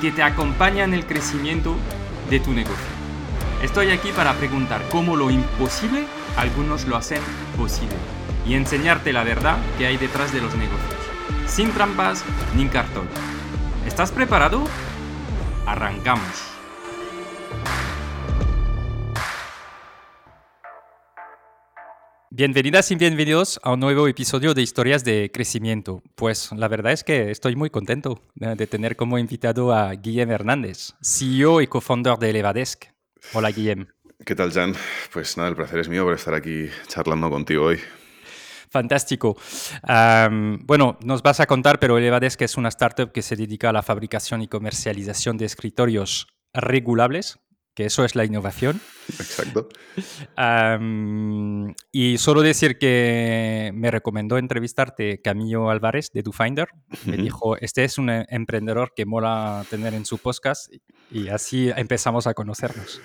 [0.00, 1.76] que te acompaña en el crecimiento
[2.30, 2.76] de tu negocio.
[3.62, 7.20] Estoy aquí para preguntar cómo lo imposible algunos lo hacen
[7.56, 7.96] posible
[8.46, 11.00] y enseñarte la verdad que hay detrás de los negocios,
[11.46, 12.24] sin trampas
[12.56, 13.06] ni cartón.
[13.86, 14.64] ¿Estás preparado?
[15.66, 16.50] Arrancamos.
[22.40, 26.02] Bienvenidas y bienvenidos a un nuevo episodio de Historias de Crecimiento.
[26.14, 30.94] Pues la verdad es que estoy muy contento de tener como invitado a Guillem Hernández,
[31.02, 32.86] CEO y cofundador de Elevadesk.
[33.34, 33.88] Hola Guillem.
[34.24, 34.74] ¿Qué tal, Jan?
[35.12, 37.78] Pues nada, el placer es mío por estar aquí charlando contigo hoy.
[38.70, 39.36] Fantástico.
[39.86, 43.82] bueno, nos vas a contar, pero Elevadesk es una startup que se dedica a la
[43.82, 47.38] fabricación y comercialización de escritorios regulables
[47.74, 48.80] que eso es la innovación.
[49.18, 49.68] Exacto.
[51.92, 56.68] y solo decir que me recomendó entrevistarte Camillo Álvarez de DoFinder.
[57.06, 60.72] Me dijo, este es un emprendedor que mola tener en su podcast
[61.10, 63.00] y así empezamos a conocernos.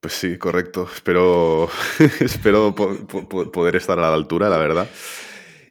[0.00, 0.88] Pues sí, correcto.
[0.92, 1.68] Espero,
[2.20, 4.88] espero poder estar a la altura, la verdad.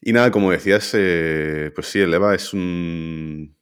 [0.01, 3.56] Y nada, como decías, eh, pues sí, Eleva es un,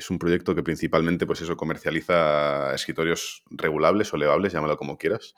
[0.00, 5.34] es un proyecto que principalmente, pues eso, comercializa escritorios regulables o levables, llámalo como quieras.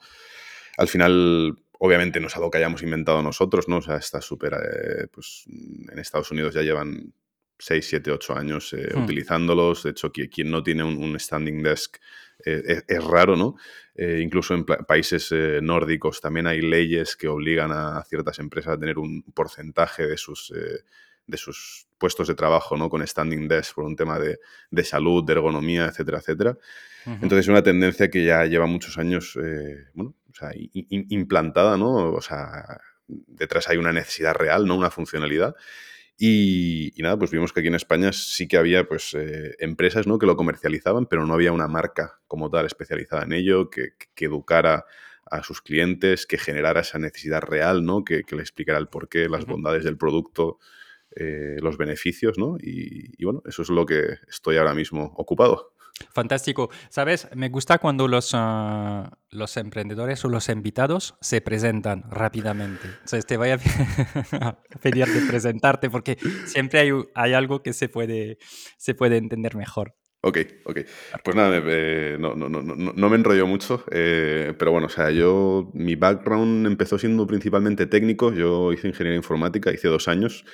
[0.77, 3.77] Al final, obviamente no es algo que hayamos inventado nosotros, ¿no?
[3.77, 7.13] O sea, está súper, eh, pues en Estados Unidos ya llevan
[7.59, 9.03] 6, 7, 8 años eh, hmm.
[9.03, 9.83] utilizándolos.
[9.83, 11.97] De hecho, quien no tiene un, standing desk
[12.45, 13.55] eh, es, raro, ¿no?
[13.95, 15.31] incluso en países
[15.61, 20.51] nórdicos también hay leyes que obligan a ciertas empresas a tener un porcentaje de sus
[21.27, 22.89] de sus puestos de trabajo, ¿no?
[22.89, 26.57] Con standing desk por un tema de, salud, de ergonomía, etcétera, etcétera.
[27.05, 32.13] Entonces es una tendencia que ya lleva muchos años, eh, bueno, o sea, implantada, ¿no?
[32.13, 34.75] O sea, detrás hay una necesidad real, ¿no?
[34.75, 35.55] Una funcionalidad.
[36.17, 40.19] Y, nada, pues vimos que aquí en España sí que había pues eh, empresas ¿no?
[40.19, 44.85] que lo comercializaban, pero no había una marca como tal especializada en ello, que, educara
[45.29, 48.03] a sus clientes, que generara esa necesidad real, ¿no?
[48.03, 50.59] que, le explicara el porqué, las bondades del producto,
[51.15, 52.57] eh, los beneficios, ¿no?
[52.59, 55.73] Y, bueno, eso es lo que estoy ahora mismo ocupado.
[56.11, 56.69] Fantástico.
[56.89, 62.87] Sabes, me gusta cuando los, ah, los emprendedores o los invitados se presentan rápidamente.
[62.87, 63.57] Entonces te voy a,
[64.81, 68.39] pedir de presentarte porque siempre hay, hay algo que se puede,
[68.77, 69.95] se puede entender mejor.
[70.25, 70.79] Ok, ok.
[71.21, 71.59] Pues nada,
[72.17, 76.65] no, no, no, no, me enrollo mucho, eh, pero bueno, o sea, yo, mi background
[76.65, 80.45] empezó siendo principalmente técnico, yo hice ingeniería informática, hice dos años,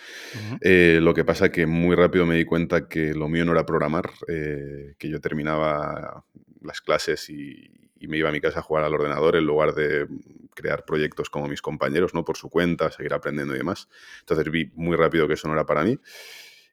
[0.61, 3.63] eh, lo que pasa que muy rápido me di cuenta que lo mío no era
[3.63, 6.25] programar, eh, que yo terminaba
[6.63, 7.69] las clases y,
[7.99, 10.07] y, me iba a mi casa a jugar al ordenador en lugar de
[10.55, 12.25] crear proyectos como mis compañeros, ¿no?
[12.25, 13.87] Por su cuenta, seguir aprendiendo y demás.
[14.21, 15.99] Entonces vi muy rápido que eso no era para mí.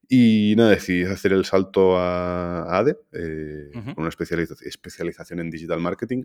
[0.08, 6.24] Y nada, decidí hacer el salto a, ADE, eh, con una especialización en digital marketing.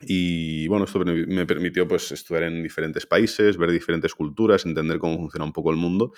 [0.00, 5.16] Y bueno, esto me permitió pues, estudiar en diferentes países, ver diferentes culturas, entender cómo
[5.16, 6.12] funciona un poco el mundo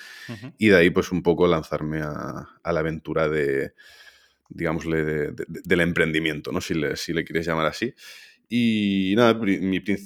[0.58, 3.72] y de ahí pues un poco lanzarme a, la aventura de,
[4.50, 6.60] digámosle, del emprendimiento, ¿no?
[6.60, 7.94] Si le, si le quieres llamar así.
[8.52, 9.40] Y nada,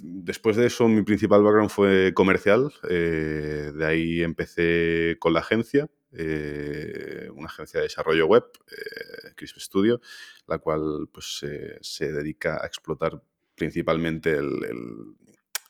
[0.03, 5.88] después de eso mi principal background fue comercial, eh, de ahí empecé con la agencia,
[6.17, 10.01] eh, una agencia de desarrollo web, eh, Crisp Studio,
[10.47, 11.45] la cual pues,
[11.81, 13.21] se dedica a explotar
[13.55, 14.39] principalmente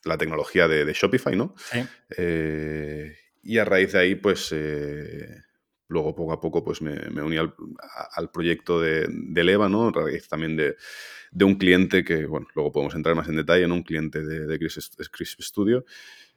[0.04, 1.54] la tecnología de, Shopify, ¿no?
[2.16, 4.54] Eh, y a raíz de ahí, pues
[5.88, 9.88] luego poco a poco pues me, uní al, proyecto de, de, Leva, ¿no?
[9.88, 10.76] A raíz también de,
[11.44, 13.74] un cliente que, bueno, luego podemos entrar más en detalle, ¿no?
[13.74, 15.84] Un cliente de, de Crisp, Studio.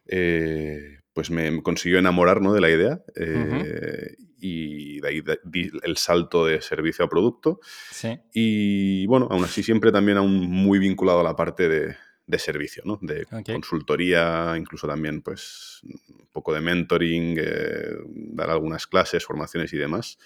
[0.07, 2.53] Eh, pues me consiguió enamorar ¿no?
[2.53, 7.59] de la idea eh, y de ahí di el salto de servicio a producto.
[8.33, 11.95] Y bueno, aún así siempre también aún muy vinculado a la parte de,
[12.27, 12.99] de servicio, ¿no?
[13.01, 19.77] De consultoría, incluso también, pues, un poco de mentoring, eh, dar algunas clases, formaciones y
[19.77, 20.19] demás,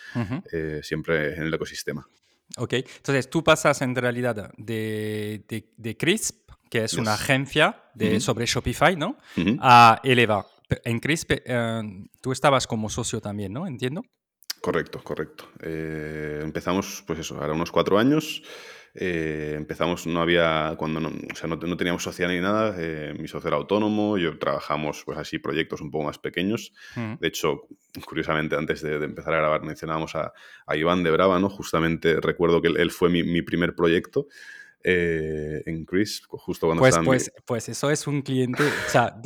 [0.52, 2.08] eh, siempre en el ecosistema.
[2.58, 5.44] Ok, entonces tú pasas en realidad de,
[5.78, 9.18] de, Crisp, que es una agencia de, sobre Shopify, ¿no?
[9.60, 10.48] A Eleva.
[10.86, 11.82] En Crisp eh,
[12.22, 13.68] tú estabas como socio también, ¿no?
[13.68, 14.04] Entiendo.
[14.62, 15.50] Correcto, correcto.
[15.62, 18.42] empezamos, pues eso, ahora unos cuatro años.
[18.94, 23.28] Eh, empezamos, no había, cuando no, o sea, no, teníamos sociedad ni nada, eh, mi
[23.28, 26.74] socio era autónomo, yo trabajamos pues así proyectos un poco más pequeños.
[26.96, 27.14] Mm.
[27.20, 27.68] De hecho,
[28.06, 30.34] curiosamente, antes de, empezar a grabar mencionábamos a,
[30.76, 31.50] Iván de Brava, ¿no?
[31.50, 34.28] Justamente recuerdo que él, fue mi, mi primer proyecto.
[34.84, 39.20] Eh, en Chris, justo cuando pues, pues, pues eso es un cliente, o sea,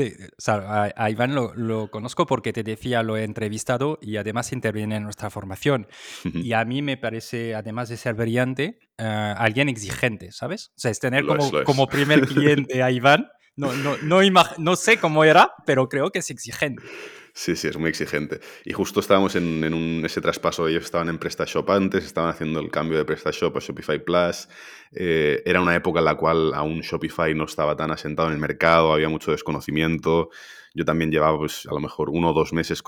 [0.96, 5.30] a, Iván lo, conozco porque te decía, lo he entrevistado y además interviene en nuestra
[5.30, 5.88] formación.
[6.24, 9.04] Y a mí me parece, además de ser brillante, eh,
[9.38, 10.69] alguien exigente, ¿sabes?
[10.69, 13.30] O sea, es tener como, como primer cliente a Iván.
[13.56, 14.19] No, no, no,
[14.57, 16.84] no sé cómo era, pero creo que es exigente.
[17.37, 18.39] Sí, sí, es muy exigente.
[18.63, 22.97] Y justo estábamos en, ese traspaso, ellos estaban en PrestaShop antes, estaban haciendo el cambio
[22.97, 24.47] de PrestaShop a Shopify Plus.
[24.93, 28.39] Eh, era una época en la cual aún Shopify no estaba tan asentado en el
[28.39, 30.29] mercado, había mucho desconocimiento.
[30.73, 32.81] Yo también llevaba, pues, a lo mejor uno o dos meses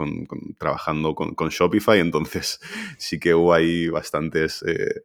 [0.58, 2.62] trabajando con, Shopify, entonces
[2.98, 4.64] sí que hubo ahí bastantes...
[4.64, 5.02] Eh,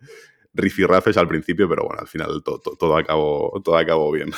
[0.54, 4.32] rifirrafes al principio, pero bueno, al final todo, acabó, todo acabó bien.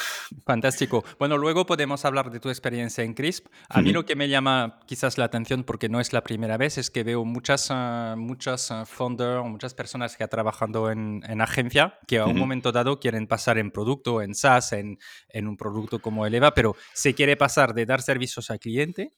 [0.47, 1.05] Fantástico.
[1.19, 3.47] Bueno, luego podemos hablar de tu experiencia en CRISP.
[3.69, 6.79] A mí lo que me llama quizás la atención, porque no es la primera vez,
[6.79, 11.41] es que veo muchas, uh, muchas uh, founders, muchas personas que han trabajado en, en
[11.41, 15.57] agencia, que a un momento dado quieren pasar en producto, en SaaS, en, en un
[15.57, 19.13] producto como Eleva, pero se quiere pasar de dar servicios al cliente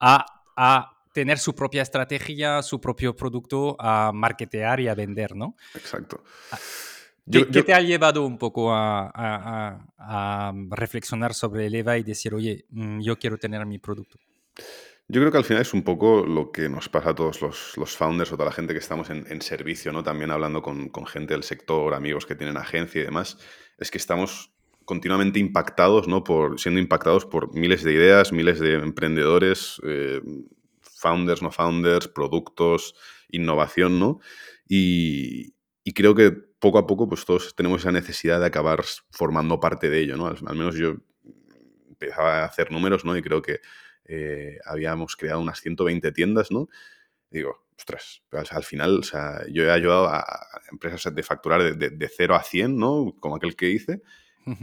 [0.00, 5.56] a, a tener su propia estrategia, su propio producto a marketear y a vender, ¿no?
[5.74, 6.22] Exacto.
[6.50, 6.58] Ah,
[7.30, 9.82] ¿Qué, te ha llevado un poco a,
[10.70, 14.18] reflexionar sobre el EVA y decir, oye, mm, yo quiero tener mi producto?
[15.08, 17.96] Yo creo que al final es un poco lo que nos pasa a todos los,
[17.96, 20.02] founders o toda la gente que estamos en, servicio, ¿no?
[20.02, 23.36] También hablando con, con, gente del sector, amigos que tienen agencia y demás,
[23.78, 24.52] es que estamos
[24.84, 26.24] continuamente impactados, ¿no?
[26.24, 30.20] Por, siendo impactados por miles de ideas, miles de emprendedores, eh,
[31.02, 32.94] founders, no founders, productos,
[33.28, 34.20] innovación, ¿no?
[34.66, 35.54] Y,
[35.94, 40.00] creo que poco a poco, pues todos tenemos esa necesidad de acabar formando parte de
[40.00, 40.28] ello, ¿no?
[40.28, 40.94] Al, menos yo
[41.88, 43.16] empezaba a hacer números, ¿no?
[43.16, 43.60] Y creo que
[44.04, 46.68] eh, habíamos creado unas 120 tiendas, ¿no?
[47.30, 50.24] digo, ostras, al, final, o sea, yo he ayudado a,
[50.70, 53.14] empresas de facturar de, de, de 0 a 100, ¿no?
[53.20, 54.02] Como aquel que hice.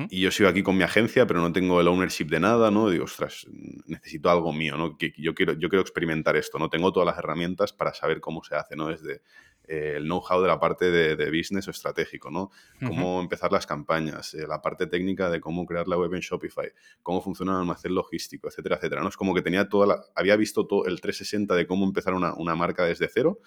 [0.09, 2.89] Y yo sigo aquí con mi agencia, pero no tengo el ownership de nada, ¿no?
[2.89, 3.47] Digo, ostras,
[3.85, 4.97] necesito algo mío, ¿no?
[4.97, 6.69] Que yo quiero, yo quiero experimentar esto, ¿no?
[6.69, 8.87] Tengo todas las herramientas para saber cómo se hace, ¿no?
[8.87, 9.21] Desde
[9.69, 12.49] eh, el know-how de la parte de, business o estratégico, ¿no?
[12.79, 16.71] Cómo empezar las campañas, eh, la parte técnica de cómo crear la web en Shopify,
[17.03, 19.09] cómo funciona el almacén logístico, etcétera, etcétera, ¿no?
[19.09, 20.01] Es como que tenía toda la...
[20.15, 23.41] Había visto todo el 360 de cómo empezar una, una marca desde cero,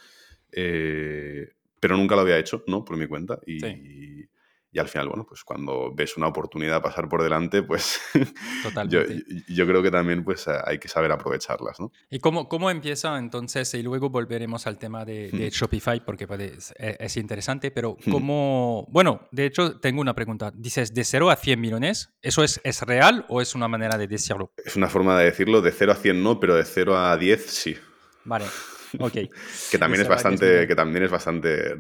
[0.53, 1.49] eh,
[1.81, 2.85] pero nunca lo había hecho, ¿no?
[2.85, 3.41] Por mi cuenta.
[3.45, 4.29] Y,
[4.73, 8.01] y al final, bueno, pues cuando ves una oportunidad pasar por delante, pues
[8.89, 9.01] yo,
[9.47, 11.93] yo, creo que también pues hay que saber aprovecharlas, ¿no?
[12.11, 13.75] ¿Y cómo, cómo empieza entonces?
[13.75, 18.87] Y luego volveremos al tema de, Shopify porque pues, es, interesante, pero ¿cómo...?
[18.91, 20.51] Bueno, de hecho, tengo una pregunta.
[20.55, 22.15] Dices, ¿de 0 a 100 millones?
[22.23, 24.53] ¿Eso es, es real o es una manera de decirlo?
[24.57, 27.47] Es una forma de decirlo, de 0 a 100 no, pero de 0 a 10
[27.47, 27.77] sí.
[28.25, 28.47] Vale.
[28.99, 29.13] Ok.
[29.71, 31.77] que también es bastante, que, también es bastante,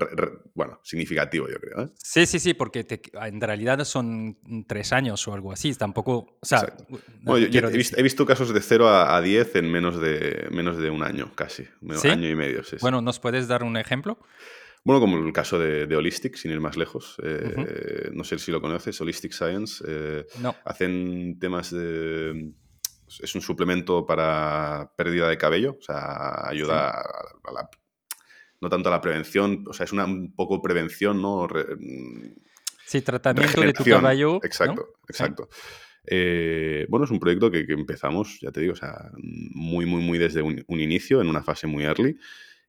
[0.54, 1.84] bueno, significativo, yo creo.
[1.84, 1.88] ¿eh?
[1.96, 5.74] Sí, sí, sí, porque en realidad son tres años o algo así.
[5.74, 6.74] Tampoco, o sea,
[7.26, 11.64] he, visto, casos de 0 a, 10 en menos de, menos de un año, casi.
[11.80, 12.62] Un año y medio.
[12.80, 14.18] bueno, ¿nos puedes dar un ejemplo?
[14.84, 17.16] Bueno, como el caso de, Holistic, sin ir más lejos.
[17.22, 19.84] Eh, no sé si lo conoces, Holistic Science.
[19.86, 20.56] Eh, no.
[20.64, 22.52] Hacen temas de
[23.20, 27.68] es un suplemento para pérdida de cabello, o sea, ayuda a, la,
[28.60, 31.48] no tanto a la prevención, o sea, es una un poco prevención, ¿no?
[32.86, 34.40] sí, tratamiento de tu cabello.
[34.42, 35.48] Exacto, exacto.
[36.04, 40.18] Eh, bueno, es un proyecto que, empezamos, ya te digo, o sea, muy, muy, muy
[40.18, 42.18] desde un, un inicio, en una fase muy early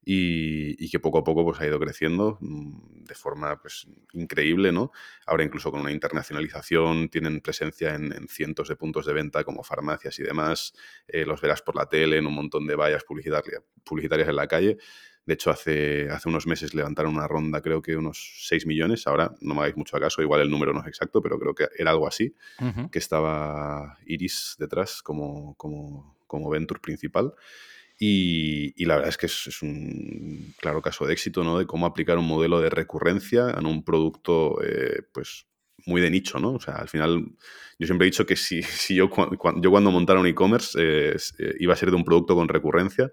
[0.06, 4.92] y, que poco a poco pues, ha ido creciendo mm, de forma pues, increíble, ¿no?
[5.26, 10.20] Ahora incluso con una internacionalización tienen presencia en, cientos de puntos de venta como farmacias
[10.20, 10.74] y demás,
[11.08, 14.48] eh, los verás por la tele, en un montón de vallas publicitarias, publicitarias en la
[14.48, 14.78] calle.
[15.26, 19.08] De hecho, hace, hace unos meses levantaron una ronda, creo que unos 6 millones.
[19.08, 21.68] Ahora no me hagáis mucho caso, igual el número no es exacto, pero creo que
[21.78, 22.36] era algo así,
[22.92, 27.34] que estaba Iris detrás como, como, como venture principal.
[28.06, 31.58] Y, la verdad es que es, un claro caso de éxito, ¿no?
[31.58, 35.48] De cómo aplicar un modelo de recurrencia en un producto, eh, pues,
[35.86, 36.52] muy de nicho, ¿no?
[36.52, 37.24] O sea, al final
[37.80, 41.16] yo siempre he dicho que si, si yo, cuando, yo cuando montara un e-commerce eh,
[41.60, 43.10] iba a ser de un producto con recurrencia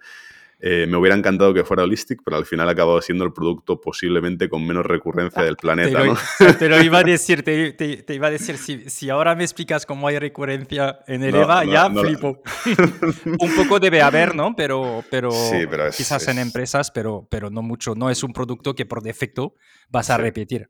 [0.63, 3.81] eh, me hubiera encantado que fuera Holistic, pero al final ha acabado siendo el producto
[3.81, 6.01] posiblemente con menos recurrencia del planeta.
[6.01, 6.57] Te lo, ¿no?
[6.59, 9.87] te lo iba a decir, te, te, iba a decir, si, si, ahora me explicas
[9.87, 12.43] cómo hay recurrencia en el EVA, ya flipo.
[13.25, 14.55] un poco debe haber, ¿no?
[14.55, 17.95] Pero, pero, sí, pero es, quizás en empresas, pero, pero no mucho.
[17.95, 19.55] No es un producto que por defecto
[19.89, 20.69] vas a sí, repetir.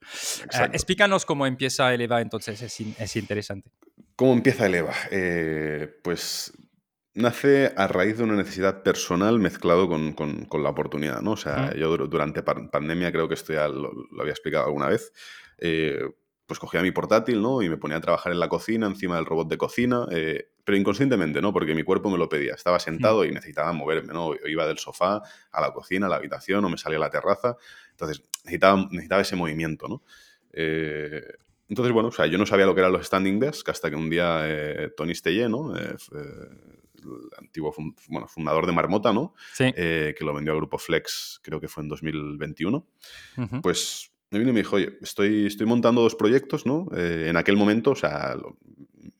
[0.54, 3.70] Uh, explícanos cómo empieza el EVA, entonces es, es interesante.
[4.14, 4.94] ¿Cómo empieza el EVA?
[5.10, 6.52] Eh, pues
[7.14, 11.32] nace a raíz de una necesidad personal mezclado con, con, con la oportunidad, ¿no?
[11.32, 15.12] O sea, yo durante pandemia, creo que esto ya lo, lo había explicado alguna vez,
[15.58, 16.02] eh,
[16.46, 17.62] pues cogía mi portátil, ¿no?
[17.62, 20.76] Y me ponía a trabajar en la cocina, encima del robot de cocina, eh, pero
[20.76, 21.52] inconscientemente, ¿no?
[21.52, 22.54] Porque mi cuerpo me lo pedía.
[22.54, 24.34] Estaba sentado y necesitaba moverme, ¿no?
[24.34, 27.10] Yo iba del sofá a la cocina, a la habitación, o me salía a la
[27.10, 27.56] terraza.
[27.92, 30.02] Entonces, necesitaba, necesitaba ese movimiento, ¿no?
[30.52, 31.22] Eh,
[31.68, 33.94] entonces, bueno, o sea, yo no sabía lo que eran los standing desks hasta que
[33.94, 35.76] un día eh, Tony Stelle, ¿no?
[35.76, 36.79] Eh, el
[37.38, 39.34] antiguo fund bueno, fundador de Marmota, ¿no?
[39.52, 39.72] Sí.
[39.76, 42.76] Eh, que lo vendió al grupo Flex, creo que fue en 2021.
[43.36, 43.60] Uh -huh.
[43.62, 46.88] Pues me vino y me dijo, oye, estoy, estoy montando dos proyectos, ¿no?
[46.96, 48.56] Eh, en aquel momento, o sea, lo,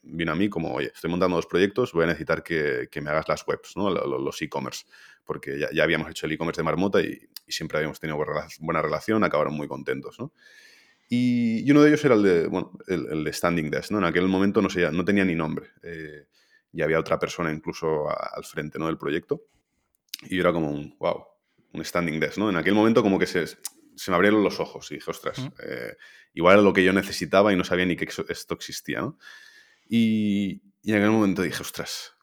[0.03, 3.11] vino a mí como, oye, estoy montando dos proyectos, voy a necesitar que, que me
[3.11, 3.91] hagas las webs, ¿no?
[3.91, 4.85] Los e-commerce,
[5.25, 8.19] porque ya, ya, habíamos hecho el e-commerce de Marmota y, y, siempre habíamos tenido
[8.61, 10.33] buena relación, acabaron muy contentos, ¿no?
[11.09, 13.99] Y, y uno de ellos era el de, bueno, el, el, de Standing Desk, ¿no?
[13.99, 15.71] En aquel momento no, sé, no tenía ni nombre.
[15.83, 16.27] Eh,
[16.73, 18.87] y había otra persona incluso a, al frente ¿no?
[18.87, 19.43] del proyecto.
[20.23, 21.25] Y era como un, wow,
[21.73, 22.51] un standing desk, ¿no?
[22.51, 25.97] En aquel momento como que se, se me abrieron los ojos y dije, ostras, eh,
[26.35, 29.19] igual era lo que yo necesitaba y no sabía ni que esto existía, ¿no?
[29.89, 32.15] Y, y, en aquel momento dije, ostras,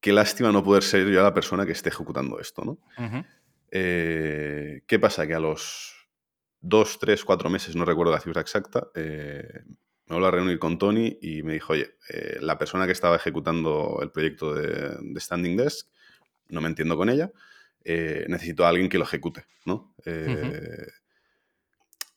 [0.00, 2.72] qué lástima no poder ser yo la persona que esté ejecutando esto, ¿no?
[2.72, 3.26] Uh -huh.
[3.70, 5.26] eh, ¿Qué pasa?
[5.26, 6.08] Que a los
[6.60, 9.64] dos, tres, cuatro meses, no recuerdo la cifra exacta, eh,
[10.08, 13.16] me vuelvo a reunir con Tony y me dijo, oye, eh, la persona que estaba
[13.16, 15.86] ejecutando el proyecto de, de Standing Desk,
[16.48, 17.30] no me entiendo con ella,
[17.84, 19.94] eh, necesito a alguien que lo ejecute, ¿no?
[20.04, 20.92] Eh, uh -huh.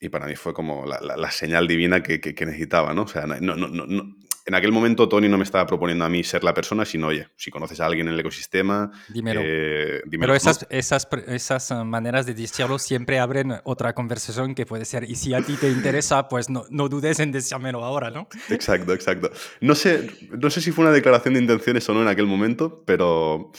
[0.02, 3.02] Y para mí fue como la, la, la señal divina que, que, que, necesitaba, ¿no?
[3.02, 6.24] O sea, no, no, no, en aquel momento Tony no me estaba proponiendo a mí
[6.24, 9.40] ser la persona, sino, oye, si conoces a alguien en el ecosistema, dímelo.
[9.44, 14.66] Eh, dímelo Pero esas, esas, esas eh, maneras de decirlo siempre abren otra conversación que
[14.66, 18.10] puede ser, y si a ti te interesa, pues no, no dudes en decírmelo ahora,
[18.10, 18.26] ¿no?
[18.50, 19.30] Exacto, exacto.
[19.60, 22.82] No sé, no sé si fue una declaración de intenciones o no en aquel momento,
[22.84, 23.52] pero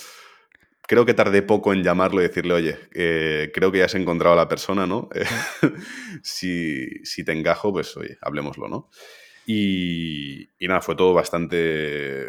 [0.87, 4.33] creo que tardé poco en llamarlo y decirle, oye, eh, creo que ya has encontrado
[4.33, 5.09] a la persona, ¿no?
[6.23, 8.89] si, si, te encajo, pues, oye, hablemoslo, ¿no?
[9.45, 12.25] Y, y, nada, fue todo bastante,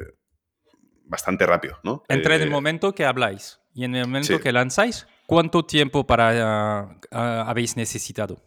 [1.05, 2.03] bastante rápido, ¿no?
[2.09, 4.43] Entre eh, el momento que habláis y en el momento sí.
[4.43, 8.41] que lanzáis, ¿cuánto tiempo para uh, uh, habéis necesitado?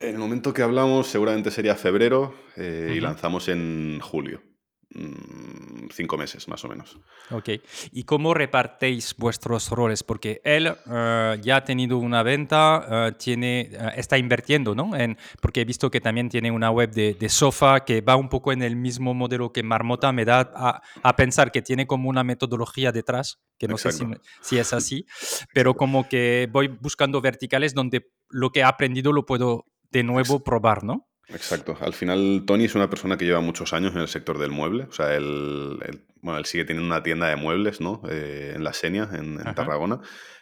[0.00, 2.96] En el momento que hablamos seguramente sería febrero eh, uh -huh.
[2.96, 4.42] y lanzamos en julio.
[4.90, 6.98] Mm, cinco meses más o menos.
[7.30, 7.50] Ok.
[7.92, 10.02] ¿Y cómo repartéis vuestros roles?
[10.02, 14.96] Porque él uh, ya ha tenido una venta, uh, tiene, uh, está invirtiendo, ¿no?
[14.96, 18.28] En, porque he visto que también tiene una web de, de, sofá que va un
[18.28, 20.12] poco en el mismo modelo que Marmota.
[20.12, 23.98] Me da a, a pensar que tiene como una metodología detrás, que no Exacto.
[23.98, 25.06] sé si, si, es así,
[25.52, 30.44] pero como que voy buscando verticales donde lo que he aprendido lo puedo de nuevo
[30.44, 31.07] probar, ¿no?
[31.28, 31.76] Exacto.
[31.80, 34.84] Al final, Tony es una persona que lleva muchos años en el sector del mueble.
[34.84, 38.02] O sea, él, él bueno, él sigue teniendo una tienda de muebles, ¿no?
[38.08, 40.00] Eh, en la Senia, en, en Tarragona.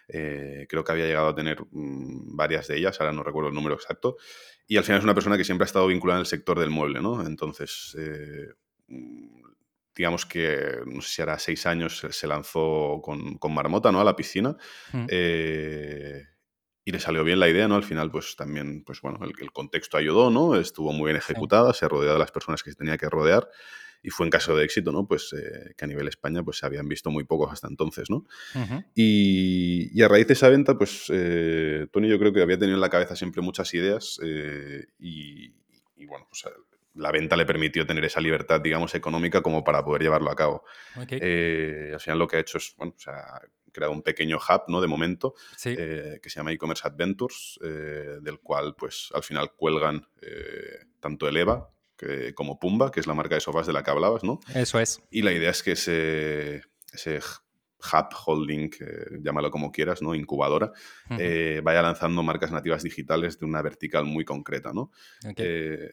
[0.09, 3.55] Eh, creo que había llegado a tener mmm, varias de ellas, ahora no recuerdo el
[3.55, 4.16] número exacto.
[4.69, 6.71] Y al final es una persona que siempre ha estado vinculada en el sector del
[6.71, 7.26] mueble, ¿no?
[7.26, 8.49] Entonces, eh,
[9.95, 14.00] digamos que, no sé si hará seis años, se lanzó con, con Marmota, ¿no?
[14.00, 14.57] A la piscina.
[14.93, 15.07] Mm
[16.87, 17.75] y le salió bien la idea, ¿no?
[17.75, 20.55] Al final, pues también, pues bueno, el, el contexto ayudó, ¿no?
[20.55, 21.81] Estuvo muy bien ejecutada, sí.
[21.81, 23.49] se rodeó de las personas que se tenía que rodear
[24.05, 25.05] y fue en caso de éxito, ¿no?
[25.05, 28.19] Pues eh, que a nivel España pues se habían visto muy pocos hasta entonces, ¿no?
[28.55, 28.85] Uh -huh.
[28.95, 32.76] y, y, a raíz de esa venta, pues eh, Tony yo creo que había tenido
[32.76, 35.52] en la cabeza siempre muchas ideas eh, y,
[35.97, 36.45] y, bueno, pues
[36.95, 40.62] la venta le permitió tener esa libertad, digamos, económica como para poder llevarlo a cabo.
[41.02, 41.93] Okay.
[41.93, 43.40] Al final lo que ha hecho es, bueno, o sea,
[43.76, 44.80] creado un pequeño hub, ¿no?
[44.80, 45.75] De momento, sí.
[45.78, 51.28] eh, que se llama e-commerce Adventures, eh, del cual, pues, al final cuelgan eh, tanto
[51.28, 54.25] el EVA que, como Pumba, que es la marca de sofás de la que hablabas,
[54.25, 54.40] ¿no?
[54.54, 55.00] Eso es.
[55.11, 57.21] Y la idea es que ese, ese
[57.92, 60.14] hub, holding, eh, llámalo como quieras, ¿no?
[60.14, 60.73] Incubadora,
[61.11, 61.18] uh -huh.
[61.21, 64.90] eh, vaya lanzando marcas nativas digitales de una vertical muy concreta, ¿no?
[65.30, 65.47] Okay.
[65.47, 65.90] Eh,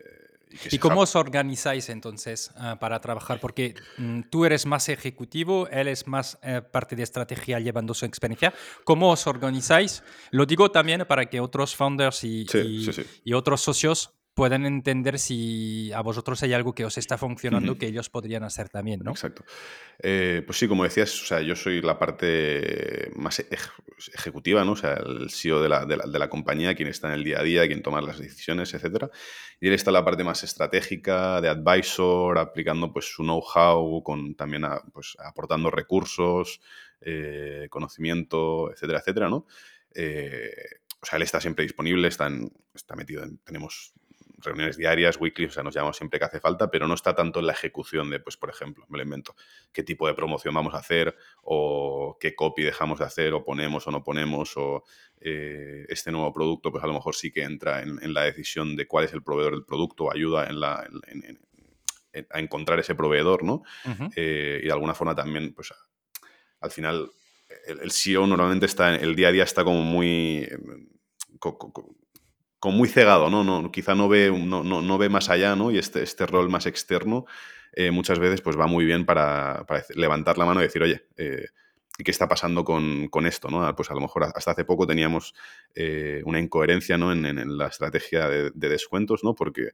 [0.72, 3.40] ¿Y cómo os organizáis entonces uh, para trabajar?
[3.40, 8.06] Porque um, tú eres más ejecutivo, él es más uh, parte de estrategia llevando su
[8.06, 8.54] experiencia.
[8.84, 10.04] ¿Cómo os organizáis?
[10.32, 13.04] Lo digo también para que otros founders y, sí, y, sí, sí.
[13.24, 17.86] y otros socios puedan entender si a vosotros hay algo que os está funcionando que
[17.88, 19.12] ellos podrían hacer también, ¿no?
[19.12, 19.44] Exacto.
[20.00, 23.46] Eh, pues sí, como decías, o sea, yo soy la parte más
[24.14, 24.72] ejecutiva, ¿no?
[24.72, 27.44] O sea, el CEO de la, de, la, compañía, quien está en el día a
[27.44, 29.10] día, quien toma las decisiones, etcétera.
[29.60, 34.64] Y él está la parte más estratégica, de advisor, aplicando pues su know-how, con también
[34.92, 36.60] pues, aportando recursos,
[37.02, 39.46] eh, conocimiento, etcétera, etcétera, ¿no?
[39.94, 40.52] Eh,
[41.04, 42.32] o sea, él está siempre disponible, está,
[42.74, 43.94] está metido en, tenemos
[44.44, 47.40] reuniones diarias, weekly, o sea, nos llamamos siempre que hace falta, pero no está tanto
[47.40, 49.36] en la ejecución de, pues, por ejemplo, me lo invento,
[49.72, 53.88] qué tipo de promoción vamos a hacer, o qué copy dejamos de hacer, o ponemos
[53.88, 54.84] o no ponemos, o
[55.22, 58.88] eh, este nuevo producto, pues a lo mejor sí que entra en, la decisión de
[58.88, 60.88] cuál es el proveedor del producto, ayuda en la,
[62.30, 63.64] a encontrar ese proveedor, ¿no?
[64.16, 65.74] Eh, y de alguna forma también, pues,
[66.60, 67.12] al final,
[67.66, 70.48] el, el CEO normalmente está, el día a día está como muy
[72.64, 73.44] como muy cegado, ¿no?
[73.44, 75.70] no quizá no ve, no, no, ve más allá, ¿no?
[75.70, 77.26] Y este, este rol más externo
[77.74, 79.66] eh, muchas veces pues va muy bien para,
[79.96, 81.48] levantar la mano y decir, oye, eh,
[82.02, 83.50] ¿qué está pasando con, esto?
[83.50, 83.76] ¿no?
[83.76, 85.36] Pues a lo mejor hasta hace poco teníamos
[85.76, 87.12] eh, una incoherencia ¿no?
[87.12, 89.36] en, la estrategia de, descuentos, ¿no?
[89.36, 89.72] Porque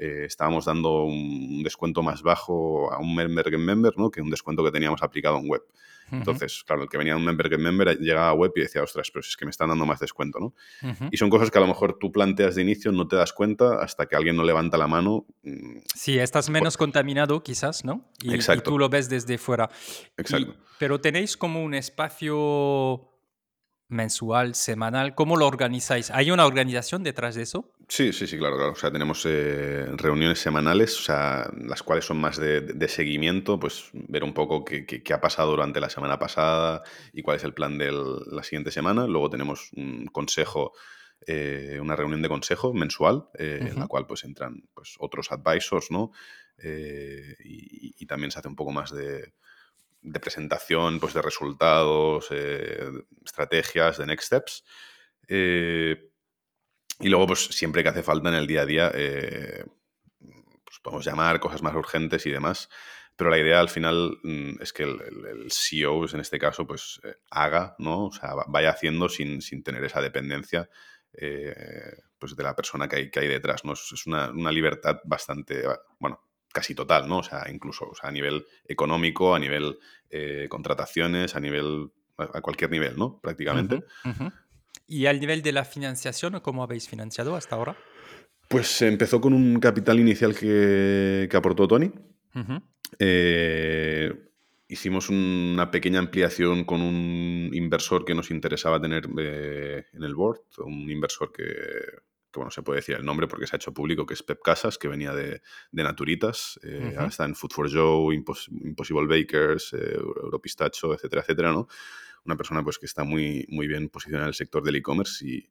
[0.00, 4.10] estábamos dando un descuento más bajo a un member member ¿no?
[4.10, 5.62] que un descuento que teníamos aplicado en web.
[6.12, 9.10] Entonces, claro, el que venía un member get member llegaba a web y decía, ostras,
[9.12, 10.54] pero es que me están dando más descuento, ¿no?
[11.10, 13.80] Y son cosas que a lo mejor tú planteas de inicio, no te das cuenta
[13.82, 15.26] hasta que alguien no levanta la mano.
[15.42, 18.10] Mm, sí, estás menos contaminado quizás, ¿no?
[18.22, 18.70] Y, Exacto.
[18.70, 19.70] y, tú lo ves desde fuera.
[20.16, 20.56] Exacto.
[20.78, 23.09] pero tenéis como un espacio
[23.90, 25.14] mensual, semanal?
[25.14, 26.10] ¿Cómo lo organizáis?
[26.10, 27.72] ¿Hay una organización detrás de eso?
[27.88, 28.72] Sí, sí, sí, claro, claro.
[28.72, 33.90] O sea, tenemos eh, reuniones semanales, o sea, las cuales son más de, seguimiento, pues
[33.92, 36.82] ver un poco qué, ha pasado durante la semana pasada
[37.12, 39.06] y cuál es el plan de la siguiente semana.
[39.06, 40.72] Luego tenemos un consejo,
[41.26, 45.90] eh, una reunión de consejo mensual, eh, en la cual pues entran pues, otros advisors,
[45.90, 46.12] ¿no?
[46.62, 49.34] y, también se hace un poco más de,
[50.02, 52.90] de presentación, pues de resultados, eh,
[53.24, 54.64] estrategias, de next steps.
[55.28, 56.10] Eh,
[57.00, 59.64] y luego, pues siempre que hace falta en el día a día, eh,
[60.18, 62.68] pues podemos llamar cosas más urgentes y demás.
[63.16, 67.74] Pero la idea al final mm, es que el, CEO, en este caso, pues haga,
[67.78, 68.06] ¿no?
[68.06, 70.68] O sea, vaya haciendo sin, tener esa dependencia
[72.18, 73.72] pues de la persona que hay, que hay detrás, ¿no?
[73.72, 75.64] Es una, una libertad bastante,
[75.98, 77.18] bueno, casi total, ¿no?
[77.18, 79.78] O sea, incluso a nivel económico, a nivel
[80.10, 83.20] eh, contrataciones, a nivel, a cualquier nivel, ¿no?
[83.20, 83.84] Prácticamente.
[84.86, 87.76] ¿Y al nivel de la financiación, cómo habéis financiado hasta ahora?
[88.48, 91.92] Pues empezó con un capital inicial que, aportó Tony.
[92.98, 94.12] Eh,
[94.66, 100.40] hicimos una pequeña ampliación con un inversor que nos interesaba tener eh, en el board,
[100.58, 101.44] un inversor que
[102.32, 104.40] que bueno, se puede decir el nombre porque se ha hecho público, que es Pep
[104.42, 109.94] Casas, que venía de, Naturitas, eh, ahora está en Food for Joe, Impossible Bakers, eh,
[109.96, 111.68] Europistacho, etcétera, etcétera, ¿no?
[112.24, 115.50] Una persona pues que está muy, muy bien posicionada en el sector del e-commerce y,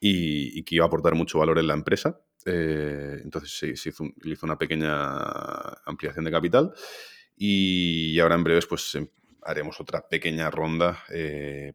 [0.00, 2.20] y, que iba a aportar mucho valor en la empresa.
[2.44, 4.98] Eh, entonces se hizo, hizo, una pequeña
[5.86, 6.72] ampliación de capital
[7.36, 9.06] y ahora en breves pues em,
[9.42, 11.04] haremos otra pequeña ronda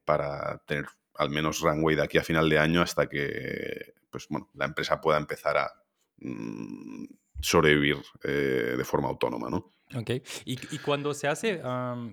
[0.04, 4.50] para tener al menos runway de aquí a final de año hasta que pues, bueno,
[4.56, 5.72] la empresa pueda empezar a
[6.18, 7.06] mm,
[7.40, 9.50] sobrevivir eh, de forma autónoma.
[9.50, 9.72] ¿no?
[9.96, 10.12] Ok,
[10.44, 11.62] y, cuando se hace,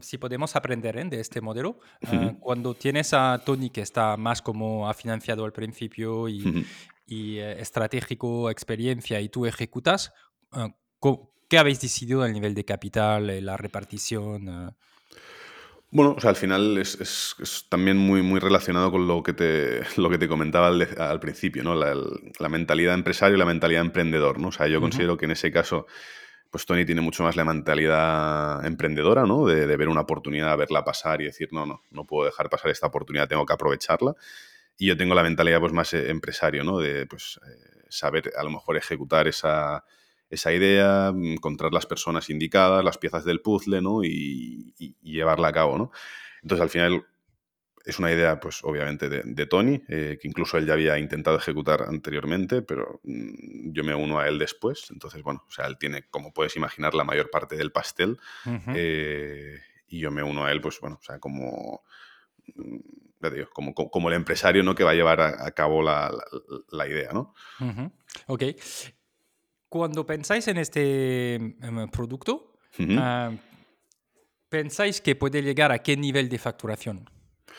[0.01, 1.05] si podemos aprender ¿eh?
[1.07, 5.53] de este modelo, ah, cuando tienes a Tony que está más como ha financiado al
[5.53, 6.67] principio y,
[7.09, 10.13] eh, estratégico, experiencia, y tú ejecutas,
[10.53, 10.69] ah,
[11.49, 14.77] ¿qué habéis decidido a nivel de capital, la repartición?
[15.95, 20.11] Bueno, o sea, al final es, también muy, muy relacionado con lo que te, lo
[20.11, 21.77] que te comentaba al, principio, ¿no?
[21.77, 24.49] La, mentalidad empresario y la mentalidad emprendedor, ¿no?
[24.49, 25.87] O sea, yo considero que en ese caso,
[26.51, 29.47] pues Tony tiene mucho más la mentalidad emprendedora, ¿no?
[29.47, 32.89] De, ver una oportunidad, verla pasar y decir, no, no, no puedo dejar pasar esta
[32.89, 34.17] oportunidad, tengo que aprovecharla.
[34.77, 36.81] Y yo tengo la mentalidad, pues, más eh, empresario, ¿no?
[36.81, 39.85] De, pues, eh, saber a lo mejor ejecutar esa
[40.35, 44.05] esa idea, encontrar las personas indicadas, las piezas del puzzle, ¿no?
[44.05, 45.91] Y, llevarla a cabo, ¿no?
[46.43, 47.07] Entonces, al final,
[47.85, 51.83] es una idea, pues, obviamente, de, Tony, eh, que incluso él ya había intentado ejecutar
[51.83, 54.91] anteriormente, pero mm, yo me uno a él después.
[54.91, 58.19] Entonces, bueno, o sea, él tiene, como puedes imaginar, la mayor parte del pastel.
[58.75, 61.83] Eh, y yo me uno a él, pues, bueno, o sea, como
[62.57, 62.79] mm,
[63.33, 64.75] digo, como, como, el empresario ¿no?
[64.75, 66.11] que va a llevar a, cabo la,
[66.87, 67.35] idea, ¿no?
[68.27, 68.43] Ok
[69.75, 72.53] cuando pensáis en este em, producto,
[72.97, 73.33] ah,
[74.49, 77.11] ¿pensáis que puede llegar a qué nivel de facturación?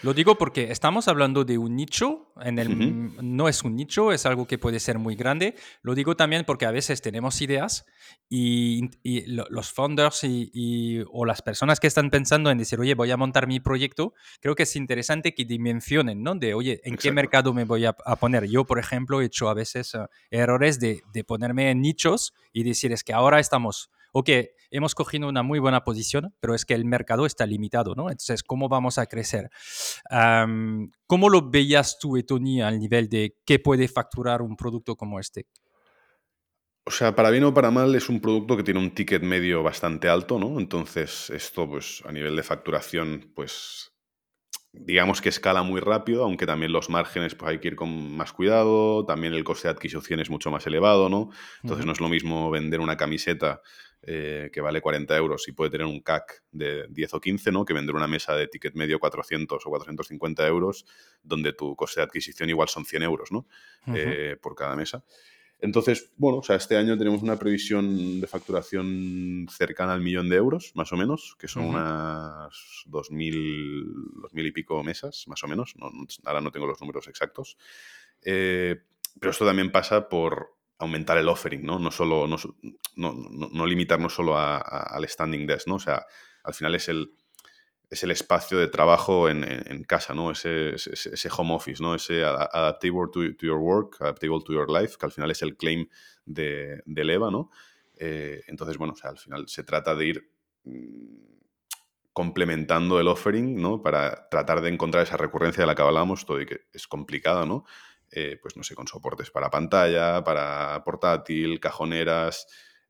[0.01, 4.25] Lo digo porque estamos hablando de un nicho, en el, no es un nicho, es
[4.25, 5.55] algo que puede ser muy grande.
[5.81, 7.85] Lo digo también porque a veces tenemos ideas
[8.29, 8.89] y,
[9.27, 13.47] los founders y, o las personas que están pensando en decir, oye, voy a montar
[13.47, 16.35] mi proyecto, creo que es interesante que dimensionen, ¿no?
[16.35, 18.45] De, oye, ¿en qué mercado me voy a, poner?
[18.45, 22.63] Yo, por ejemplo, he hecho a veces eh, errores de, de ponerme en nichos y
[22.63, 24.29] decir, es que ahora estamos ok,
[24.71, 28.03] hemos cogido una muy buena posición, pero es que el mercado está limitado, ¿no?
[28.03, 29.49] Entonces, ¿cómo vamos a crecer?
[31.05, 35.47] ¿Cómo lo veías tú, Tony, al nivel de qué puede facturar un producto como este?
[36.85, 39.63] O sea, para bien o para mal es un producto que tiene un ticket medio
[39.63, 40.61] bastante alto, ¿no?
[40.61, 43.91] Entonces, esto, pues, a nivel de facturación, pues,
[44.71, 48.33] digamos que escala muy rápido, aunque también los márgenes pues hay que ir con más
[48.33, 51.29] cuidado, también el coste de adquisición es mucho más elevado, ¿no?
[51.63, 53.61] Entonces no es lo mismo vender una camiseta
[54.07, 57.65] eh, que vale 40 euros y puede tener un CAC de 10 o 15, ¿no?
[57.65, 60.85] Que vender una mesa de ticket medio 400 o 450 euros,
[61.23, 63.47] donde tu coste de adquisición igual son 100 euros, ¿no?
[63.95, 65.03] Eh, por cada mesa.
[65.59, 70.35] Entonces, bueno, o sea, este año tenemos una previsión de facturación cercana al millón de
[70.35, 75.73] euros, más o menos, que son unas 2.000, mil y pico mesas, más o menos.
[76.25, 77.57] ahora no tengo los números exactos.
[78.21, 78.81] Eh,
[79.19, 81.79] pero esto también pasa por aumentar el offering, ¿no?
[81.79, 82.37] No, solo, no,
[82.95, 85.75] no, limitarnos solo al standing desk, ¿no?
[85.75, 86.05] O sea,
[86.43, 87.13] al final es el,
[87.89, 90.31] es el espacio de trabajo en, casa, ¿no?
[90.31, 91.95] Ese, ese, home office, ¿no?
[91.95, 95.87] Ese adaptable to, your work, adaptable to your life, que al final es el claim
[96.25, 97.49] de, de Leva, ¿no?
[97.97, 100.31] Eh, entonces, bueno, o sea, al final se trata de ir
[100.65, 101.35] mm,
[102.11, 103.81] complementando el offering, ¿no?
[103.81, 107.45] Para tratar de encontrar esa recurrencia de la que hablábamos, todo y que es complicada,
[107.45, 107.65] ¿no?
[108.11, 112.47] Eh, pues no sé, con soportes para pantalla, para portátil, cajoneras,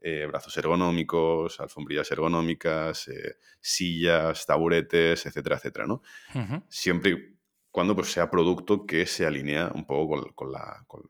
[0.07, 6.03] eh, brazos ergonómicos, alfombrillas ergonómicas, eh, sillas, taburetes, etcétera, etcétera, ¿no?
[6.69, 7.35] Siempre y
[7.71, 11.01] cuando pues, sea producto que se alinea un poco con, la, con,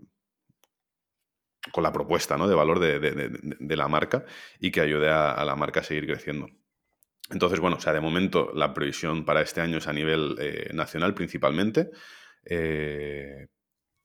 [1.83, 2.47] la propuesta ¿no?
[2.47, 4.25] de valor de, la marca
[4.59, 6.47] y que ayude a, la marca a seguir creciendo.
[7.29, 10.69] Entonces, bueno, o sea, de momento la previsión para este año es a nivel eh,
[10.73, 11.91] nacional principalmente,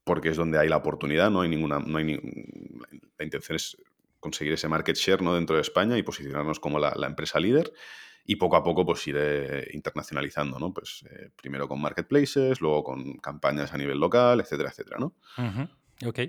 [0.03, 2.19] porque es donde hay la oportunidad, no hay ninguna, no hay
[3.17, 3.77] la intención es
[4.19, 5.35] conseguir ese market share ¿no?
[5.35, 7.71] dentro de España y posicionarnos como la, empresa líder
[8.25, 9.17] y poco a poco pues ir
[9.73, 10.71] internacionalizando, ¿no?
[10.71, 15.15] Pues eh, primero con marketplaces, luego con campañas a nivel local, etcétera, etcétera, ¿no?
[16.05, 16.19] Ok.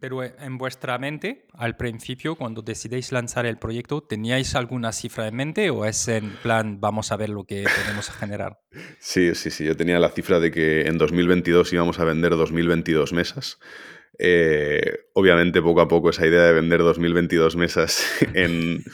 [0.00, 5.36] pero en vuestra mente, al principio, cuando decidéis lanzar el proyecto, ¿teníais alguna cifra en
[5.36, 8.60] mente o es en plan, vamos a ver lo que podemos generar?
[9.00, 9.64] Sí, sí, sí.
[9.64, 13.58] Yo tenía la cifra de que en 2022 íbamos a vender 2022 mesas.
[14.18, 18.84] Eh, obviamente, poco a poco, esa idea de vender 2022 mesas en,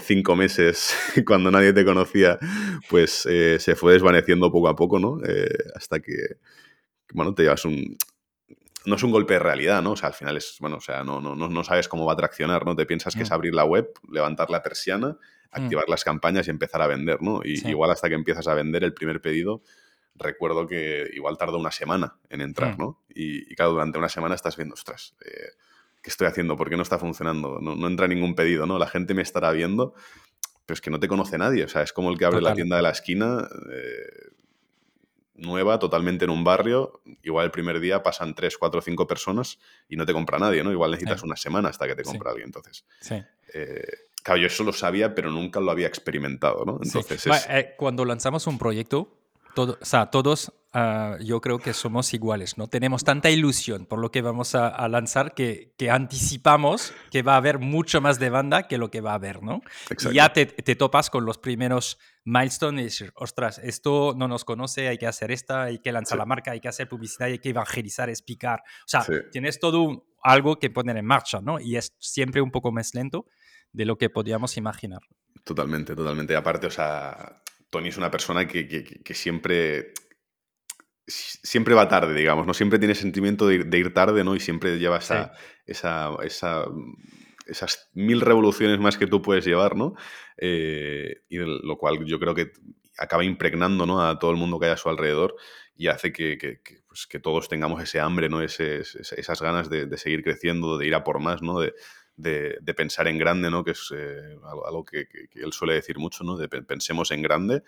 [0.00, 0.94] cinco meses,
[1.26, 2.38] cuando nadie te conocía,
[2.88, 5.18] pues eh, se fue desvaneciendo poco a poco, ¿no?
[5.26, 6.36] Eh, hasta que,
[7.12, 7.96] bueno, te llevas un...
[8.86, 9.92] No es un golpe de realidad, ¿no?
[9.92, 12.16] O sea, al final es, bueno, o sea, no, no, no sabes cómo va a
[12.16, 12.76] traccionar, ¿no?
[12.76, 13.34] Te piensas que es mm.
[13.34, 15.16] abrir la web, levantar la persiana, mm.
[15.50, 17.40] activar las campañas y empezar a vender, ¿no?
[17.42, 19.62] Y igual hasta que empiezas a vender el primer pedido,
[20.16, 22.80] recuerdo que igual tardó una semana en entrar, mm.
[22.80, 23.02] ¿no?
[23.08, 25.52] Y, claro, durante una semana estás viendo, ostras, eh,
[26.02, 26.56] ¿qué estoy haciendo?
[26.56, 27.58] ¿Por qué no está funcionando?
[27.60, 28.78] No, entra ningún pedido, ¿no?
[28.78, 29.94] La gente me estará viendo,
[30.66, 32.54] pero es que no te conoce nadie, o sea, es como el que abre la
[32.54, 33.48] tienda de la esquina.
[33.72, 34.33] Eh,
[35.34, 39.96] nueva, totalmente en un barrio, igual el primer día pasan tres, cuatro, cinco personas y
[39.96, 40.70] no te compra nadie, ¿no?
[40.70, 42.84] Igual necesitas una semana hasta que te compra alguien, entonces.
[43.00, 43.16] Sí.
[43.52, 43.84] Eh,
[44.22, 46.78] claro, yo eso lo sabía, pero nunca lo había experimentado, ¿no?
[46.82, 47.26] Entonces
[47.76, 49.23] cuando lanzamos un proyecto,
[49.54, 52.68] todo, o sea, todos ah, yo creo que somos iguales, ¿no?
[52.68, 57.36] Tenemos tanta ilusión por lo que vamos a, lanzar que, que, anticipamos que va a
[57.36, 59.62] haber mucho más de banda que lo que va a haber, ¿no?
[60.10, 64.44] Y ya te, te, topas con los primeros milestones y decir, ostras, esto no nos
[64.44, 67.38] conoce, hay que hacer esta, hay que lanzar la marca, hay que hacer publicidad, hay
[67.38, 68.62] que evangelizar, explicar.
[68.80, 71.60] O sea, tienes todo algo que poner en marcha, ¿no?
[71.60, 73.26] Y es siempre un poco más lento
[73.72, 75.00] de lo que podíamos imaginar.
[75.44, 76.34] Totalmente, totalmente.
[76.34, 77.42] Aparte, o sea,
[77.74, 79.92] Tony es una persona que, siempre
[81.06, 82.54] siempre va tarde, digamos, ¿no?
[82.54, 84.36] Siempre tiene sentimiento de ir, tarde, ¿no?
[84.36, 85.32] Y siempre lleva esa,
[85.66, 86.10] esa,
[87.46, 89.96] esas mil revoluciones más que tú puedes llevar, ¿no?
[90.38, 92.52] Eh, y lo cual yo creo que
[92.96, 94.06] acaba impregnando ¿no?
[94.06, 95.34] a todo el mundo que hay a su alrededor
[95.74, 98.40] y hace que, pues, todos tengamos ese hambre, ¿no?
[98.40, 101.58] esas ganas de, de, seguir creciendo, de ir a por más, ¿no?
[101.58, 101.74] De,
[102.16, 103.64] de, pensar en grande, ¿no?
[103.64, 106.36] Que es eh, algo, que, él suele decir mucho, ¿no?
[106.36, 107.62] De pensemos en grande.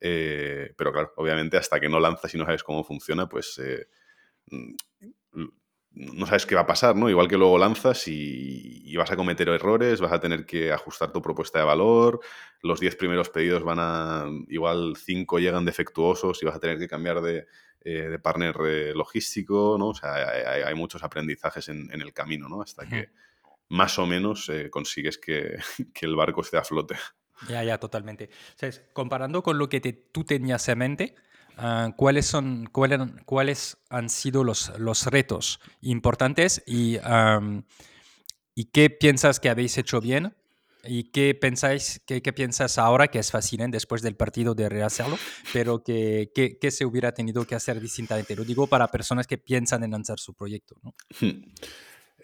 [0.00, 3.88] Eh, pero claro, obviamente hasta que no lanzas y no sabes cómo funciona, pues eh,
[4.50, 4.74] mm,
[5.92, 7.08] no sabes qué va a pasar, ¿no?
[7.08, 11.22] Igual que luego lanzas y, vas a cometer errores, vas a tener que ajustar tu
[11.22, 12.20] propuesta de valor,
[12.62, 16.88] los 10 primeros pedidos van a, igual 5 llegan defectuosos y vas a tener que
[16.88, 17.46] cambiar de,
[17.84, 18.56] eh, partner
[18.94, 19.88] logístico, ¿no?
[19.88, 20.14] O sea,
[20.66, 22.62] hay, muchos aprendizajes en, el camino, ¿no?
[22.62, 23.10] Hasta que
[23.68, 25.58] más o menos eh, consigues que,
[26.00, 26.96] el barco esté a flote.
[27.48, 28.30] Ya, ya, totalmente.
[28.92, 31.14] comparando con lo que tú tenías en mente,
[31.56, 36.98] Ah, ¿cuáles, son, cuáles, han sido los, los retos importantes y,
[38.56, 40.34] y qué piensas que habéis hecho bien
[40.86, 45.18] ¿Y qué pensáis, qué, qué, piensas ahora que es fácil después del partido de rehacerlo,
[45.50, 48.36] pero que, que, se hubiera tenido que hacer distintamente?
[48.36, 50.76] Lo digo para personas que piensan en lanzar su proyecto.
[50.82, 50.94] ¿no?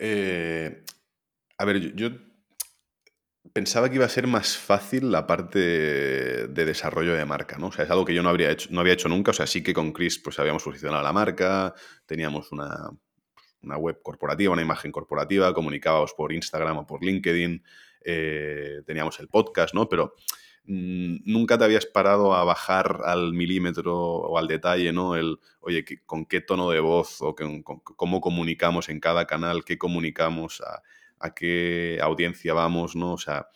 [0.02, 0.84] Eh,
[1.60, 2.10] a ver, yo,
[3.52, 7.68] Pensaba que iba a ser más fácil la parte de desarrollo de marca, ¿no?
[7.68, 9.32] O sea, es algo que yo no, habría hecho, no había hecho nunca.
[9.32, 11.74] O sea, sí que con Chris pues habíamos posicionado la marca,
[12.06, 12.90] teníamos una,
[13.62, 17.64] una web corporativa, una imagen corporativa, comunicábamos por Instagram o por LinkedIn,
[18.04, 19.88] eh, teníamos el podcast, ¿no?
[19.88, 20.14] Pero
[20.64, 25.16] mm, nunca te habías parado a bajar al milímetro o al detalle, ¿no?
[25.16, 30.60] El, oye, con qué tono de voz o cómo comunicamos en cada canal, qué comunicamos
[30.60, 30.82] a
[31.20, 33.12] a qué audiencia vamos, ¿no?
[33.12, 33.48] O sea,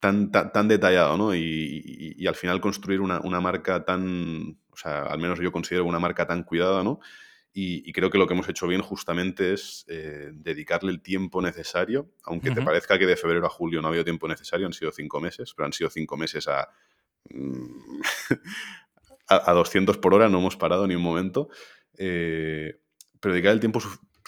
[0.00, 1.34] tan, tan, detallado, ¿no?
[1.34, 6.26] Y, al final construir una, marca tan, o sea, al menos yo considero una marca
[6.26, 7.00] tan cuidada, ¿no?
[7.52, 12.10] Y, creo que lo que hemos hecho bien justamente es eh, dedicarle el tiempo necesario,
[12.24, 14.90] aunque te parezca que de febrero a julio no ha habido tiempo necesario, han sido
[14.90, 16.68] cinco meses, pero han sido cinco meses a,
[17.30, 18.00] mm,
[19.28, 21.48] a, 200 por hora, no hemos parado ni un momento.
[21.96, 22.80] Eh,
[23.20, 23.80] pero dedicar el tiempo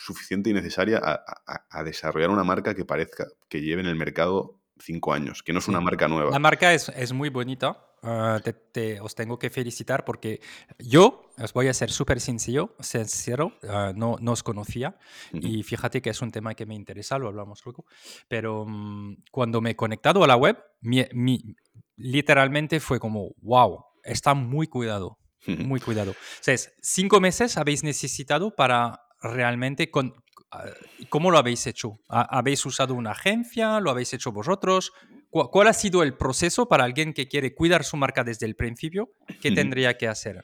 [0.06, 5.12] suficiente y necesaria a, desarrollar una marca que parezca que lleve en el mercado cinco
[5.12, 6.30] años, que no es una marca nueva.
[6.30, 7.82] La marca es, es muy bonita.
[8.02, 8.40] Ah,
[8.72, 10.40] te, os tengo que felicitar porque
[10.78, 14.96] yo, os voy a ser súper sincero, sincero uh, no, no, os conocía
[15.32, 17.86] y fíjate que es un tema que me interesa, lo hablamos luego,
[18.28, 21.56] pero mm, cuando me he conectado a la web, mi,
[21.96, 26.12] literalmente fue como, wow, está muy cuidado, muy cuidado.
[26.12, 30.14] O sea, cinco meses habéis necesitado para realmente con,
[30.50, 30.64] ah,
[31.09, 31.98] ¿Cómo lo habéis hecho?
[32.09, 33.81] ¿Habéis usado una agencia?
[33.81, 34.92] ¿Lo habéis hecho vosotros?
[35.31, 39.11] ¿Cuál ha sido el proceso para alguien que quiere cuidar su marca desde el principio?
[39.42, 40.42] ¿Qué tendría que hacer?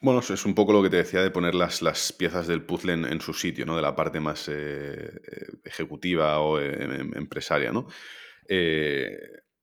[0.00, 2.92] Bueno, es un poco lo que te decía de poner las, las piezas del puzzle
[2.92, 3.76] en, su sitio, ¿no?
[3.76, 5.10] De la parte más eh,
[5.64, 7.86] ejecutiva o eh, em, em, empresaria, ¿no?
[8.48, 9.16] Eh,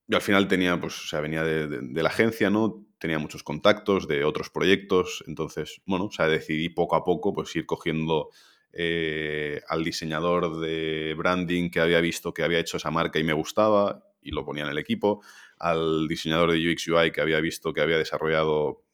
[0.08, 2.86] yo al final tenía, pues, o sea, venía de, de, la agencia, ¿no?
[3.04, 7.54] Tenía muchos contactos de otros proyectos, entonces, bueno, o sea, decidí poco a poco pues
[7.54, 8.30] ir cogiendo
[8.72, 13.34] eh, al diseñador de branding que había visto que había hecho esa marca y me
[13.34, 15.22] gustaba y lo ponía en el equipo,
[15.60, 18.86] al diseñador de UX UI que había visto que había desarrollado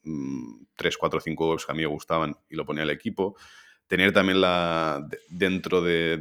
[0.74, 3.36] 3, 4, 5 webs que a mí me gustaban y lo ponía en el equipo.
[3.86, 6.20] Tener también la, dentro de,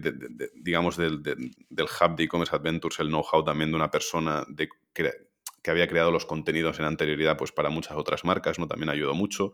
[0.53, 4.69] digamos, del, del, hub de e-commerce adventures el know-how también de una persona de,
[5.61, 8.67] que había creado los contenidos en anterioridad pues, para muchas otras marcas, ¿no?
[8.67, 9.53] También ayudó mucho.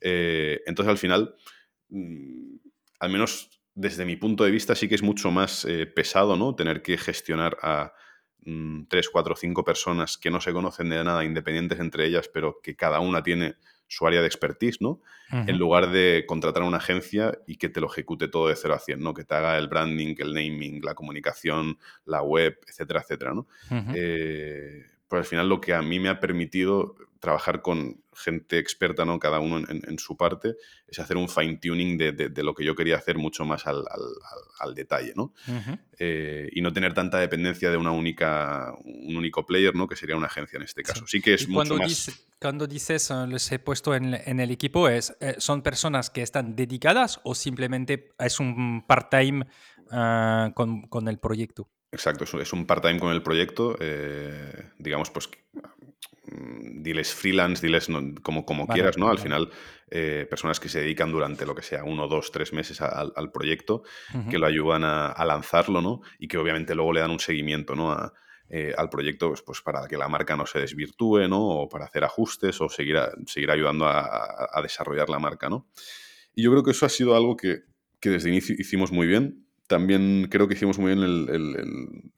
[0.00, 1.34] Eh, entonces, al final,
[1.88, 2.56] mm,
[3.00, 6.54] al menos desde mi punto de vista, sí que es mucho más eh, pesado, ¿no?
[6.54, 7.92] Tener que gestionar a
[8.44, 12.60] mm, tres, cuatro, cinco personas que no se conocen de nada, independientes entre ellas, pero
[12.62, 15.00] que cada una tiene su área de expertise, ¿no?
[15.30, 18.74] En lugar de contratar a una agencia y que te lo ejecute todo de cero
[18.74, 19.14] a cien, ¿no?
[19.14, 23.46] Que te haga el branding, el naming, la comunicación, la web, etcétera, etcétera, ¿no?
[25.08, 29.18] Pero al final lo que a mí me ha permitido trabajar con gente experta, ¿no?
[29.18, 33.16] cada uno en, su parte, es hacer un fine-tuning de, lo que yo quería hacer
[33.16, 35.32] mucho más al, detalle, ¿no?
[35.98, 39.88] Eh, y no tener tanta dependencia de una única, un único player, ¿no?
[39.88, 41.06] que sería una agencia en este caso.
[41.06, 42.26] Sí, que es mucho más...
[42.40, 46.54] cuando dices eh, les he puesto en, el equipo, es, eh, ¿son personas que están
[46.54, 49.46] dedicadas o simplemente es un part-time
[50.54, 51.70] con, con el proyecto?
[51.94, 53.76] Exacto, es un part-time con el proyecto.
[53.80, 55.30] Eh, digamos, pues
[56.26, 57.88] mm, diles freelance, diles
[58.20, 59.08] como, como quieras, ¿no?
[59.08, 59.48] Al final,
[59.90, 63.84] eh, personas que se dedican durante lo que sea, uno, dos, tres meses al proyecto,
[64.28, 66.00] que lo ayudan a, lanzarlo, ¿no?
[66.18, 68.12] Y que obviamente luego le dan un seguimiento, ¿no?
[68.48, 71.40] Eh, al proyecto, pues, pues, para que la marca no se desvirtúe, ¿no?
[71.46, 75.68] O para hacer ajustes o seguir, seguir ayudando a, desarrollar la marca, ¿no?
[76.34, 77.60] Y yo creo que eso ha sido algo que,
[78.00, 81.02] que desde inicio hicimos muy bien también creo que hicimos muy bien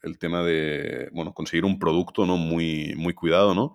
[0.03, 2.37] el, tema de, bueno, conseguir un producto, ¿no?
[2.37, 3.75] Muy, muy cuidado, ¿no?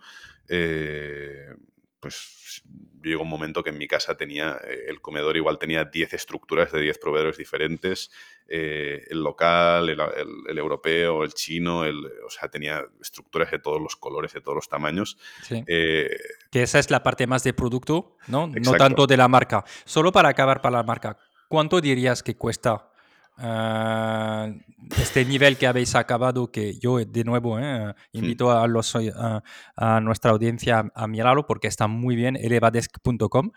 [0.50, 1.56] Eh,
[2.00, 2.64] pues
[3.02, 6.72] llegó un momento que en mi casa tenía, eh, el comedor igual tenía 10 estructuras
[6.72, 8.12] de 10 proveedores diferentes,
[8.48, 13.96] eh, el local, el, europeo, el chino, el, o sea, tenía estructuras de todos los
[13.96, 15.18] colores, de todos los tamaños.
[15.48, 16.18] que
[16.52, 18.48] esa es la parte más de producto, ¿no?
[18.48, 19.64] No tanto de la marca.
[19.86, 22.91] Solo para acabar para la marca, ¿cuánto dirías que cuesta
[23.38, 24.50] Ah,
[24.98, 30.32] este nivel que habéis acabado, que yo de nuevo eh, invito a, los, a, nuestra
[30.32, 33.52] audiencia a mirarlo porque está muy bien, elevadesk.com.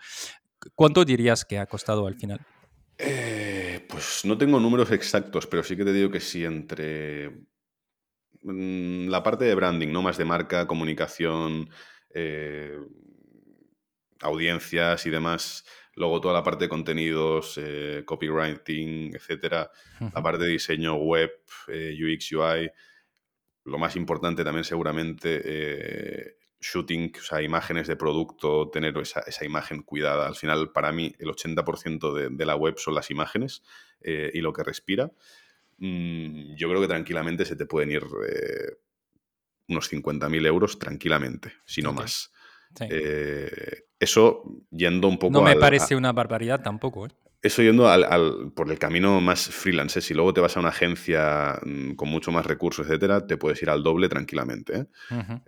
[0.73, 2.39] ¿Cuánto dirías que ha costado al final?
[2.97, 7.29] Eh, pues no tengo números exactos, pero sí que te digo que sí, entre
[8.41, 11.69] mm, la parte de branding, no más de marca, comunicación,
[12.13, 12.79] eh,
[14.21, 19.71] audiencias y demás, Luego toda la parte de contenidos, eh, copywriting, etcétera.
[20.13, 21.31] La parte de diseño web,
[21.69, 22.69] eh, UX, UI.
[23.63, 29.83] Lo más importante también seguramente, eh, shooting, o sea, imágenes de producto, tener esa, imagen
[29.83, 30.27] cuidada.
[30.27, 33.63] Al final, para mí, el 80% de, la web son las imágenes
[34.01, 35.11] y lo que respira.
[35.77, 38.03] Mm, yo creo que tranquilamente se te pueden ir
[39.67, 42.31] unos 50.000 euros tranquilamente, si no más.
[42.81, 45.33] Eh, eso yendo un poco.
[45.33, 47.07] No me parece una barbaridad tampoco.
[47.07, 47.09] ¿eh?
[47.41, 49.99] Eso yendo al, por el camino más freelance.
[49.99, 50.01] ¿eh?
[50.01, 53.61] Si luego te vas a una agencia mm, con mucho más recursos, etcétera, te puedes
[53.61, 54.87] ir al doble tranquilamente.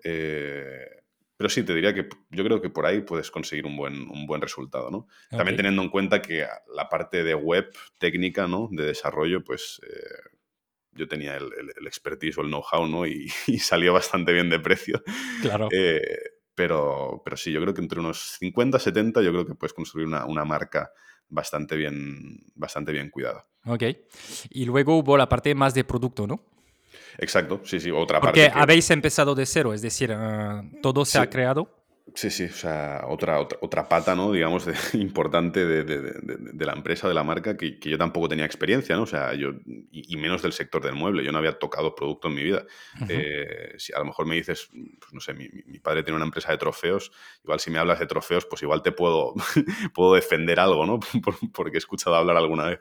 [0.01, 4.25] pero sí, te diría que yo creo que por ahí puedes conseguir un buen, un
[4.25, 4.89] buen resultado.
[4.89, 5.07] ¿no?
[5.29, 8.69] También teniendo en cuenta que la parte de web técnica, ¿no?
[8.71, 9.79] de desarrollo, pues
[10.97, 11.51] yo tenía el,
[11.85, 13.05] expertise o el know-how, ¿no?
[13.05, 15.01] Y, y, salió bastante bien de precio.
[15.41, 15.69] Claro.
[16.57, 20.07] Pero, pero sí, yo creo que entre unos 50, 70, yo creo que puedes construir
[20.07, 20.91] una, una marca
[21.29, 23.45] bastante bien, bastante bien cuidada.
[23.65, 23.83] Ok.
[24.49, 26.41] Y luego hubo la parte más de producto, ¿no?
[27.19, 28.47] Exacto, sí, sí, otra parte.
[28.47, 31.76] Porque habéis empezado de cero, es decir, ah, todo se ha creado.
[32.15, 34.31] Sí, sí, o sea, otra, otra, pata, ¿no?
[34.31, 39.03] Digamos, importante de, la empresa, de la marca, que, yo tampoco tenía experiencia, ¿no?
[39.03, 39.51] O sea, yo,
[39.91, 42.65] y, menos del sector del mueble, yo no había tocado producto en mi vida.
[43.09, 45.47] Eh, si a lo mejor me dices, pues no sé, mi,
[45.79, 47.11] padre tiene una empresa de trofeos,
[47.43, 49.33] igual si me hablas de trofeos, pues igual te puedo,
[49.93, 50.99] puedo defender algo, ¿no?
[51.53, 52.79] porque he escuchado hablar alguna vez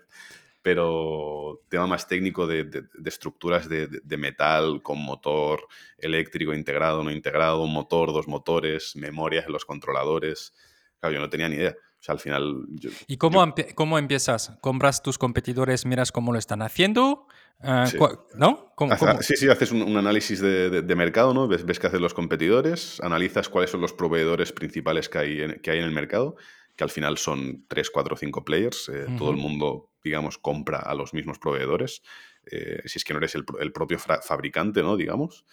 [0.67, 2.69] pero tema más técnico de,
[3.05, 9.53] estructuras de, metal con motor eléctrico integrado, no integrado, un motor, dos motores, memorias en
[9.53, 10.55] los controladores.
[10.99, 11.77] Claro, yo no tenía ni idea.
[11.79, 12.67] O sea, al final...
[13.07, 14.59] ¿Y cómo, cómo empiezas?
[14.61, 17.29] ¿Compras tus competidores, miras cómo lo están haciendo?
[17.61, 17.89] Ah,
[18.35, 18.75] ¿No?
[19.21, 21.47] Sí, sí, haces un, análisis de, mercado, ¿no?
[21.47, 25.71] Ves, ves qué hacen los competidores, analizas cuáles son los proveedores principales que hay que
[25.71, 26.35] hay en el mercado
[26.77, 28.91] que al final son 3, 4, 5 players.
[28.91, 32.03] Eh, todo el mundo, digamos, compra a los mismos proveedores.
[32.49, 34.97] Eh, si es que no eres el, propio fabricante, ¿no?
[34.97, 35.45] Digamos.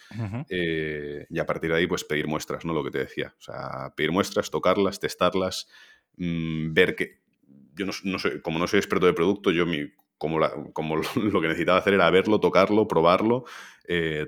[0.48, 2.72] Eh, y a partir de ahí, pues pedir muestras, ¿no?
[2.72, 3.34] Lo que te decía.
[3.38, 5.68] O sea, pedir muestras, tocarlas, testarlas,
[6.16, 7.22] mm, ver que.
[7.76, 10.38] Yo no, soy, como no soy experto de producto, yo mi, como,
[10.72, 13.44] como, lo que necesitaba hacer era verlo, tocarlo, probarlo,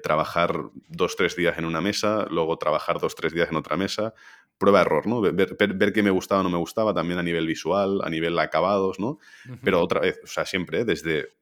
[0.03, 0.59] trabajar
[0.89, 4.15] dos, tres días en una mesa, luego trabajar dos, tres días en otra mesa,
[4.59, 5.21] prueba-error, ¿no?
[5.21, 8.39] Ver, ver, qué me gustaba o no me gustaba, también a nivel visual, a nivel
[8.39, 9.19] acabados, ¿no?
[9.63, 11.35] Pero otra vez, o sea, siempre desde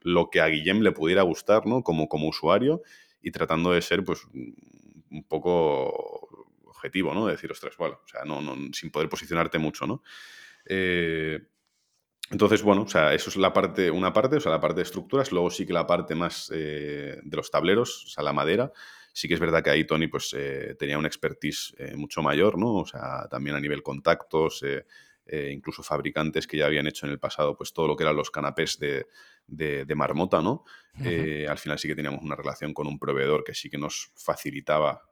[0.00, 1.82] lo que a Guillem le pudiera gustar, ¿no?
[1.82, 2.82] Como, como usuario
[3.20, 7.26] y tratando de ser, pues, un poco objetivo, ¿no?
[7.26, 10.02] De decir, ostras, bueno, o sea, no, no, sin poder posicionarte mucho, ¿no?
[10.66, 11.40] Eh,
[12.30, 14.82] entonces, bueno, o sea, eso es la parte, una parte, o sea, la parte de
[14.82, 18.72] estructuras, luego sí que la parte más eh, de los tableros, o sea, la madera,
[19.16, 22.58] Sí que es verdad que ahí Tony pues, eh, tenía una expertise eh, mucho mayor,
[22.58, 22.74] ¿no?
[22.74, 27.18] O sea, también a nivel contactos, eh, incluso fabricantes que ya habían hecho en el
[27.18, 29.06] pasado pues todo lo que eran los canapés de,
[29.96, 30.64] marmota, ¿no?
[31.48, 35.02] al final sí que teníamos una relación con un proveedor que sí que nos facilitaba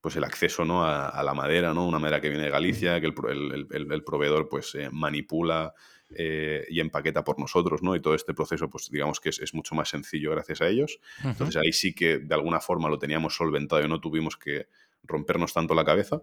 [0.00, 0.84] pues el acceso ¿no?
[0.84, 1.86] a, la madera, ¿no?
[1.86, 5.74] Una madera que viene de Galicia, que el, proveedor pues manipula
[6.16, 7.94] eh, y empaqueta por nosotros, ¿no?
[7.96, 10.98] Y todo este proceso, pues digamos que es, mucho más sencillo gracias a ellos.
[11.24, 14.66] Entonces ahí sí que de alguna forma lo teníamos solventado y no tuvimos que
[15.04, 16.22] rompernos tanto la cabeza,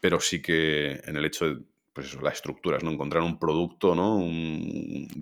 [0.00, 1.62] pero sí que en el hecho de
[1.98, 2.92] pues eso, las estructuras, ¿no?
[2.92, 4.20] Encontrar un producto, ¿no?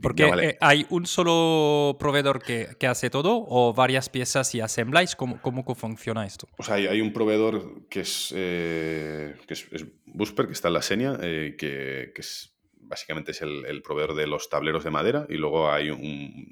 [0.02, 5.16] Porque eh, hay un solo proveedor que, hace todo o varias piezas y asembláis.
[5.16, 6.46] ¿Cómo, cómo funciona esto?
[6.54, 10.82] Pues hay, hay un proveedor que es, eh, que es, Busper, que está en la
[10.82, 12.55] Senia, que, que es
[12.86, 15.90] básicamente es el, proveedor de los tableros de madera y luego hay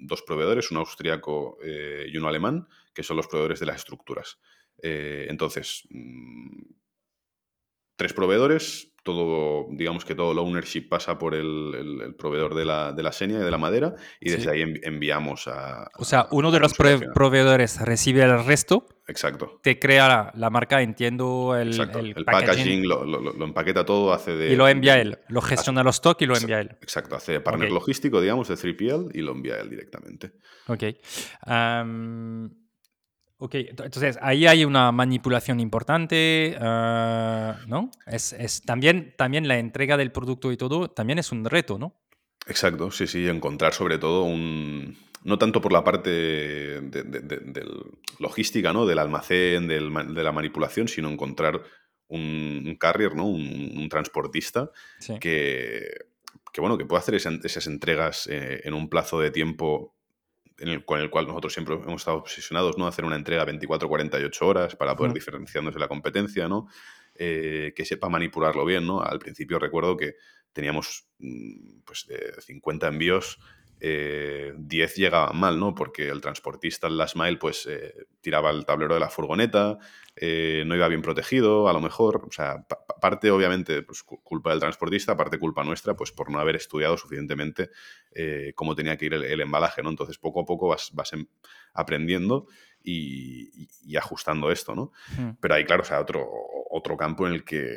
[0.01, 4.39] dos proveedores, un austriaco eh, y uno alemán, que son los proveedores de las estructuras.
[4.83, 6.63] Eh, entonces, mm,
[7.97, 13.03] tres proveedores, todo, digamos que todo el ownership pasa por el, proveedor de la, de
[13.03, 15.91] la senia y de la madera y desde ahí enviamos a...
[15.99, 18.87] O sea, uno de los proveedores recibe el resto.
[19.07, 19.61] Exacto.
[19.63, 24.53] Te crea la, marca, entiendo, el, el, packaging, lo, empaqueta todo, hace de...
[24.53, 26.71] Y lo envía él, lo gestiona los stock y lo envía él.
[26.81, 30.33] Exacto, hace partner logístico, digamos, de 3PL y lo envía él directamente.
[30.67, 30.85] Ok.
[33.39, 37.91] Ok, entonces ahí hay una manipulación importante, ah, ¿no?
[38.07, 41.95] Es, también, también la entrega del producto y todo, también es un reto, ¿no?
[42.47, 44.97] Exacto, sí, sí, encontrar sobre todo un...
[45.25, 47.65] No tanto por la parte de,
[48.19, 48.85] logística, ¿no?
[48.85, 51.63] Del almacén, de la manipulación, sino encontrar
[52.09, 53.27] un, carrier, ¿no?
[53.27, 54.71] Un, transportista
[55.21, 55.91] que,
[56.53, 59.94] que, bueno, que pueda hacer esas, entregas eh, en un plazo de tiempo
[60.85, 62.87] con el cual nosotros siempre hemos estado obsesionados, ¿no?
[62.87, 66.69] Hacer una entrega 24-48 horas para poder diferenciarnos de la competencia, ¿no?
[67.15, 69.01] Eh, que sepa manipularlo bien, ¿no?
[69.01, 70.15] Al principio recuerdo que
[70.53, 73.39] teníamos mm, pues de 50 envíos,
[73.85, 75.75] 10 eh, llegaban mal, ¿no?
[75.75, 79.79] Porque el transportista, el last mile, pues eh, tiraba el tablero de la furgoneta,
[80.21, 82.25] no iba bien protegido, a lo mejor.
[82.27, 82.65] O sea,
[83.01, 87.71] parte, obviamente, pues, culpa del transportista, parte culpa nuestra, pues por no haber estudiado suficientemente
[88.55, 89.91] cómo tenía que ir el, embalaje, ¿no?
[89.91, 91.27] Entonces, poco a poco vas, vas em,
[91.75, 92.47] aprendiendo
[92.85, 94.93] y, ajustando esto, ¿no?
[95.41, 96.29] Pero hay, claro, o sea, otro,
[96.71, 97.77] otro campo en el que,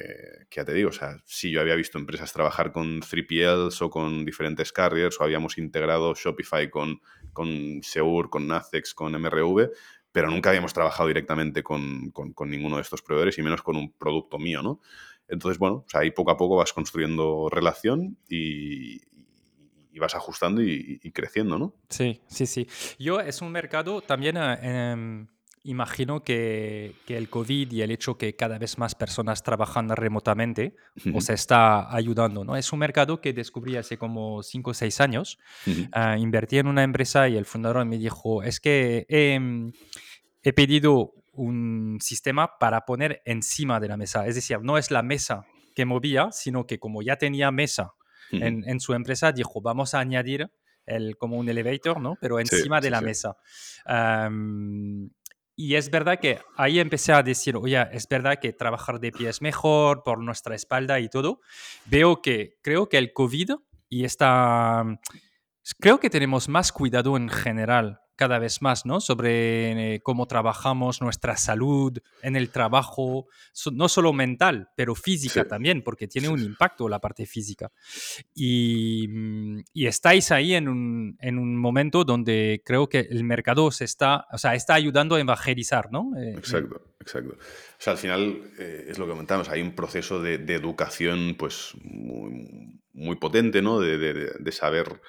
[0.51, 4.25] ya te digo, o sea, sí yo había visto empresas trabajar con 3PLs o con
[4.25, 6.99] diferentes carriers o habíamos integrado Shopify con,
[7.31, 9.69] con Seur, con Nacex, con MRV,
[10.11, 13.93] pero nunca habíamos trabajado directamente con, con, ninguno de estos proveedores y menos con un
[13.93, 14.81] producto mío, ¿no?
[15.27, 19.01] Entonces, bueno, o sea, ahí poco a poco vas construyendo relación y,
[19.97, 21.73] y vas ajustando y, creciendo, ¿no?
[21.89, 22.67] Sí, sí, sí.
[22.99, 25.27] Yo es un mercado también, eh, em,
[25.63, 30.75] imagino que, que, el COVID y el hecho que cada vez más personas trabajan remotamente
[31.15, 32.55] os está ayudando, ¿no?
[32.55, 35.39] Es un mercado que descubrí hace como 5 o 6 años.
[35.91, 39.39] Ah, invertí en una empresa y el fundador me dijo, es que he,
[40.43, 44.27] he pedido un sistema para poner encima de la mesa.
[44.27, 47.93] Es decir, no es la mesa que movía, sino que como ya tenía mesa
[48.31, 50.49] en, su empresa dijo, vamos a añadir
[50.85, 52.17] el, como un elevator, ¿no?
[52.19, 53.37] Pero encima de la mesa.
[55.55, 59.29] y es verdad que ahí empecé a decir, oye, es verdad que trabajar de pie
[59.29, 61.41] es mejor por nuestra espalda y todo.
[61.85, 63.51] Veo que creo que el COVID
[63.89, 64.83] y esta...
[65.79, 68.99] Creo que tenemos más cuidado en general cada vez más, ¿no?
[68.99, 73.27] Sobre eh, cómo trabajamos, nuestra salud en el trabajo,
[73.71, 77.71] no solo mental, pero física también, porque tiene un impacto la parte física.
[78.33, 83.71] Y, mm, y estáis ahí en un, en un, momento donde creo que el mercado
[83.71, 86.11] se está, o sea, está ayudando a evangelizar, ¿no?
[86.17, 87.35] Eh, exacto, exacto.
[87.35, 91.35] O sea, al final eh, es lo que comentamos, hay un proceso de, de educación
[91.37, 93.79] pues muy, muy potente, ¿no?
[93.79, 95.01] de, de, de saber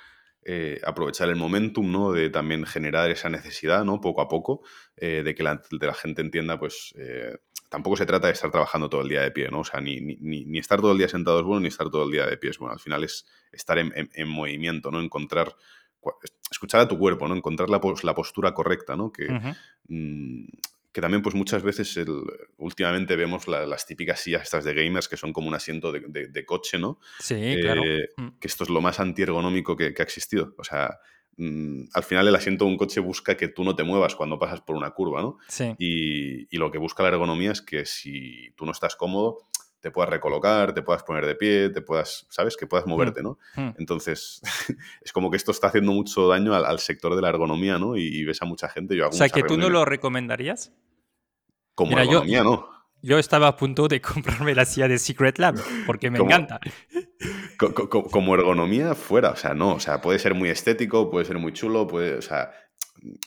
[0.44, 2.12] eh, aprovechar el momentum, ¿no?
[2.12, 4.00] De también generar esa necesidad, ¿no?
[4.00, 4.62] Poco a poco,
[4.96, 5.60] eh, de que la,
[5.94, 7.36] gente entienda, pues, eh,
[7.68, 9.60] tampoco se trata de estar trabajando todo el día de pie, ¿no?
[9.60, 12.12] O sea, ni, ni, estar todo el día sentado es bueno, ni estar todo el
[12.12, 12.72] día de pie es bueno.
[12.72, 15.00] Al final es estar en, movimiento, ¿no?
[15.02, 15.54] Encontrar,
[16.50, 17.34] escuchar a tu cuerpo, ¿no?
[17.34, 19.12] Encontrar la, la postura correcta, ¿no?
[19.12, 19.26] Que,
[20.98, 21.96] que también pues muchas veces
[22.56, 26.76] últimamente vemos las típicas sillas estas de gamers que son como un asiento de, coche,
[26.76, 26.98] ¿no?
[27.20, 27.84] Sí, claro.
[27.84, 28.28] Eh, mm.
[28.40, 30.56] Que esto es lo más antiergonómico que, que ha existido.
[30.58, 30.98] O sea,
[31.36, 34.40] mm, al final el asiento de un coche busca que tú no te muevas cuando
[34.40, 35.38] pasas por una curva, ¿no?
[35.46, 35.72] Sí.
[35.78, 39.48] Y, y lo que busca la ergonomía es que si tú no estás cómodo,
[39.80, 42.56] te puedas recolocar, te puedas poner de pie, te puedas, ¿sabes?
[42.56, 43.38] Que puedas mm, moverte, ¿no?
[43.54, 43.70] Mm.
[43.78, 44.40] Entonces,
[45.02, 47.96] es como que esto está haciendo mucho daño al, sector de la ergonomía, ¿no?
[47.96, 48.96] Y, ves a mucha gente.
[48.96, 50.56] Yo o sea, que tú no lo recomendaría?
[51.78, 52.68] Como ergonomía, ¿no?
[53.02, 55.54] Yo estaba a punto de comprarme la silla de Secret Lab,
[55.86, 56.58] porque me encanta.
[58.10, 59.30] como ergonomía, fuera.
[59.30, 59.74] O sea, no.
[59.74, 62.16] O sea, puede ser muy estético, puede ser muy chulo, puede.
[62.16, 62.50] O sea,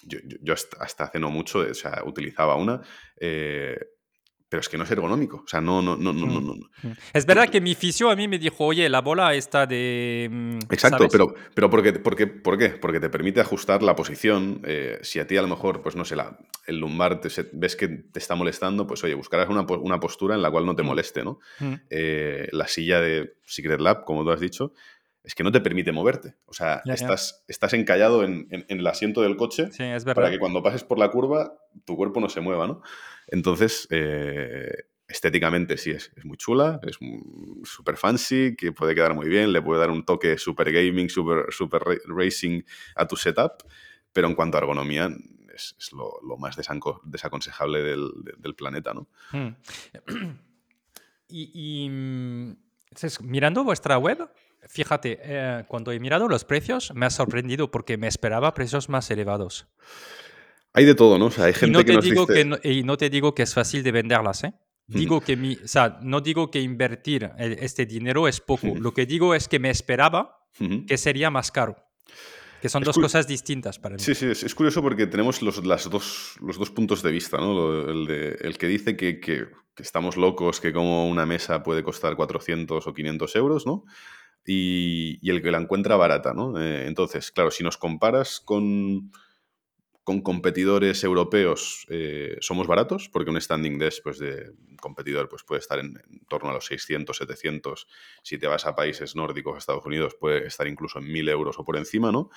[0.03, 2.81] yo, hasta hace no mucho, o sea, utilizaba una.
[3.21, 3.79] Eh,
[4.51, 5.43] pero es que no es ergonómico.
[5.45, 6.53] O sea, no, no, no, no, no.
[6.53, 6.91] Mm.
[7.13, 10.27] Es verdad que mi fisio a mí me dijo, oye, la bola está de.
[10.29, 12.67] Mm, Exacto, pero, pero ¿por, qué, por, qué, ¿por qué?
[12.71, 14.61] Porque te permite ajustar la posición.
[14.65, 16.37] Eh, si a ti a lo mejor, pues no sé, la,
[16.67, 20.41] el lumbar te, ves que te está molestando, pues oye, buscarás una, una postura en
[20.41, 20.85] la cual no te mm.
[20.85, 21.39] moleste, ¿no?
[21.89, 24.73] Eh, la silla de Secret Lab, como tú has dicho,
[25.23, 26.35] es que no te permite moverte.
[26.45, 29.69] O sea, estás, estás encallado en, el asiento del coche
[30.13, 31.53] para que cuando pases por la curva
[31.85, 32.81] tu cuerpo no se mueva, ¿no?
[33.27, 34.71] Entonces, eh,
[35.07, 36.97] estéticamente sí es, muy chula, es
[37.63, 41.45] súper fancy, que puede quedar muy bien, le puede dar un toque super gaming, super,
[41.49, 42.61] super racing
[42.95, 43.63] a tu setup,
[44.13, 45.09] pero en cuanto a ergonomía
[45.53, 49.07] es, lo, más desaconsejable del, planeta, ¿no?
[49.31, 49.49] Hmm.
[51.33, 52.55] Y, mm,
[53.21, 54.29] mirando vuestra web,
[54.67, 59.09] fíjate, eh, cuando he mirado los precios me ha sorprendido porque me esperaba precios más
[59.11, 59.67] elevados.
[60.73, 61.25] Hay de todo, ¿no?
[61.25, 63.35] O sea, hay gente y no que te digo que no, y no te digo
[63.35, 64.53] que es fácil de venderlas, ¿eh?
[64.87, 68.67] Digo que mi, o sea, no digo que invertir este dinero es poco.
[68.75, 70.45] Lo que digo es que me esperaba
[70.85, 71.77] que sería más caro.
[72.61, 74.01] Que son dos cosas distintas para mí.
[74.01, 77.89] Sí, sí, es, curioso porque tenemos los, las dos, los dos puntos de vista, ¿no?
[77.89, 81.83] El, de, el que dice que, que, que, estamos locos, que como una mesa puede
[81.83, 83.85] costar 400 o 500 euros, ¿no?
[84.45, 86.59] y, el que la encuentra barata, ¿no?
[86.59, 89.11] Eh, entonces, claro, si nos comparas con,
[90.03, 95.59] con competidores europeos, eh, somos baratos, porque un standing desk pues, de competidor pues, puede
[95.59, 95.93] estar en,
[96.27, 97.87] torno a los 600, 700.
[98.23, 101.63] Si te vas a países nórdicos, Estados Unidos, puede estar incluso en 1000 euros o
[101.63, 102.29] por encima, ¿no?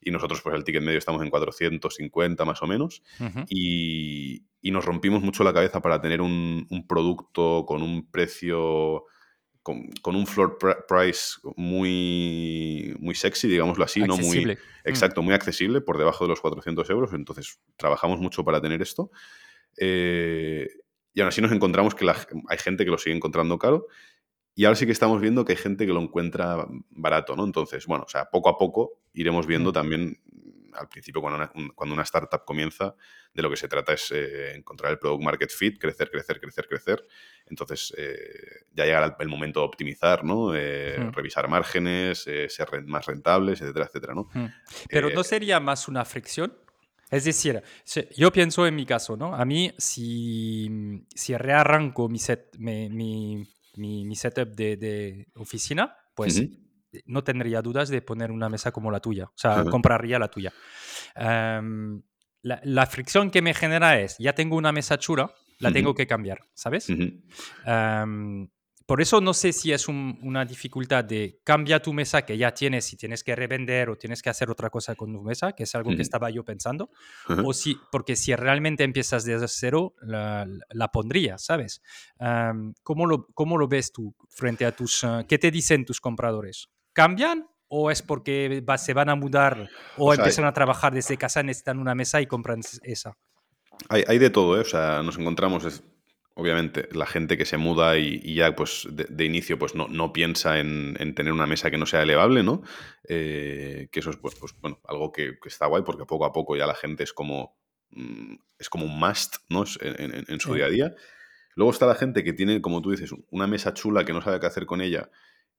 [0.00, 3.02] Y nosotros, pues el ticket medio estamos en 450 más o menos.
[3.48, 9.04] y, nos rompimos mucho la cabeza para tener un, un producto con un precio
[9.62, 10.58] con, un floor
[10.88, 14.16] price muy, muy sexy, digámoslo así, ¿no?
[14.16, 14.56] Muy, mm.
[14.84, 17.12] exacto, muy accesible, por debajo de los 400 euros.
[17.12, 19.10] Entonces, trabajamos mucho para tener esto.
[19.78, 20.68] Eh,
[21.14, 23.86] y aún así nos encontramos que hay gente que lo sigue encontrando caro.
[24.54, 27.44] Y ahora sí que estamos viendo que hay gente que lo encuentra barato, ¿no?
[27.44, 29.72] Entonces, bueno, o sea, poco a poco iremos viendo mm.
[29.72, 30.20] también
[30.74, 32.94] al principio cuando una, cuando una, startup comienza,
[33.32, 36.66] de lo que se trata es eh, encontrar el product market fit, crecer, crecer, crecer,
[36.68, 37.06] crecer.
[37.46, 40.54] Entonces eh, ya llegará el, momento de optimizar, ¿no?
[40.54, 44.28] Eh, revisar márgenes, ser más rentables, etcétera, etcétera, ¿no?
[44.88, 46.56] Pero ¿no sería más una fricción?
[47.10, 47.62] Es decir,
[48.16, 49.34] yo pienso en mi caso, ¿no?
[49.34, 53.46] A mí, si, si rearranco mi, set, mi, mi,
[53.76, 56.42] mi, setup de, de, oficina, pues
[57.06, 59.24] no tendría dudas de poner una mesa como la tuya.
[59.26, 60.52] O sea, compraría la tuya.
[61.14, 62.02] Em,
[62.42, 66.40] la, fricción que me genera es, ya tengo una mesa chula, la tengo que cambiar,
[66.54, 66.88] ¿sabes?
[66.88, 68.48] Em,
[68.84, 72.92] por eso no sé si es una dificultad de cambia tu mesa que ya tienes
[72.92, 75.74] y tienes que revender o tienes que hacer otra cosa con tu mesa, que es
[75.74, 76.90] algo que estaba yo pensando,
[77.44, 81.80] o si, porque si realmente empiezas desde cero, la, la pondría, ¿sabes?
[82.18, 85.04] Em, ¿cómo, lo, ¿Cómo lo ves tú frente a tus...
[85.04, 86.68] Eh, ¿Qué te dicen tus compradores?
[86.92, 91.78] Cambian o es porque se van a mudar o, empiezan a trabajar desde casa, necesitan
[91.78, 93.16] una mesa y compran esa?
[93.88, 94.60] Hay, de todo, ¿eh?
[94.60, 95.82] O sea, nos encontramos,
[96.34, 100.58] obviamente, la gente que se muda y, ya pues de, inicio pues no, no piensa
[100.60, 102.62] en, tener una mesa que no sea elevable, ¿no?
[103.08, 106.56] Eh, que eso es pues, pues bueno, algo que, está guay porque poco a poco
[106.56, 107.56] ya la gente es como,
[107.92, 109.64] mm, es como un must, ¿no?
[109.80, 110.94] En, su día a día.
[111.54, 114.40] Luego está la gente que tiene, como tú dices, una mesa chula que no sabe
[114.40, 115.10] qué hacer con ella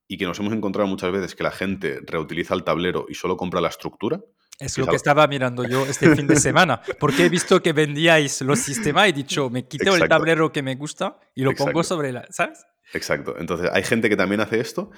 [0.08, 3.38] y que nos hemos encontrado muchas veces que la gente reutiliza el tablero y solo
[3.38, 4.22] compra la estructura.
[4.60, 8.42] Es lo que estaba mirando yo este fin de semana, porque he visto que vendíais
[8.42, 11.84] los sistemas y he dicho, me quito el tablero que me gusta y lo pongo
[11.84, 12.66] sobre la, ¿sabes?
[12.94, 13.36] Exacto.
[13.40, 14.92] Entonces, hay gente que también hace esto,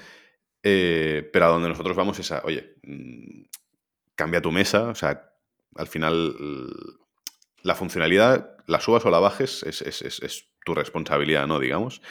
[0.62, 3.44] eh, pero a donde nosotros vamos es a, oye, mm,
[4.14, 5.30] cambia tu mesa, o sea,
[5.76, 6.34] al final
[7.62, 11.58] la funcionalidad, la subas o la bajes, es, es, es tu responsabilidad, ¿no?
[11.58, 12.02] Digamos.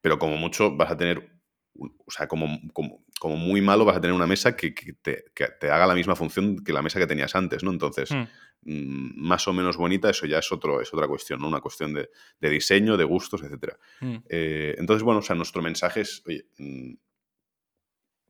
[0.00, 1.33] Pero como mucho vas a tener
[1.76, 5.86] o sea, como, como, como, muy malo vas a tener una mesa que, te, haga
[5.86, 7.72] la misma función que la mesa que tenías antes, ¿no?
[7.72, 8.26] Entonces, hmm.
[8.62, 11.48] mm, más o menos bonita, eso ya es, otro, es otra cuestión, ¿no?
[11.48, 12.08] Una cuestión de,
[12.40, 13.74] diseño, de gustos, etc.
[14.00, 14.16] Hmm.
[14.28, 16.94] Eh, entonces, bueno, o sea, nuestro mensaje es, oye, mm,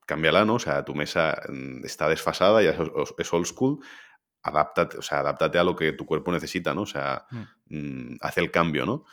[0.07, 0.55] cámbiala, ¿no?
[0.55, 2.71] O sea, tu mesa mm, está desfasada, ya
[3.19, 3.81] es, old school,
[4.43, 6.83] adáptate, o sea, adáptate a lo que tu cuerpo necesita, ¿no?
[6.83, 7.27] O sea,
[8.21, 9.05] hace el cambio, ¿no?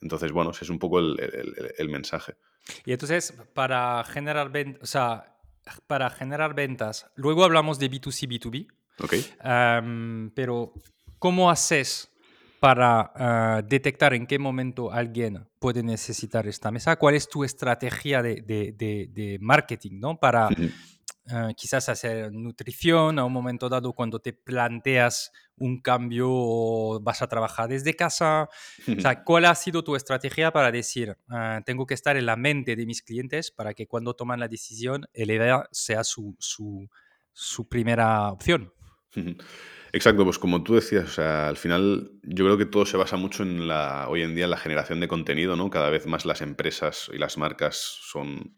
[0.00, 2.34] Entonces, bueno, ese es un poco el mensaje.
[2.84, 5.36] Y entonces, para generar, ventas, o sea,
[5.86, 8.68] para generar ventas, luego hablamos de B2C, B2B.
[8.98, 9.14] Ok.
[10.34, 10.74] pero,
[11.18, 12.10] ¿cómo haces
[12.60, 16.96] para ah, detectar en qué momento alguien puede necesitar esta mesa?
[16.96, 20.18] ¿Cuál es tu estrategia de, de, de, marketing ¿no?
[20.18, 20.48] para
[21.28, 27.22] ah, quizás hacer nutrición a un momento dado cuando te planteas un cambio o vas
[27.22, 28.48] a trabajar desde casa?
[28.88, 32.36] O sea, ¿cuál ha sido tu estrategia para decir, ah, tengo que estar en la
[32.36, 36.88] mente de mis clientes para que cuando toman la decisión, el EVA sea su, su,
[37.32, 38.72] su primera opción?
[39.92, 43.16] Exacto, pues como tú decías, o sea, al final yo creo que todo se basa
[43.16, 45.68] mucho en la, hoy en día en la generación de contenido, ¿no?
[45.68, 48.56] Cada vez más las empresas y las marcas son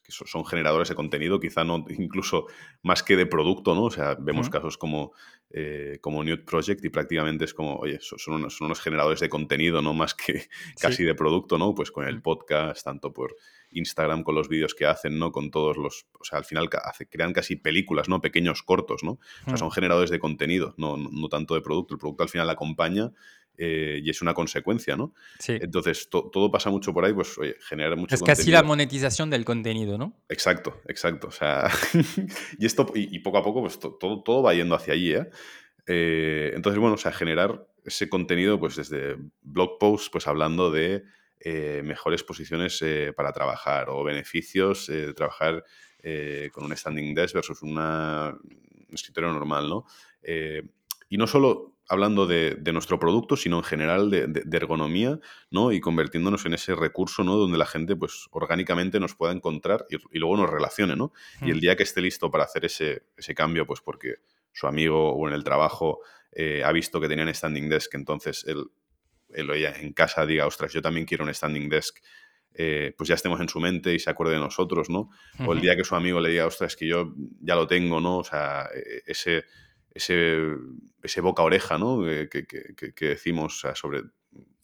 [0.00, 2.46] que son generadores de contenido, quizá no incluso
[2.82, 3.84] más que de producto, ¿no?
[3.84, 5.12] O sea, vemos casos como,
[5.50, 9.28] eh, como Newt Project y prácticamente es como, oye, son unos, son unos generadores de
[9.28, 10.48] contenido, no más que
[10.80, 11.74] casi de producto, ¿no?
[11.74, 13.36] Pues con el podcast, tanto por
[13.70, 15.32] Instagram, con los vídeos que hacen, ¿no?
[15.32, 16.68] Con todos los, o sea, al final
[17.10, 18.20] crean casi películas, ¿no?
[18.20, 19.12] Pequeños cortos, ¿no?
[19.12, 21.94] O sea, son generadores de contenido, no, no tanto de producto.
[21.94, 23.12] El producto al final acompaña
[23.58, 25.14] eh, y es una consecuencia, ¿no?
[25.38, 25.58] Sí.
[25.60, 29.44] Entonces, todo pasa mucho por ahí, pues, oye, genera mucho Es casi la monetización del
[29.44, 30.14] contenido, ¿no?
[30.28, 31.28] Exacto, exacto.
[31.28, 31.70] O sea,
[32.58, 35.28] y esto, y, poco a poco, pues todo, todo va yendo hacia allí, ¿eh?
[35.86, 36.52] ¿eh?
[36.54, 41.04] Entonces, bueno, o sea, generar ese contenido, pues desde blog posts, pues hablando de
[41.40, 42.84] eh, mejores posiciones
[43.16, 45.64] para trabajar o beneficios de trabajar
[46.52, 49.86] con un standing desk versus una, un escritorio normal, ¿no?
[51.08, 55.18] y no solo hablando de, nuestro producto, sino en general de, ergonomía,
[55.50, 55.72] ¿no?
[55.72, 57.36] Y convirtiéndonos en ese recurso, ¿no?
[57.36, 61.12] Donde la gente, pues, orgánicamente nos pueda encontrar y, luego nos relacione, ¿no?
[61.42, 61.60] Y el hmm.
[61.60, 63.02] día que esté listo para hacer ese,
[63.34, 64.16] cambio, pues porque
[64.52, 66.00] su amigo o en el trabajo
[66.32, 68.64] eh, ha visto que tenían standing desk, entonces él,
[69.34, 71.98] él en casa diga, ostras, yo también quiero un standing desk,
[72.58, 75.10] eh, pues ya estemos en su mente y se acuerde de nosotros, ¿no?
[75.46, 78.00] O el día que su amigo le diga, ostras, es que yo ya lo tengo,
[78.00, 78.18] ¿no?
[78.18, 79.44] O sea, e, ese
[79.96, 80.54] ese,
[81.02, 82.02] ese boca-oreja, ¿no?
[82.04, 84.02] Que, decimos sobre...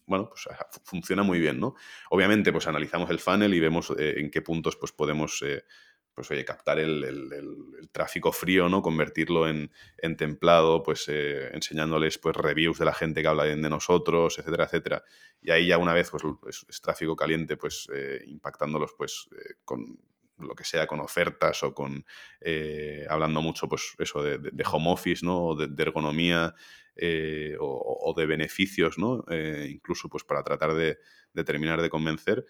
[0.04, 0.46] Bueno, pues
[0.84, 1.74] funciona muy bien, ¿no?
[2.10, 5.64] Obviamente, pues analizamos el funnel y vemos eh, en qué puntos pues, podemos eh,
[6.12, 8.82] pues, oye, captar el, tráfico frío, ¿no?
[8.82, 9.70] Convertirlo en,
[10.18, 15.04] templado, pues eh, enseñándoles pues, reviews de la gente que habla de nosotros, etcétera, etcétera.
[15.40, 17.88] Y ahí ya una vez pues, es, tráfico caliente, pues
[18.26, 19.30] impactándolos pues,
[19.64, 19.98] con,
[20.38, 22.04] lo que sea, con ofertas o con
[22.40, 25.44] eh, hablando mucho, pues eso, de, home office, ¿no?
[25.44, 26.54] O de, ergonomía
[26.96, 29.24] eh, o, de beneficios, ¿no?
[29.30, 30.98] Eh, incluso pues para tratar de,
[31.44, 32.46] terminar de convencer.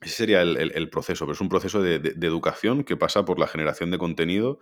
[0.00, 3.90] Ese sería el, proceso, pero es un proceso de, educación que pasa por la generación
[3.90, 4.58] de contenido,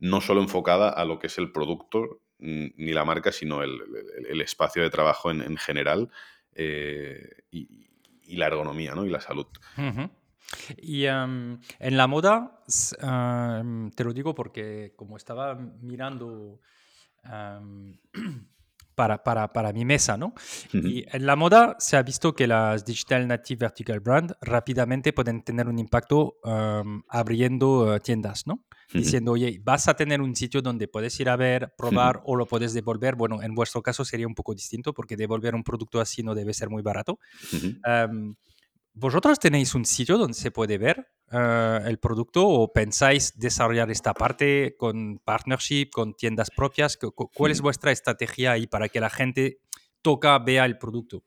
[0.00, 4.82] no solo enfocada a lo que es el producto ni la marca, sino el, espacio
[4.82, 6.10] de trabajo en, general
[6.56, 7.86] y,
[8.36, 9.04] la ergonomía ¿no?
[9.04, 9.46] y la salud.
[10.76, 16.60] Y en la moda, te lo digo porque como estaba mirando
[18.94, 20.34] para, para, para, mi mesa, ¿no?
[20.72, 25.42] Y en la moda se ha visto que las Digital Native Vertical Brand rápidamente pueden
[25.42, 26.36] tener un impacto
[27.08, 28.64] abriendo eh, tiendas, ¿no?
[28.92, 32.44] Diciendo, oye, vas a tener un sitio donde puedes ir a ver, probar o lo
[32.44, 33.14] puedes devolver.
[33.14, 36.52] Bueno, en vuestro caso sería un poco distinto porque devolver un producto así no debe
[36.52, 37.18] ser muy barato.
[38.94, 44.12] ¿Vosotros tenéis un sitio donde se puede ver eh, el producto o pensáis desarrollar esta
[44.12, 46.98] parte con partnership, con tiendas propias?
[46.98, 49.60] ¿Cuál es vuestra estrategia ahí para que la gente
[50.02, 51.24] toca, vea el producto?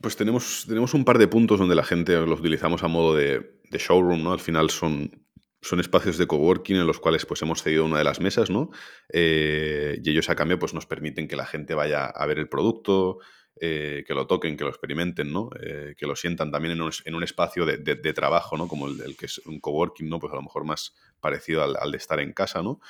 [0.00, 3.60] Pues tenemos, tenemos un par de puntos donde la gente los utilizamos a modo de,
[3.72, 4.32] showroom, ¿no?
[4.32, 5.26] Al final son,
[5.62, 8.70] son espacios de coworking en los cuales pues hemos cedido una de las mesas, ¿no?
[9.12, 12.48] Eh, y ellos a cambio pues nos permiten que la gente vaya a ver el
[12.48, 13.18] producto,
[13.60, 15.48] eh, que lo toquen, que lo experimenten, ¿no?
[15.60, 18.66] Eh, que lo sientan también en un, espacio de, trabajo, ¿no?
[18.66, 20.18] Como el, que es un coworking, ¿no?
[20.18, 22.80] Pues a lo mejor más parecido al, de estar en casa, ¿no?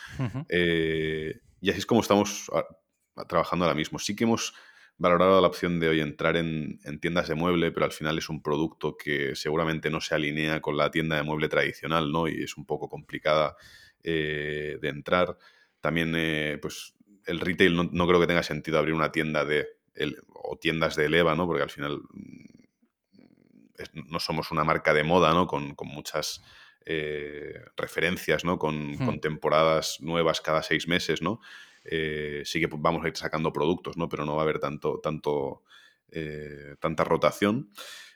[0.49, 2.51] Eh, y así es como estamos
[3.29, 3.99] trabajando ahora mismo.
[3.99, 4.55] Sí que hemos
[4.97, 8.43] valorado la opción de hoy entrar en, tiendas de mueble, pero al final es un
[8.43, 12.27] producto que seguramente no se alinea con la tienda de mueble tradicional, ¿no?
[12.27, 13.55] Y es un poco complicada
[14.03, 15.37] de entrar.
[15.81, 16.95] También, pues,
[17.27, 19.67] el retail no, creo que tenga sentido abrir una tienda de
[20.35, 21.47] o tiendas de Eleva, ¿no?
[21.47, 22.55] Porque al final mm,
[24.07, 25.47] no somos una marca de moda, ¿no?
[25.47, 26.43] Con, muchas
[26.85, 28.55] eh, referencias, ¿no?
[28.55, 29.05] Hmm.
[29.05, 31.41] Con, temporadas nuevas cada seis meses, ¿no?
[31.85, 34.09] Eh, sí que vamos a ir sacando productos, ¿no?
[34.09, 35.63] Pero no va a haber tanto, tanto,
[36.11, 37.71] eh, tanta rotación.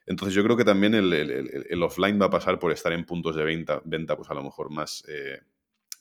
[0.06, 3.44] Entonces yo creo que también el, offline va a pasar por estar en puntos de
[3.44, 5.04] venta, venta pues a lo mejor más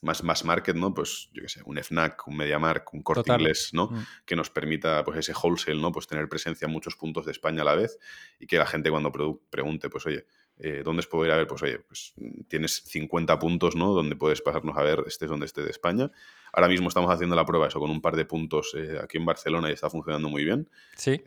[0.00, 0.94] más, más market, ¿no?
[0.94, 3.86] Pues yo qué sé, un FNAC, un MediaMark, un Corte Inglés, ¿no?
[3.86, 4.06] Mm.
[4.24, 5.92] Que nos permita, pues ese wholesale, ¿no?
[5.92, 7.98] Pues tener presencia en muchos puntos de España a la vez
[8.38, 9.12] y que la gente cuando
[9.50, 10.26] pregunte, pues oye,
[10.60, 11.46] eh, ¿dónde os puedo ir a ver?
[11.46, 12.14] Pues oye, pues
[12.48, 13.92] tienes 50 puntos, ¿no?
[13.92, 16.10] Donde puedes pasarnos a ver, estés donde esté de España.
[16.52, 19.26] Ahora mismo estamos haciendo la prueba eso con un par de puntos eh, aquí en
[19.26, 20.68] Barcelona y está funcionando muy bien.
[20.96, 21.20] Sí.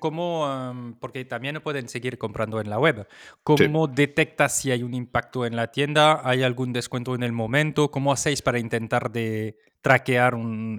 [0.00, 3.06] ¿Cómo, eh, porque también pueden seguir comprando en la web.
[3.42, 6.20] ¿Cómo detectas si hay un impacto en la tienda?
[6.24, 7.90] ¿Hay algún descuento en el momento?
[7.90, 10.34] ¿Cómo hacéis para intentar de traquear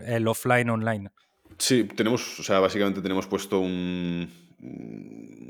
[0.05, 1.09] el offline online?
[1.57, 4.30] Sí, tenemos, o sea, básicamente tenemos puesto un,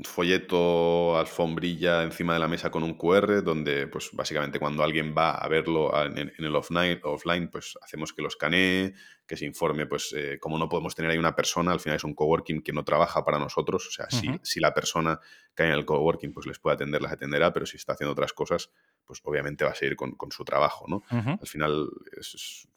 [0.04, 5.30] folleto, alfombrilla encima de la mesa con un QR, donde pues básicamente cuando alguien va
[5.30, 8.94] a verlo en, el offline, offline, pues hacemos que lo escanee,
[9.26, 12.04] que se informe, pues eh, como no podemos tener ahí una persona, al final es
[12.04, 15.18] un coworking que no trabaja para nosotros, o sea, si, si, la persona
[15.56, 18.34] hay en el coworking pues les puede atender, las atenderá, pero si está haciendo otras
[18.34, 18.70] cosas,
[19.04, 21.02] pues obviamente va a seguir con, su trabajo, ¿no?
[21.10, 21.88] Al final
[22.18, 22.68] es, es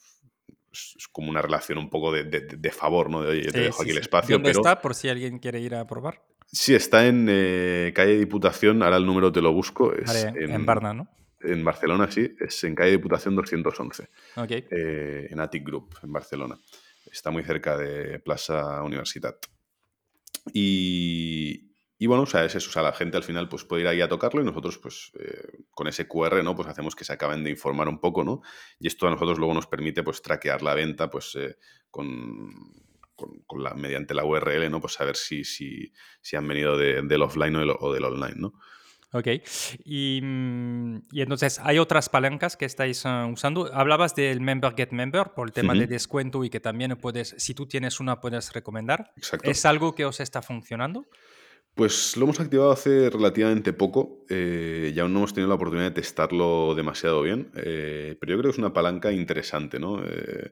[1.11, 3.21] como una relación un poco de, favor, ¿no?
[3.21, 4.35] De, oye, te dejo aquí el espacio.
[4.35, 6.21] ¿Dónde está por si alguien quiere ir a probar?
[6.45, 9.93] Sí, está en eh, calle Diputación, ahora el número te lo busco.
[9.93, 11.07] Es en, en Barna, ¿no?
[11.43, 14.09] En Barcelona, sí, es en calle Diputación 211.
[14.49, 16.59] Eh, en Attic Group, en Barcelona.
[17.11, 19.37] Está muy cerca de Plaza Universitat.
[20.53, 21.70] Y,
[22.01, 23.87] y bueno, o sea, es eso, o sea, la gente al final pues puede ir
[23.87, 26.55] ahí a tocarlo y nosotros pues eh, con ese QR, ¿no?
[26.55, 28.41] Pues hacemos que se acaben de informar un poco, ¿no?
[28.79, 31.57] Y esto a nosotros luego nos permite pues traquear la venta pues eh,
[31.91, 32.49] con,
[33.45, 34.81] con, la, mediante la URL, ¿no?
[34.81, 35.93] Pues saber si, si,
[36.23, 38.53] si han venido del offline o del, online, ¿no?
[39.13, 39.27] Ok.
[39.85, 43.71] Y, mm, y, entonces, ¿hay otras palancas que estáis uh, usando?
[43.75, 45.81] Hablabas del Member Get Member por el tema uh -huh.
[45.81, 49.13] de descuento y que también puedes, si tú tienes una, puedes recomendar.
[49.17, 49.51] Exacto.
[49.51, 51.05] ¿Es algo que os está funcionando?
[51.75, 55.87] Pues lo hemos activado hace relativamente poco eh, y aún no hemos tenido la oportunidad
[55.89, 60.03] de testarlo demasiado bien, eh, pero yo creo que es una palanca interesante, ¿no?
[60.03, 60.51] Eh,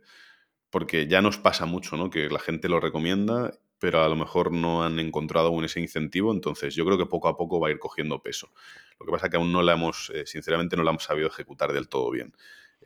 [0.69, 2.09] porque ya nos pasa mucho, ¿no?
[2.09, 6.31] Que la gente lo recomienda pero a lo mejor no han encontrado aún ese incentivo,
[6.33, 8.51] entonces yo creo que poco a poco va a ir cogiendo peso.
[8.99, 11.27] Lo que pasa es que aún no la hemos, eh, sinceramente, no la hemos sabido
[11.29, 12.33] ejecutar del todo bien.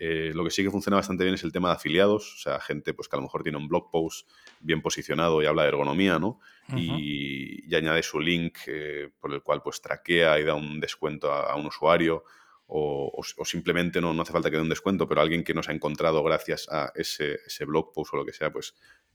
[0.05, 2.59] Eh, lo que sí que funciona bastante bien es el tema de afiliados, o sea,
[2.59, 4.29] gente pues, que a lo mejor tiene un blog post
[4.59, 6.41] bien posicionado y habla de ergonomía, ¿no?
[6.67, 6.99] Uh -huh.
[6.99, 11.31] y, y, añade su link eh, por el cual pues traquea y da un descuento
[11.31, 12.25] a, a un usuario.
[12.65, 15.53] O, o, o, simplemente no, no hace falta que dé un descuento, pero alguien que
[15.53, 18.73] nos ha encontrado gracias a ese, ese blog post o lo que sea, pues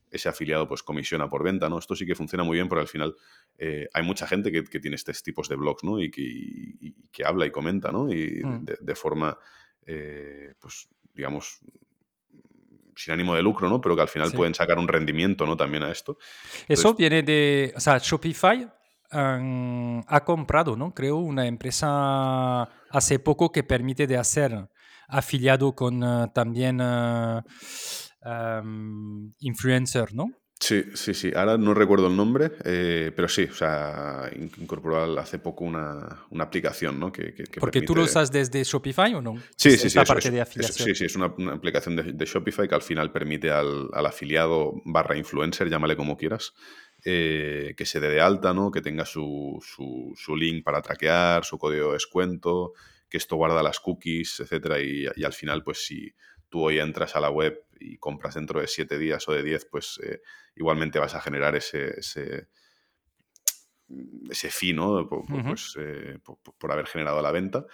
[0.09, 1.77] ese afiliado pues comisiona por venta, ¿no?
[1.77, 3.15] Esto sí que funciona muy bien porque al final
[3.59, 6.01] eh, hay mucha gente que, que, tiene estos tipos de blogs, ¿no?
[6.01, 8.11] Y que, y, y que habla y comenta, ¿no?
[8.11, 8.65] Y mm.
[8.65, 9.37] de, de, forma,
[9.85, 11.59] eh, pues, digamos,
[12.95, 13.79] sin ánimo de lucro, ¿no?
[13.81, 14.37] Pero que al final sí.
[14.37, 15.55] pueden sacar un rendimiento, ¿no?
[15.55, 16.17] También a esto.
[16.61, 18.69] Entonces, Eso viene de, o sea, Shopify
[19.11, 20.93] um, ha comprado, ¿no?
[20.93, 24.69] Creo una empresa hace poco que permite de hacer
[25.07, 26.81] afiliado con uh, también...
[26.81, 27.41] Uh,
[28.23, 30.31] um, influencer, ¿no?
[30.59, 31.31] Sí, sí, sí.
[31.33, 36.43] Ahora no recuerdo el nombre, eh, pero sí, o sea, incorporó hace poco una, una
[36.43, 37.13] aplicación, ¿no?
[37.13, 37.85] Que, que, que Porque permite...
[37.87, 39.41] tú lo usas desde Shopify o no?
[39.55, 39.97] Sí, sí, sí.
[39.97, 40.87] parte es, de afiliación.
[40.87, 44.05] sí, sí, es una, una aplicación de, de, Shopify que al final permite al, al
[44.05, 46.53] afiliado barra influencer, llámale como quieras,
[47.05, 48.69] eh, que se dé de alta, ¿no?
[48.69, 52.73] Que tenga su, su, su, link para traquear, su código de descuento,
[53.09, 56.13] que esto guarda las cookies, etcétera, y, y al final, pues si
[56.49, 59.65] tú hoy entras a la web y compras dentro de siete días o de diez,
[59.65, 60.21] pues eh,
[60.55, 62.47] igualmente vas a generar ese, ese,
[64.29, 65.07] ese fee, ¿no?
[65.07, 65.47] Por, uh -huh.
[65.47, 67.65] pues, eh, por, por, haber generado la venta.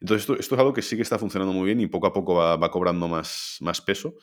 [0.00, 2.12] Entonces, esto, esto, es algo que sí que está funcionando muy bien y poco a
[2.12, 4.14] poco va, va cobrando más, más peso.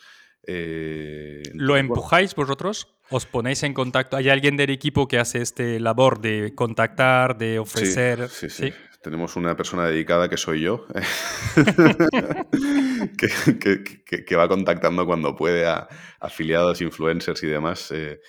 [0.45, 2.47] Eh, entonces, ¿Lo empujáis bueno.
[2.47, 2.87] vosotros?
[3.09, 4.17] ¿Os ponéis en contacto?
[4.17, 8.29] ¿Hay alguien del equipo que hace este labor de contactar, de ofrecer?
[8.29, 8.73] Sí, sí, sí.
[9.07, 10.85] Tenemos una persona dedicada que soy yo,
[13.17, 15.87] que, que, va contactando cuando puede a
[16.19, 18.19] afiliados, influencers y demás, eh,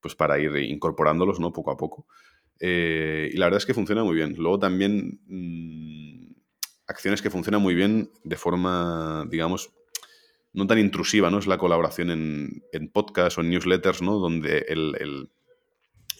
[0.00, 1.52] pues para ir incorporándolos ¿no?
[1.52, 2.06] poco a poco.
[2.60, 4.36] Eh, y la verdad es que funciona muy bien.
[4.38, 6.30] Luego también mmm,
[6.86, 9.72] acciones que funcionan muy bien de forma, digamos,
[10.52, 11.40] no tan intrusiva, ¿no?
[11.40, 14.20] Es la colaboración en, en podcast o en newsletters, ¿no?
[14.20, 15.32] Donde el, el,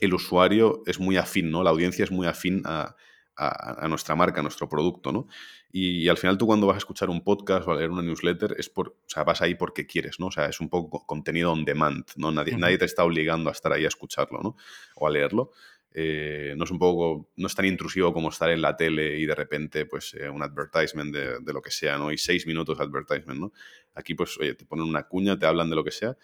[0.00, 1.62] el, usuario es muy afín, ¿no?
[1.62, 2.96] La audiencia es muy afín a,
[3.38, 5.28] a, a nuestra marca, a nuestro producto, ¿no?
[5.70, 8.02] Y, y, al final tú cuando vas a escuchar un podcast o a leer una
[8.02, 10.26] newsletter, es por, o sea, vas ahí porque quieres, ¿no?
[10.26, 12.32] O sea, es un poco contenido on demand, ¿no?
[12.32, 12.60] Nadie, uh -huh.
[12.60, 14.56] nadie te está obligando a estar ahí a escucharlo, ¿no?
[14.96, 15.52] O a leerlo.
[15.94, 19.24] Eh, no es un poco, no es tan intrusivo como estar en la tele y
[19.24, 22.12] de repente, pues, eh, un advertisement de, de, lo que sea, ¿no?
[22.12, 23.52] Y seis minutos de advertisement, ¿no?
[23.94, 26.16] Aquí, pues, oye, te ponen una cuña, te hablan de lo que sea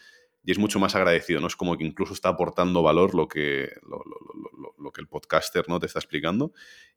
[0.45, 1.47] y es mucho más agradecido, ¿no?
[1.47, 4.17] Es como que incluso está aportando valor lo que, lo, lo,
[4.59, 5.81] lo, lo que el podcaster, ¿no?
[5.81, 6.53] Te está explicando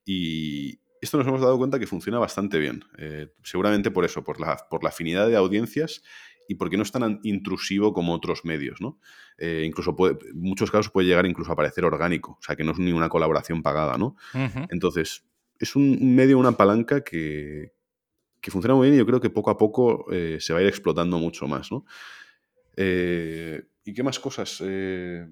[0.05, 2.83] y esto nos hemos dado cuenta que funciona bastante bien.
[2.97, 6.01] Eh, seguramente por eso, por la, por la afinidad de audiencias
[6.47, 8.99] y porque no es tan intrusivo como otros medios, ¿no?
[9.37, 12.63] Eh, incluso puede, en muchos casos puede llegar incluso a parecer orgánico, o sea, que
[12.63, 14.15] no es ni una colaboración pagada, ¿no?
[14.33, 14.67] Uh -huh.
[14.69, 15.25] Entonces,
[15.59, 17.73] es un medio, una palanca que,
[18.39, 20.61] que, funciona muy bien y yo creo que poco a poco eh, se va a
[20.61, 21.85] ir explotando mucho más, ¿no?
[22.77, 24.61] Eh, ¿Y qué más cosas?
[24.63, 25.27] Eh,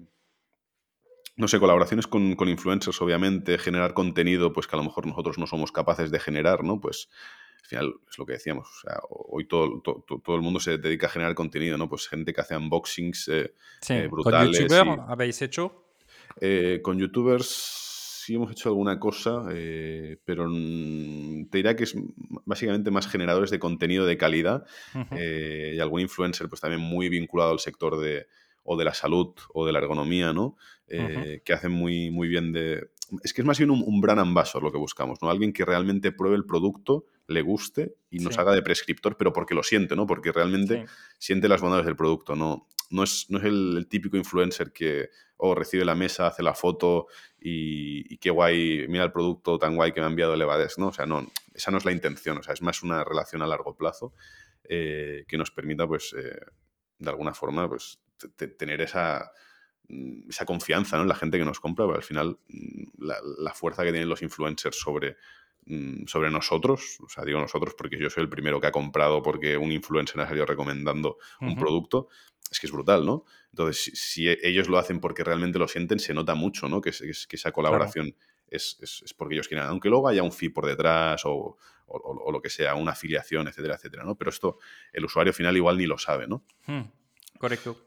[1.36, 5.38] no sé, colaboraciones con, con, influencers, obviamente, generar contenido, pues que a lo mejor nosotros
[5.38, 6.80] no somos capaces de generar, ¿no?
[6.80, 7.08] Pues
[7.62, 10.78] al final es lo que decíamos, o sea, hoy todo, todo, todo, el mundo se
[10.78, 11.88] dedica a generar contenido, ¿no?
[11.88, 14.06] Pues gente que hace unboxings eh, sí.
[14.08, 14.58] brutales.
[14.58, 15.84] ¿Con youtuber y, habéis hecho?
[16.82, 17.85] Con youtubers
[18.26, 21.94] sí hemos hecho alguna cosa, eh, pero te dirá que es
[22.44, 25.74] básicamente más generadores de contenido de calidad uh -huh.
[25.76, 28.26] y algún influencer pues también muy vinculado al sector de
[28.64, 30.56] o de la salud o de la ergonomía, ¿no?
[30.88, 31.42] Eh, uh -huh.
[31.44, 32.90] Que hacen muy, muy bien de...
[33.22, 35.30] Es que es más bien un, un brand ambassador lo que buscamos, ¿no?
[35.30, 38.40] Alguien que realmente pruebe el producto, le guste y nos sí.
[38.40, 40.04] haga de prescriptor, pero porque lo siente, ¿no?
[40.08, 40.92] Porque realmente sí.
[41.18, 42.66] siente las bondades del producto, ¿no?
[42.90, 46.54] No es, no es el, el, típico influencer que oh, recibe la mesa, hace la
[46.54, 47.06] foto
[47.38, 50.88] y, y, qué guay, mira el producto tan guay que me ha enviado Elevades, ¿no?
[50.88, 53.46] O sea, no, esa no es la intención, o sea, es más una relación a
[53.46, 54.14] largo plazo
[54.68, 56.38] eh, que nos permita, pues, eh,
[56.98, 58.00] de alguna forma, pues,
[58.58, 59.32] tener esa,
[59.88, 61.02] mm, esa confianza ¿no?
[61.02, 64.08] en la gente que nos compra, pero al final mm, la, la, fuerza que tienen
[64.08, 65.16] los influencers sobre,
[65.66, 69.22] mm, sobre nosotros, o sea, digo nosotros porque yo soy el primero que ha comprado
[69.22, 71.48] porque un influencer ha salido recomendando uh -huh.
[71.48, 72.08] un producto,
[72.50, 73.24] es que es brutal, ¿no?
[73.50, 76.80] Entonces, si, si, ellos lo hacen porque realmente lo sienten, se nota mucho, ¿no?
[76.80, 78.26] Que, que esa colaboración claro.
[78.48, 82.40] es, es, porque ellos quieren, aunque luego haya un fee por detrás o, o, lo
[82.40, 84.16] que sea, una afiliación, etcétera, etcétera, ¿no?
[84.16, 84.58] Pero esto
[84.92, 86.44] el usuario final igual ni lo sabe, ¿no?
[86.66, 86.82] Hmm,
[87.38, 87.85] correcto.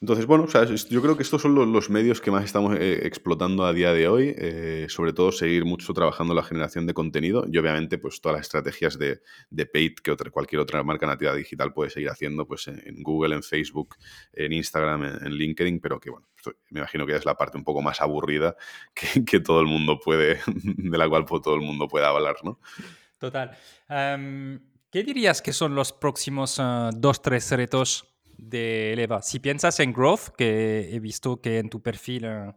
[0.00, 3.74] Entonces, bueno, yo creo que estos son los, medios que más estamos eh, explotando a
[3.74, 7.98] día de hoy, eh, sobre todo seguir mucho trabajando la generación de contenido y obviamente
[7.98, 9.20] pues todas las estrategias de,
[9.50, 13.34] de paid que otra, cualquier otra marca nativa digital puede seguir haciendo pues en, Google,
[13.34, 13.96] en Facebook,
[14.32, 16.26] en Instagram, en, LinkedIn, pero que bueno,
[16.70, 18.56] me imagino que es la parte un poco más aburrida
[18.94, 22.58] que, todo el mundo puede, de la cual todo el mundo puede hablar, ¿no?
[23.18, 23.50] Total.
[23.86, 28.09] Em, ¿Qué dirías que son los próximos uh, dos, tres retos
[28.42, 29.22] de Eleva.
[29.22, 32.52] Si piensas en growth, que he visto que en tu perfil eh,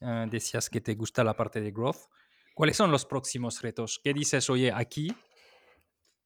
[0.00, 2.08] eh, decías que te gusta la parte de growth,
[2.54, 4.00] ¿cuáles son los próximos retos?
[4.02, 5.14] ¿Qué dices, oye, aquí?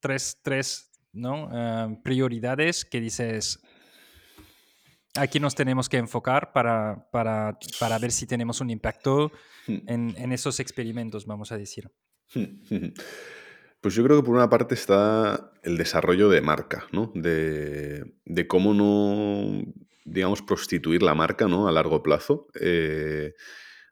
[0.01, 1.49] Tres, tres ¿no?
[1.53, 3.59] Eh, prioridades que dices,
[5.15, 9.33] aquí nos tenemos que enfocar para, para, para ver si tenemos un impacto
[9.67, 9.79] hmm.
[9.87, 11.91] en, en, esos experimentos, vamos a decir.
[13.87, 17.13] Pues yo creo que por una parte está el desarrollo de marca, ¿no?
[17.15, 18.05] De,
[18.49, 19.63] cómo no,
[20.05, 21.69] digamos, prostituir la marca, ¿no?
[21.69, 22.49] A largo plazo.
[22.61, 23.33] Eh,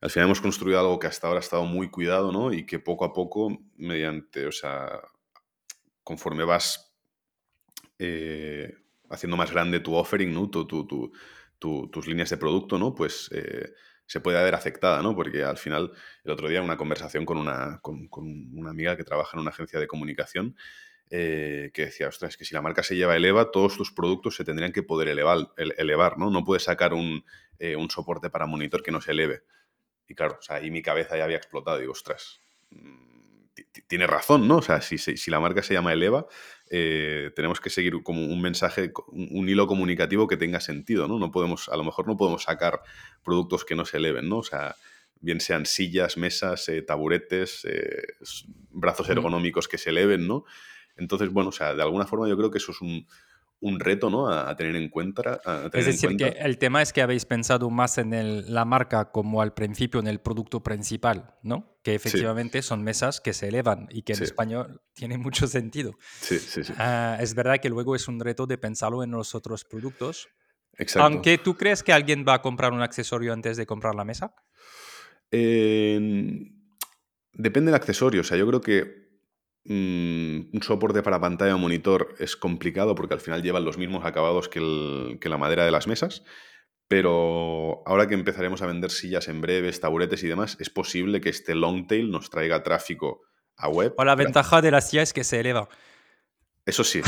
[0.01, 2.53] al final hemos construido algo que hasta ahora ha estado muy cuidado, ¿no?
[2.53, 5.01] Y que poco a poco, mediante, o sea,
[6.03, 6.93] conforme vas
[8.01, 8.75] eh,
[9.11, 10.51] haciendo más grande tu offering, ¿no?
[10.51, 12.97] tus líneas de producto, ¿no?
[12.97, 13.71] Pues eh,
[14.07, 15.15] se puede haber afectada, ¿no?
[15.15, 15.93] Porque al final,
[16.25, 19.81] el otro día, una conversación con una, con, una amiga que trabaja en una agencia
[19.81, 20.57] de comunicación
[21.11, 24.45] eh, que decía, ostras, que si la marca se lleva Eleva, todos tus productos se
[24.45, 26.31] tendrían que poder elevar, elevar ¿no?
[26.31, 27.25] No puedes sacar un,
[27.59, 29.43] eh, un, soporte para monitor que no se eleve.
[30.09, 31.79] Y claro, o sea, ahí mi cabeza ya había explotado.
[31.79, 32.41] Digo, ostras,
[32.71, 33.24] mm,
[33.87, 34.59] tiene razón, ¿no?
[34.59, 36.27] O sea, si, si, la marca se llama Eleva,
[36.71, 41.19] eh, tenemos que seguir como un mensaje, un, hilo comunicativo que tenga sentido, ¿no?
[41.19, 42.81] No podemos, a lo mejor no podemos sacar
[43.23, 44.39] productos que no se eleven, ¿no?
[44.39, 44.77] O sea,
[45.21, 48.15] bien sean sillas, mesas, eh, taburetes, eh,
[48.71, 50.45] brazos ergonómicos que se eleven, ¿no?
[50.97, 53.07] Entonces, bueno, o sea, de alguna forma yo creo que eso es un,
[53.65, 54.29] un reto ¿no?
[54.29, 55.41] a, tener en cuenta.
[55.73, 59.55] es decir, que el tema es que habéis pensado más en la marca como al
[59.55, 61.79] principio en el producto principal, ¿no?
[61.83, 65.95] Que efectivamente son mesas que se elevan y que en español tiene mucho sentido.
[66.21, 66.75] Sí, sí, sí.
[66.77, 70.29] Ah, es verdad que luego es un reto de pensarlo en los otros productos.
[70.77, 71.07] Exacto.
[71.07, 74.35] Aunque tú crees que alguien va a comprar un accesorio antes de comprar la mesa.
[75.31, 76.11] depende
[77.33, 78.21] del accesorio.
[78.21, 79.04] O sea, yo creo que
[79.67, 84.49] un soporte para pantalla o monitor es complicado porque al final llevan los mismos acabados
[84.49, 86.23] que, la madera de las mesas.
[86.87, 91.31] Pero ahora que empezaremos a vender sillas en breves, taburetes y demás, es posible que
[91.31, 93.23] este long tail nos traiga tráfico
[93.57, 93.95] a web.
[93.97, 95.69] O la ventaja de la silla es que se eleva.
[96.67, 97.03] Eso sí,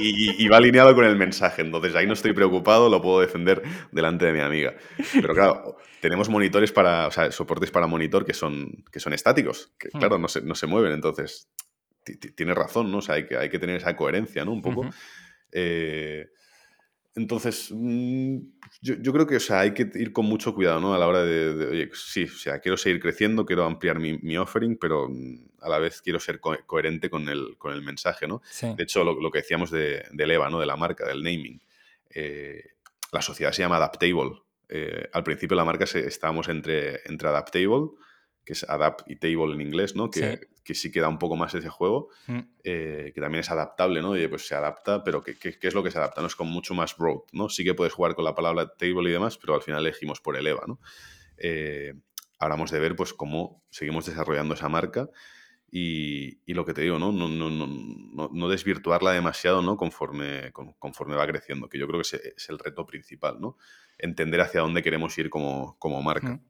[0.00, 3.60] y, va alineado con el mensaje, entonces ahí no estoy preocupado, lo puedo defender
[3.90, 4.76] delante de mi amiga.
[5.14, 9.72] Pero claro, tenemos monitores para, o sea, soportes para monitor que son, que son estáticos,
[9.80, 9.98] que hmm.
[9.98, 11.48] claro, no se, no se mueven, entonces
[12.16, 12.98] tiene razón, ¿no?
[12.98, 14.52] O sea, hay que, hay que tener esa coherencia, ¿no?
[14.52, 14.88] Un poco.
[15.52, 16.28] Eh,
[17.14, 18.38] entonces, mm,
[18.80, 20.94] yo, creo que, o sea, hay que ir con mucho cuidado, ¿no?
[20.94, 24.78] A la hora de, oye, sí, o sea, quiero seguir creciendo, quiero ampliar mi, offering,
[24.78, 28.40] pero mm, a la vez quiero ser coherente con el, con el mensaje, ¿no?
[28.76, 30.60] De hecho, lo, que decíamos de, del EVA, ¿no?
[30.60, 31.60] De la marca, del naming.
[32.10, 32.62] Eh,
[33.10, 34.42] la sociedad se llama Adaptable.
[34.68, 37.88] Eh, al principio la marca se, estábamos entre, entre Adaptable
[38.44, 40.10] que es Adapt y Table en inglés, ¿no?
[40.10, 42.40] Que sí, que sí queda un poco más ese juego, mm.
[42.62, 44.14] eh, que también es adaptable, ¿no?
[44.18, 46.20] Y pues se adapta, pero ¿qué, ¿qué, es lo que se adapta?
[46.20, 47.48] No es como mucho más broad, ¿no?
[47.48, 50.36] Sí que puedes jugar con la palabra table y demás, pero al final elegimos por
[50.36, 50.78] el EVA, ¿no?
[51.38, 51.94] Eh,
[52.38, 55.08] hablamos de ver, pues, cómo seguimos desarrollando esa marca
[55.70, 57.12] y, y lo que te digo, ¿no?
[57.12, 59.78] No, no, no, no desvirtuarla demasiado, ¿no?
[59.78, 63.56] Conforme, conforme va creciendo, que yo creo que es, es, el reto principal, ¿no?
[63.96, 66.42] Entender hacia dónde queremos ir como, como marca.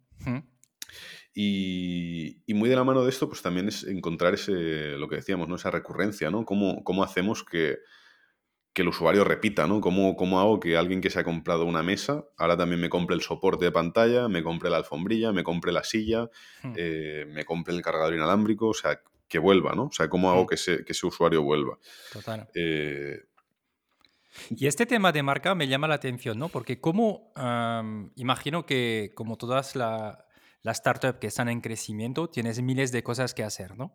[1.41, 5.47] Y, muy de la mano de esto, pues también es encontrar ese, lo que decíamos,
[5.47, 5.55] ¿no?
[5.55, 6.45] Esa recurrencia, ¿no?
[6.45, 7.79] ¿Cómo, cómo hacemos que,
[8.73, 9.81] que, el usuario repita, ¿no?
[9.81, 13.15] ¿Cómo, ¿Cómo, hago que alguien que se ha comprado una mesa, ahora también me compre
[13.15, 16.29] el soporte de pantalla, me compre la alfombrilla, me compre la silla,
[16.65, 16.73] hmm.
[16.75, 19.85] eh, me compre el cargador inalámbrico, o sea, que vuelva, ¿no?
[19.85, 20.49] O sea, ¿cómo hago hmm.
[20.49, 21.79] que, ese, que ese usuario vuelva?
[22.13, 22.49] Total.
[22.53, 23.17] Eh,
[24.51, 26.49] y este tema de marca me llama la atención, ¿no?
[26.49, 27.33] Porque como,
[28.17, 30.17] imagino que como todas las
[30.63, 33.93] la startup que están en crecimiento, tienes miles de cosas que hacer, ¿no?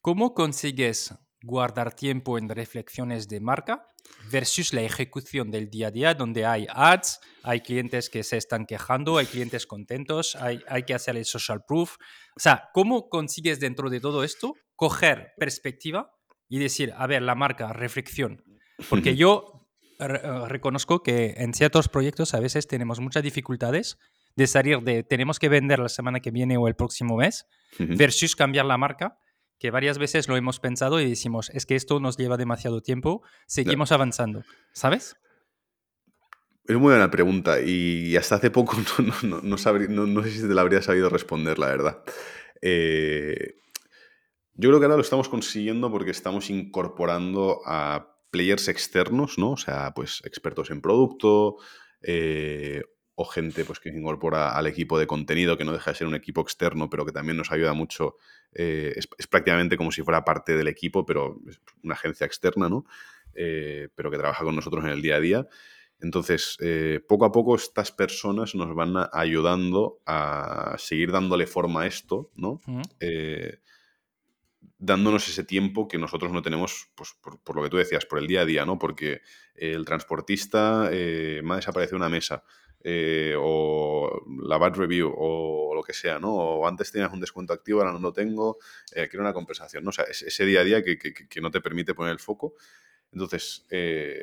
[0.00, 3.86] ¿Cómo consigues guardar tiempo en reflexiones de marca
[4.30, 8.66] versus la ejecución del día a día, donde hay ads, hay clientes que se están
[8.66, 11.96] quejando, hay clientes contentos, hay, hay que hacer el social proof.
[12.36, 16.12] O sea, ¿cómo consigues dentro de todo esto coger perspectiva
[16.48, 18.44] y decir, a ver, la marca, reflexión?
[18.88, 19.68] Porque yo
[19.98, 23.98] reconozco que en ciertos proyectos a veces tenemos muchas dificultades
[24.36, 27.46] de salir de tenemos que vender la semana que viene o el próximo mes
[27.78, 29.18] versus cambiar la marca,
[29.58, 33.22] que varias veces lo hemos pensado y decimos, es que esto nos lleva demasiado tiempo,
[33.46, 35.16] seguimos avanzando, ¿sabes?
[36.64, 38.76] Es muy buena pregunta y hasta hace poco
[39.22, 42.02] no, no, sé si te la habría sabido responder, la verdad.
[42.60, 43.56] Eh,
[44.54, 49.52] yo creo que ahora lo estamos consiguiendo porque estamos incorporando a players externos, ¿no?
[49.52, 51.56] O sea, pues expertos en producto
[52.02, 52.82] eh,
[53.14, 56.06] o gente pues, que se incorpora al equipo de contenido, que no deja de ser
[56.06, 58.16] un equipo externo, pero que también nos ayuda mucho.
[58.54, 62.86] Eh, es, prácticamente como si fuera parte del equipo, pero es una agencia externa, ¿no?
[63.34, 65.46] Eh, pero que trabaja con nosotros en el día a día.
[66.00, 66.58] Entonces,
[67.06, 72.60] poco a poco estas personas nos van ayudando a seguir dándole forma a esto, ¿no?
[74.82, 78.26] dándonos ese tiempo que nosotros no tenemos, pues por, lo que tú decías, por el
[78.26, 78.80] día a día, ¿no?
[78.80, 79.20] Porque
[79.54, 82.42] el transportista eh, me ha desaparecido una mesa,
[82.84, 86.34] eh, o la bad review, o lo que sea, ¿no?
[86.34, 88.58] O antes tenías un descuento activo, ahora no lo tengo,
[88.94, 89.90] eh, quiero una compensación, ¿no?
[89.90, 92.54] O sea, ese día a día que, no te permite poner el foco.
[93.12, 94.22] Entonces, creo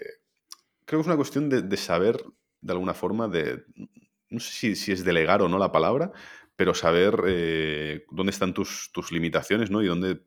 [0.86, 2.24] que es una cuestión de, saber,
[2.62, 3.64] de alguna forma, de,
[4.30, 6.12] no sé si, si, es delegar o no la palabra,
[6.56, 7.16] pero saber
[8.12, 9.82] dónde están tus, tus limitaciones, ¿no?
[9.82, 10.22] Y dónde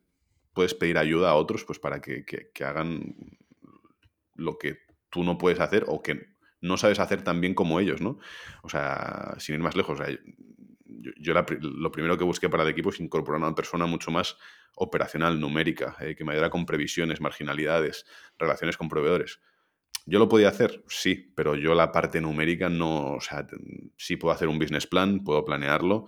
[0.53, 3.15] puedes pedir ayuda a otros pues, para que, hagan
[4.35, 4.77] lo que
[5.09, 6.32] tú no puedes hacer o que
[6.63, 8.17] no sabes hacer tan bien como ellos, ¿no?
[8.63, 9.99] O sea, sin ir más lejos,
[10.85, 14.37] yo, lo primero que busqué para el equipo es incorporar a una persona mucho más
[14.75, 18.05] operacional, numérica, eh, que me ayudara con previsiones, marginalidades,
[18.37, 19.39] relaciones con proveedores.
[20.05, 20.83] ¿Yo lo podía hacer?
[20.87, 23.45] Sí, pero yo la parte numérica no, o sea,
[23.97, 26.07] sí puedo hacer un business plan, puedo planearlo,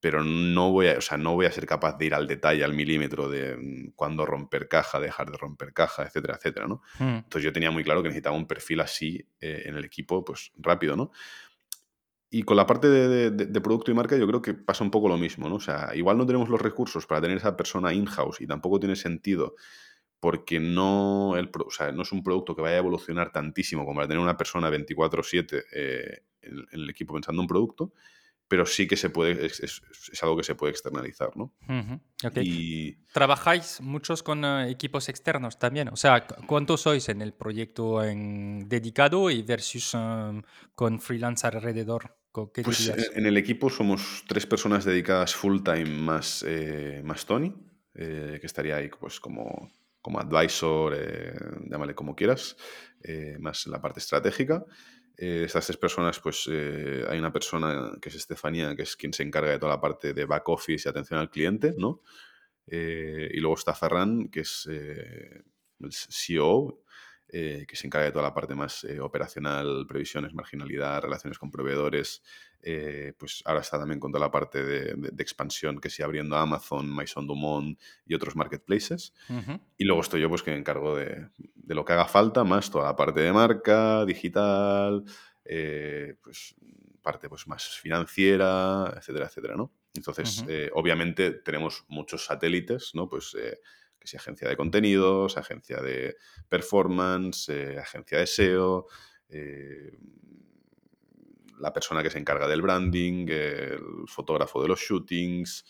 [0.00, 2.62] pero no voy, a, o sea, no voy a ser capaz de ir al detalle,
[2.62, 6.82] al milímetro de mm, cuándo romper caja, dejar de romper caja, etcétera, etcétera, ¿no?
[6.98, 7.16] Hmm.
[7.16, 10.52] Entonces yo tenía muy claro que necesitaba un perfil así eh, en el equipo, pues
[10.56, 11.10] rápido, ¿no?
[12.30, 15.16] Y con la parte de, producto y marca yo creo que pasa un poco lo
[15.16, 15.56] mismo, ¿no?
[15.56, 18.96] O sea, igual no tenemos los recursos para tener esa persona in-house y tampoco tiene
[18.96, 19.54] sentido
[20.20, 23.96] porque no, el, o sea, no es un producto que vaya a evolucionar tantísimo como
[23.96, 27.92] para tener una persona 24/7 eh, en, en el equipo pensando en un producto,
[28.48, 29.82] pero sí que se puede, es,
[30.22, 31.54] algo que se puede externalizar, ¿no?
[32.42, 32.96] y...
[33.12, 35.88] ¿Trabajáis muchos con eh, equipos externos también?
[35.88, 40.42] O sea, ¿cuántos sois en el proyecto en dedicado y versus um,
[40.74, 42.16] con freelance alrededor?
[42.54, 47.52] ¿Qué pues en el equipo somos tres personas dedicadas full time más, eh, más Tony,
[47.94, 50.96] eh, que estaría ahí pues como, como advisor,
[51.68, 52.56] llámale como quieras,
[53.40, 54.64] más en la parte estratégica.
[55.20, 59.12] Eh, estas tres personas, pues eh, hay una persona que es Estefanía, que es quien
[59.12, 62.02] se encarga de toda la parte de back office y atención al cliente, ¿no?
[62.68, 65.44] Eh, y luego está Ferran, que es el
[65.90, 66.84] CEO,
[67.28, 72.22] que se encarga de toda la parte más operacional, previsiones, marginalidad, relaciones con proveedores.
[73.18, 77.26] Pues ahora está también con toda la parte de, expansión que sigue abriendo Amazon, Maison
[77.26, 79.14] Dumont y otros marketplaces.
[79.76, 82.70] Y luego estoy yo, pues que me encargo de, de lo que haga falta, más
[82.70, 85.04] toda la parte de marca, digital,
[85.50, 86.54] eh, pues
[87.02, 89.72] parte pues, más financiera, etcétera, etcétera, ¿no?
[89.94, 93.08] Entonces, eh, obviamente tenemos muchos satélites, ¿no?
[93.08, 93.58] Pues eh,
[93.98, 96.16] que sea agencia de contenidos, agencia de
[96.48, 97.48] performance,
[97.78, 98.86] agencia de SEO,
[101.60, 105.64] la persona que se encarga del branding, el fotógrafo de los shootings,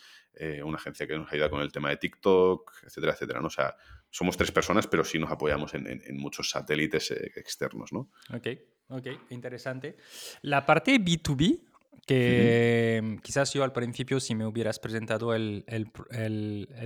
[0.63, 3.47] una agencia que nos ayuda con el tema de TikTok, etcétera, etcétera, ¿no?
[3.47, 3.75] O sea,
[4.09, 8.09] somos tres personas, pero sí nos apoyamos en, muchos satélites eh, externos, ¿no?
[8.33, 8.47] Ok,
[8.89, 9.97] ok, interesante.
[10.41, 11.68] La parte B2B,
[12.05, 15.65] que quizás yo al principio, si me hubieras presentado el,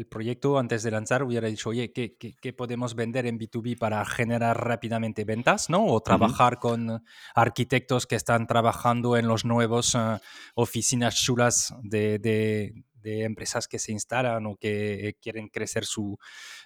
[0.09, 4.65] proyecto antes de lanzar, hubiera dicho, oye, ¿qué, qué, podemos vender en B2B para generar
[4.65, 5.69] rápidamente ventas?
[5.69, 5.85] ¿no?
[5.85, 7.03] O trabajar con
[7.35, 10.19] arquitectos que están trabajando en los nuevos eh,
[10.55, 12.73] oficinas chulas de, de
[13.03, 16.17] empresas que se instalan o que quieren crecer su,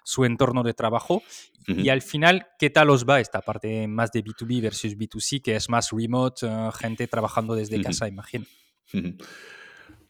[0.03, 1.21] su entorno de trabajo.
[1.67, 5.57] Y al final, ¿qué tal os va esta parte más de B2B versus B2C, que
[5.57, 8.45] es más remote, eh, gente trabajando desde casa, imagino?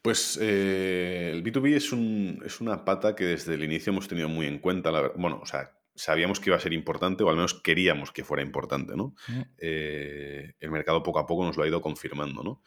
[0.04, 4.30] Pues eh, el B2B es, un, es, una pata que desde el inicio hemos tenido
[4.30, 4.92] muy en cuenta.
[4.92, 8.24] La, bueno, o sea, sabíamos que iba a ser importante o al menos queríamos que
[8.24, 9.16] fuera importante, ¿no?
[9.58, 12.62] Eh, el mercado poco a poco nos lo ha ido confirmando, ¿no?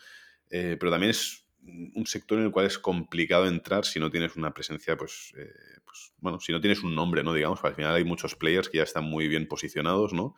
[0.50, 4.52] pero también es un sector en el cual es complicado entrar si no tienes una
[4.52, 5.52] presencia, pues, eh,
[5.84, 7.34] pues bueno, si no tienes un nombre, ¿no?
[7.34, 10.34] Digamos, al final hay muchos players que ya están muy bien posicionados, ¿no?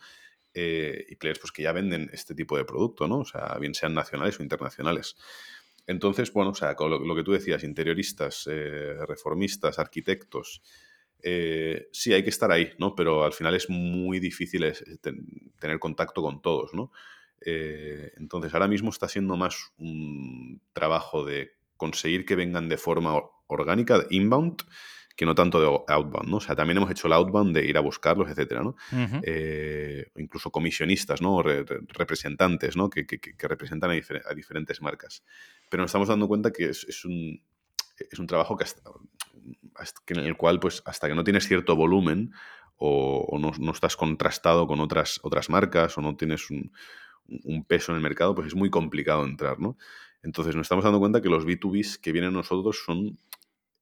[0.54, 3.20] Eh, y players pues, que ya venden este tipo de producto, ¿no?
[3.20, 5.16] O sea, bien sean nacionales o internacionales.
[5.86, 10.62] Entonces, bueno, o sea, con lo, que tú decías, interioristas, eh, reformistas, arquitectos,
[11.92, 12.94] sí, hay que estar ahí, ¿no?
[12.96, 14.64] Pero al final es muy difícil
[15.60, 16.90] tener contacto con todos, ¿no?
[17.44, 23.20] Eh, entonces, ahora mismo está siendo más un trabajo de conseguir que vengan de forma
[23.46, 24.62] orgánica, inbound,
[25.16, 26.36] que no tanto de outbound, ¿no?
[26.36, 28.76] O sea, también hemos hecho el outbound de ir a buscarlos, etcétera, ¿no?
[29.22, 31.42] Eh, incluso comisionistas, ¿no?
[31.42, 32.88] representantes, ¿no?
[32.88, 33.06] Que,
[33.38, 35.22] representan a, diferentes marcas.
[35.68, 37.42] Pero nos estamos dando cuenta que es, un,
[38.10, 38.64] es un trabajo que
[40.14, 42.32] en el cual, pues, hasta que no tienes cierto volumen
[42.76, 46.72] o, no, estás contrastado con otras, otras marcas o no tienes un,
[47.44, 49.76] un peso en el mercado, pues es muy complicado entrar, ¿no?
[50.22, 53.18] Entonces nos estamos dando cuenta que los B2Bs que vienen a nosotros son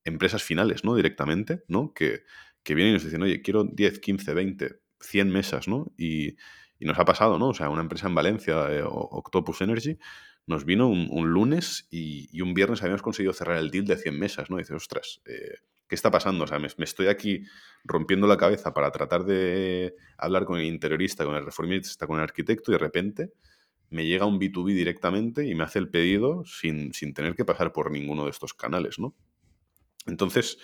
[0.05, 0.95] empresas finales, ¿no?
[0.95, 1.93] Directamente, ¿no?
[1.95, 2.25] Que,
[2.67, 5.93] vienen y nos dicen, oye, quiero 10, 15, 20, 100 mesas, ¿no?
[5.97, 6.37] Y,
[6.81, 7.49] nos ha pasado, ¿no?
[7.49, 9.99] O sea, una empresa en Valencia, eh, Octopus Energy,
[10.47, 14.49] nos vino un, lunes y, un viernes habíamos conseguido cerrar el deal de 100 mesas,
[14.49, 14.57] ¿no?
[14.57, 15.59] Y dices, ostras, eh,
[15.91, 16.45] ¿qué está pasando?
[16.45, 17.43] O sea, me, estoy aquí
[17.83, 22.23] rompiendo la cabeza para tratar de hablar con el interiorista, con el reformista, con el
[22.23, 23.33] arquitecto y de repente
[23.91, 27.73] me llega un B2B directamente y me hace el pedido sin, sin tener que pasar
[27.73, 29.17] por ninguno de estos canales, ¿no?
[30.07, 30.59] Entonces,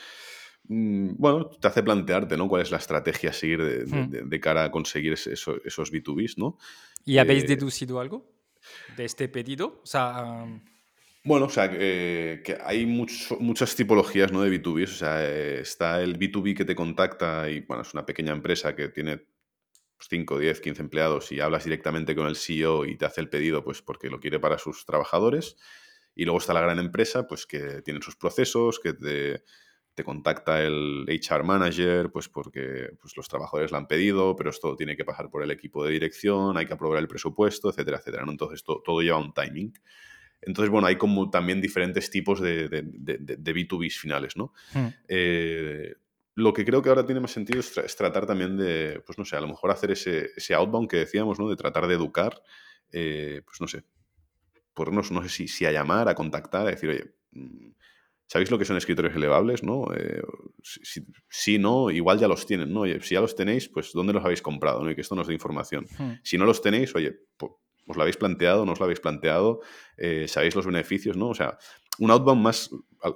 [0.68, 2.46] mm, bueno, te hace plantearte, ¿no?
[2.48, 4.40] ¿Cuál es la estrategia a seguir de, hmm.
[4.40, 6.56] cara a conseguir esos B2Bs, ¿no?
[7.04, 8.32] ¿Y habéis eh, deducido algo
[8.96, 9.80] de este pedido?
[9.82, 10.46] O sea...
[11.26, 14.42] Bueno, o sea, que hay muchas tipologías ¿no?
[14.42, 14.84] de B2B.
[14.84, 18.76] O sea, eh, está el B2B que te contacta y, bueno, es una pequeña empresa
[18.76, 19.26] que tiene
[19.98, 23.64] 5, 10, 15 empleados y hablas directamente con el CEO y te hace el pedido
[23.64, 25.56] pues porque lo quiere para sus trabajadores.
[26.14, 31.06] Y luego está la gran empresa, pues que tiene sus procesos, que te, contacta el
[31.08, 35.28] HR manager, pues porque pues, los trabajadores lo han pedido, pero esto tiene que pasar
[35.28, 38.24] por el equipo de dirección, hay que aprobar el presupuesto, etcétera, etcétera.
[38.28, 39.72] Entonces todo, lleva un timing.
[40.42, 44.52] Entonces, bueno, hay como también diferentes tipos de, de, de, B2Bs finales, ¿no?
[44.72, 44.88] Hmm.
[45.08, 45.94] Eh,
[46.34, 49.36] lo que creo que ahora tiene más sentido es, tratar también de, pues no sé,
[49.36, 51.48] a lo mejor hacer ese, ese outbound que decíamos, ¿no?
[51.48, 52.42] De tratar de educar,
[52.92, 53.84] eh, pues no sé,
[54.74, 57.70] ponernos, no sé si, si, a llamar, a contactar, a decir, oye, mm,
[58.26, 59.62] ¿sabéis lo que son escritorios elevables?
[59.62, 59.86] ¿no?
[59.96, 60.22] Eh,
[61.30, 62.80] si, no, igual ya los tienen, ¿no?
[62.80, 64.82] Oye, si ya los tenéis, pues ¿dónde los habéis comprado?
[64.82, 64.90] ¿no?
[64.90, 65.86] Y que esto nos dé información.
[65.98, 66.12] Hmm.
[66.22, 67.16] Si no los tenéis, oye,
[67.86, 68.64] ¿os lo habéis planteado?
[68.64, 69.60] ¿No os lo habéis planteado?
[69.96, 71.16] Eh, ¿Sabéis los beneficios?
[71.16, 71.28] ¿no?
[71.28, 71.58] O sea,
[71.98, 72.70] un outbound más,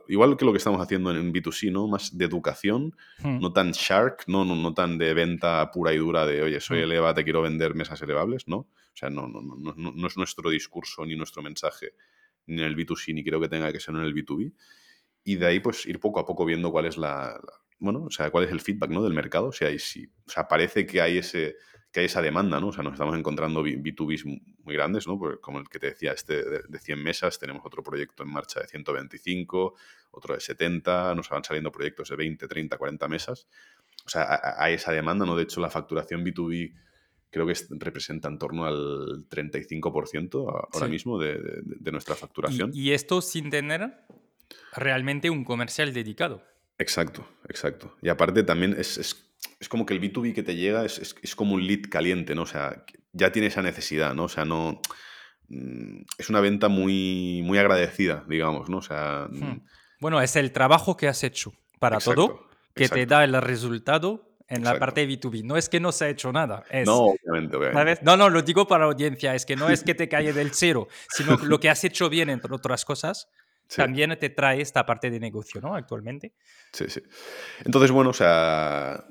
[0.09, 1.87] igual que lo que estamos haciendo en B2C, ¿no?
[1.87, 3.41] Más de educación, hmm.
[3.41, 4.45] no tan shark, ¿no?
[4.45, 6.85] No, no tan de venta pura y dura de, oye, soy hmm.
[6.85, 8.57] eleva, te quiero vender mesas elevables, ¿no?
[8.57, 11.93] O sea, no, no, no, no, es nuestro discurso ni nuestro mensaje
[12.47, 14.53] ni en el B2C, ni creo que tenga que ser en el B2B.
[15.25, 17.39] Y de ahí, pues, ir poco a poco viendo cuál es la,
[17.79, 19.03] bueno, o sea, cuál es el feedback, ¿no?
[19.03, 19.49] Del mercado.
[19.49, 21.57] O sea, si, o sea, parece que hay ese
[21.93, 22.69] que hay esa demanda, ¿no?
[22.69, 24.25] O sea, nos estamos encontrando B2Bs
[24.65, 25.19] muy grandes, ¿no?
[25.41, 28.69] como el que te decía, este de 100 mesas, tenemos otro proyecto en marcha de
[28.69, 29.75] 125,
[30.13, 33.49] otro de 70, nos van saliendo proyectos de 20, 30, 40 mesas.
[34.07, 35.35] O sea, hay esa demanda, ¿no?
[35.35, 36.75] De hecho, la facturación B2B
[37.31, 42.71] creo que representa en torno al 35% ahora mismo de, nuestra facturación.
[42.73, 44.05] ¿Y, esto sin tener
[44.73, 46.43] realmente un comercial dedicado.
[46.79, 47.97] Exacto, exacto.
[48.01, 49.30] Y aparte también es es
[49.69, 52.43] como que el B2B que te llega es, como un lead caliente, ¿no?
[52.43, 54.25] O sea, ya tiene esa necesidad, ¿no?
[54.25, 54.81] O sea, no.
[55.49, 58.79] Mm, es una venta muy, muy agradecida, digamos, ¿no?
[58.79, 59.29] O sea.
[59.31, 59.45] Hmm.
[59.45, 59.67] Mm,
[60.01, 64.65] bueno, es el trabajo que has hecho para todo que te da el resultado en
[64.65, 65.45] la parte de B2B.
[65.45, 66.65] No es que no se ha hecho nada.
[66.85, 68.03] no, obviamente, obviamente.
[68.03, 69.35] No, no, lo digo para la audiencia.
[69.35, 72.31] Es que no es que te cae del cero, sino lo que has hecho bien,
[72.31, 73.29] entre otras cosas,
[73.75, 75.75] también te trae esta parte de negocio, ¿no?
[75.75, 76.33] Actualmente.
[76.73, 77.03] Sí, sí.
[77.65, 79.05] Entonces, bueno, o sea,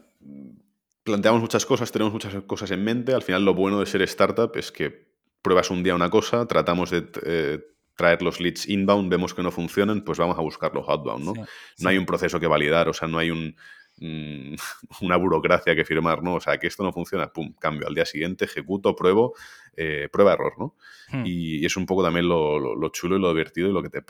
[1.04, 3.14] planteamos muchas cosas, tenemos muchas cosas en mente.
[3.14, 5.10] Al final, lo bueno de ser startup es que
[5.42, 7.60] pruebas un día una cosa, tratamos de eh,
[7.96, 11.34] traer los leads inbound, vemos que no funcionan, pues vamos a buscar los outbound, ¿no?
[11.34, 13.56] no hay un proceso que validar, o sea, no hay un,
[13.98, 14.56] mm,
[15.02, 16.36] una burocracia que firmar, ¿no?
[16.36, 17.88] O sea, que esto no funciona, pum, cambio.
[17.88, 19.34] Al día siguiente ejecuto, pruebo,
[19.76, 20.76] eh, prueba error, ¿no?
[21.12, 21.24] Hmm.
[21.26, 24.02] Y, es un poco también lo, chulo y lo divertido y lo que te,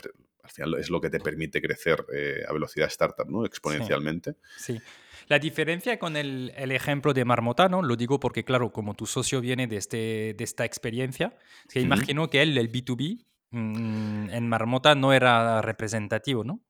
[0.50, 3.44] al final es lo que te permite crecer eh, a velocidad startup, ¿no?
[3.44, 4.34] Exponencialmente.
[4.56, 4.80] sí.
[5.28, 7.82] La diferencia con el, ejemplo de Marmota, ¿no?
[7.82, 11.36] Lo digo porque, claro, como tu socio viene de, este, de esta experiencia,
[11.72, 16.60] que imagino que él, el B2B, mm, en Marmota no era representativo, ¿no?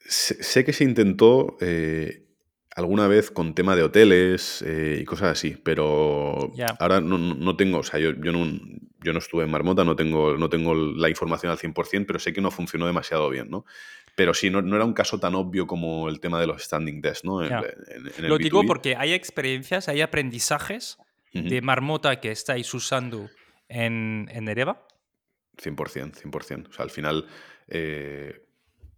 [0.00, 2.27] Sé, que se intentó eh,
[2.78, 7.82] alguna vez con tema de hoteles eh, y cosas así, pero ahora no, tengo, o
[7.82, 8.46] sea, yo, yo, no,
[9.02, 12.32] yo no estuve en Marmota, no tengo, no tengo la información al 100%, pero sé
[12.32, 13.64] que no funcionó demasiado bien, ¿no?
[14.14, 17.24] Pero sí, no, era un caso tan obvio como el tema de los standing desks,
[17.24, 17.40] ¿no?
[18.18, 20.98] Lo digo porque hay experiencias, hay aprendizajes
[21.32, 23.28] de marmota que estáis usando
[23.68, 24.86] en, en Ereva.
[25.56, 26.68] 100%, 100%.
[26.68, 27.26] O sea, al final,
[27.66, 28.47] eh,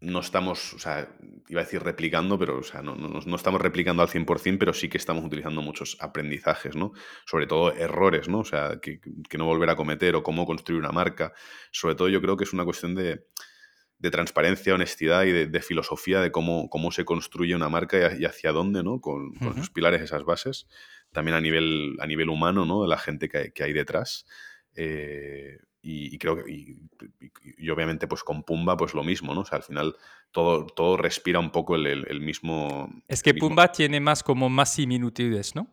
[0.01, 1.15] no estamos, o sea,
[1.49, 4.89] iba a decir replicando, pero o sea, no, no, estamos replicando al 100%, pero sí
[4.89, 6.93] que estamos utilizando muchos aprendizajes, ¿no?
[7.27, 8.39] Sobre todo errores, ¿no?
[8.41, 9.01] O sea, que,
[9.37, 11.33] no volver a cometer o cómo construir una marca.
[11.71, 13.27] Sobre todo yo creo que es una cuestión de,
[14.11, 18.83] transparencia, honestidad y de, filosofía de cómo, cómo se construye una marca y, hacia dónde,
[18.83, 19.01] ¿no?
[19.03, 20.67] Con, con esos pilares, esas bases.
[21.13, 22.83] También a nivel, a nivel humano, ¿no?
[22.83, 24.25] De la gente que hay, detrás.
[24.77, 29.41] Eh, y, creo que, y, obviamente pues con Pumba pues lo mismo, ¿no?
[29.41, 29.97] O sea, al final
[30.31, 32.91] todo, todo respira un poco el, mismo...
[33.09, 35.69] Es que Pumba tiene más como más similitudes, ¿no?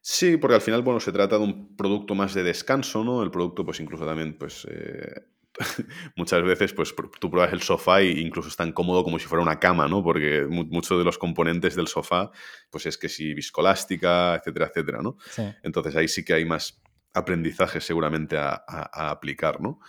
[0.00, 3.22] Sí, porque al final, bueno, se trata de un producto más de descanso, ¿no?
[3.22, 4.66] El producto pues incluso también pues...
[4.70, 5.14] Eh,
[6.16, 9.42] muchas veces pues tú pruebas el sofá e incluso es tan cómodo como si fuera
[9.42, 10.02] una cama, ¿no?
[10.02, 12.30] Porque muchos de los componentes del sofá
[12.70, 15.16] pues es que si viscolástica, etcétera, etcétera, ¿no?
[15.62, 16.80] Entonces ahí sí que hay más
[17.14, 18.62] aprendizaje seguramente a,
[19.10, 19.80] aplicar, ¿no?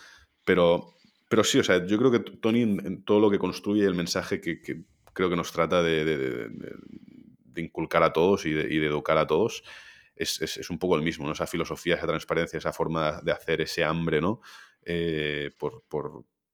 [0.45, 0.95] Pero,
[1.29, 4.41] pero sí, o sea, yo creo que Tony en, todo lo que construye el mensaje
[4.41, 4.61] que,
[5.13, 6.49] creo que nos trata de,
[7.55, 9.63] inculcar a todos y de, educar a todos
[10.15, 11.33] es, un poco el mismo, ¿no?
[11.33, 14.41] Esa filosofía, esa transparencia, esa forma de hacer ese hambre, ¿no?
[14.83, 15.83] Eh, por,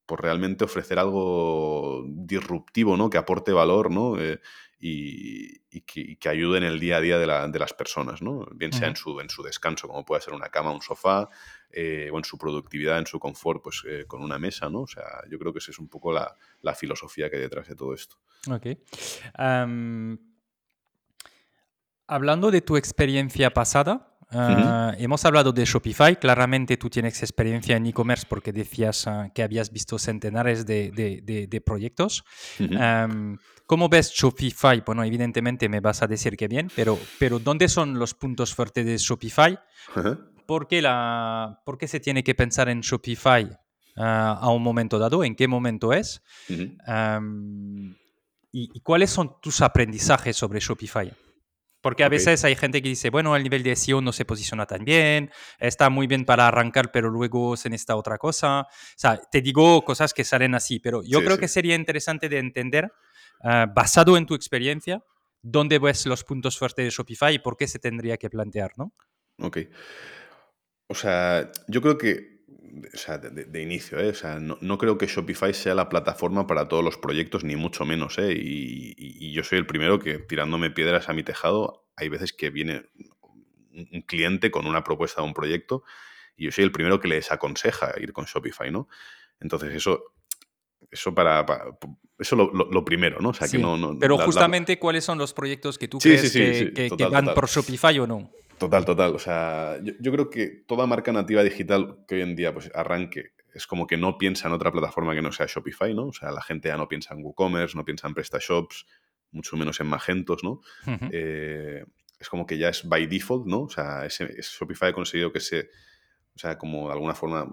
[0.08, 3.10] realmente ofrecer algo disruptivo, ¿no?
[3.10, 4.20] Que aporte valor, ¿no?
[4.20, 4.40] Eh,
[4.78, 8.46] y, que, ayude en el día a día de, las personas, ¿no?
[8.54, 11.28] bien sea en, su, en su descanso, como puede ser una cama, un sofá,
[11.70, 14.82] eh, o en su productividad, en su confort, pues eh, con una mesa, ¿no?
[14.82, 16.34] O sea, yo creo que esa es un poco la,
[16.74, 18.16] filosofía que hay detrás de todo esto.
[18.50, 18.66] Ok.
[22.06, 26.18] hablando de tu experiencia pasada, Ah, hemos hablado de Shopify.
[26.18, 31.60] Claramente tú tienes experiencia en e-commerce porque decías ah, que habías visto centenares de, de,
[31.60, 32.24] proyectos.
[33.66, 34.82] ¿Cómo ves Shopify?
[34.86, 38.86] Bueno, evidentemente me vas a decir que bien, pero, pero ¿dónde son los puntos fuertes
[38.86, 39.58] de Shopify?
[40.46, 43.58] ¿Por, qué la, ¿Por, qué se tiene que pensar en Shopify
[43.96, 45.24] ah, a un momento dado?
[45.24, 46.22] ¿En qué momento es?
[48.52, 51.12] y, cuáles son tus aprendizajes sobre Shopify?
[51.86, 54.66] Porque a veces hay gente que dice, bueno, el nivel de SEO no se posiciona
[54.66, 55.30] tan bien,
[55.60, 58.62] está muy bien para arrancar, pero luego se necesita otra cosa.
[58.62, 62.38] O sea, te digo cosas que salen así, pero yo creo que sería interesante de
[62.38, 62.90] entender,
[63.40, 65.00] ah, basado en tu experiencia,
[65.42, 68.92] dónde ves los puntos fuertes de Shopify y por qué se tendría que plantear, ¿no?
[69.38, 69.58] Ok.
[70.88, 72.35] O sea, yo creo que
[72.92, 74.08] o sea, de, inicio, ¿eh?
[74.10, 77.84] O sea, no, creo que Shopify sea la plataforma para todos los proyectos, ni mucho
[77.84, 78.34] menos, ¿eh?
[78.36, 82.86] Y, yo soy el primero que, tirándome piedras a mi tejado, hay veces que viene
[83.72, 85.84] un cliente con una propuesta de un proyecto
[86.36, 88.88] y yo soy el primero que les aconseja ir con Shopify, ¿no?
[89.40, 90.14] Entonces, eso,
[90.90, 91.44] eso para,
[92.18, 93.30] eso lo, primero, ¿no?
[93.30, 97.34] O sea, que no, Pero justamente, ¿cuáles son los proyectos que tú crees que, van
[97.34, 98.30] por Shopify o no?
[98.58, 99.14] Total, total.
[99.14, 103.32] O sea, yo, creo que toda marca nativa digital que hoy en día pues, arranque
[103.52, 106.08] es como que no piensa en otra plataforma que no sea Shopify, ¿no?
[106.08, 108.86] O sea, la gente ya no piensa en WooCommerce, no piensa en PrestaShops,
[109.32, 110.60] mucho menos en Magentos, ¿no?
[111.10, 111.84] Eh,
[112.18, 113.62] es como que ya es by default, ¿no?
[113.62, 115.70] O sea, ese, Shopify ha conseguido que se,
[116.34, 117.46] o sea, como de alguna forma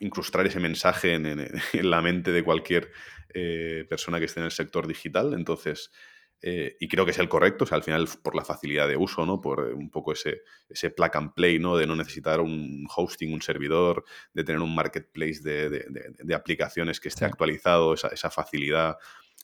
[0.00, 2.90] incrustar ese mensaje en, la mente de cualquier
[3.34, 5.34] eh, persona que esté en el sector digital.
[5.34, 5.92] Entonces,
[6.40, 8.96] eh, y creo que es el correcto, o sea, al final por la facilidad de
[8.96, 9.40] uso, ¿no?
[9.40, 11.76] Por eh, un poco ese, ese plug and play, ¿no?
[11.76, 14.04] De no necesitar un hosting, un servidor,
[14.34, 18.98] de tener un marketplace de, aplicaciones que esté actualizado, esa, facilidad.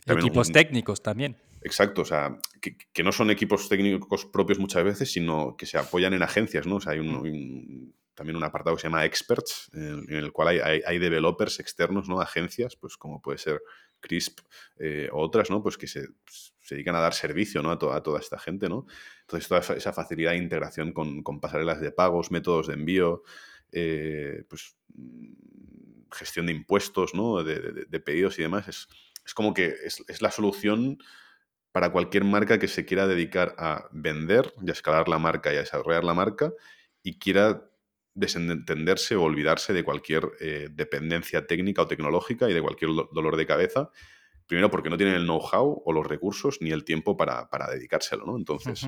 [0.07, 1.37] equipos técnicos también.
[1.63, 6.13] Exacto, o sea, que, no son equipos técnicos propios muchas veces, sino que se apoyan
[6.13, 6.77] en agencias, ¿no?
[6.77, 7.93] O sea, hay un, mm.
[8.15, 12.21] también un apartado que se llama Experts, en, el cual hay, hay, developers externos, ¿no?
[12.21, 13.63] Agencias, pues como puede ser
[13.99, 14.41] Crisp
[14.79, 15.63] eh, o otras, ¿no?
[15.63, 16.07] Pues que se,
[16.65, 17.71] se, dedican a dar servicio ¿no?
[17.71, 18.87] a, toda esta gente, ¿no?
[19.21, 23.23] Entonces, toda esa facilidad de integración con, pasarelas de pagos, métodos de envío,
[23.73, 25.33] eh, pues mm,
[26.13, 27.43] gestión de impuestos, ¿no?
[27.43, 30.99] De, pedidos y demás, es, como que es, la solución
[31.73, 35.57] para cualquier marca que se quiera dedicar a vender y a escalar la marca y
[35.57, 36.53] a desarrollar la marca
[37.03, 37.69] y quiera
[38.15, 43.47] desentenderse o olvidarse de cualquier eh, dependencia técnica o tecnológica y de cualquier dolor de
[43.47, 43.91] cabeza.
[44.47, 48.37] Primero porque no tienen el know-how o los recursos ni el tiempo para, dedicárselo, ¿no?
[48.37, 48.87] Entonces,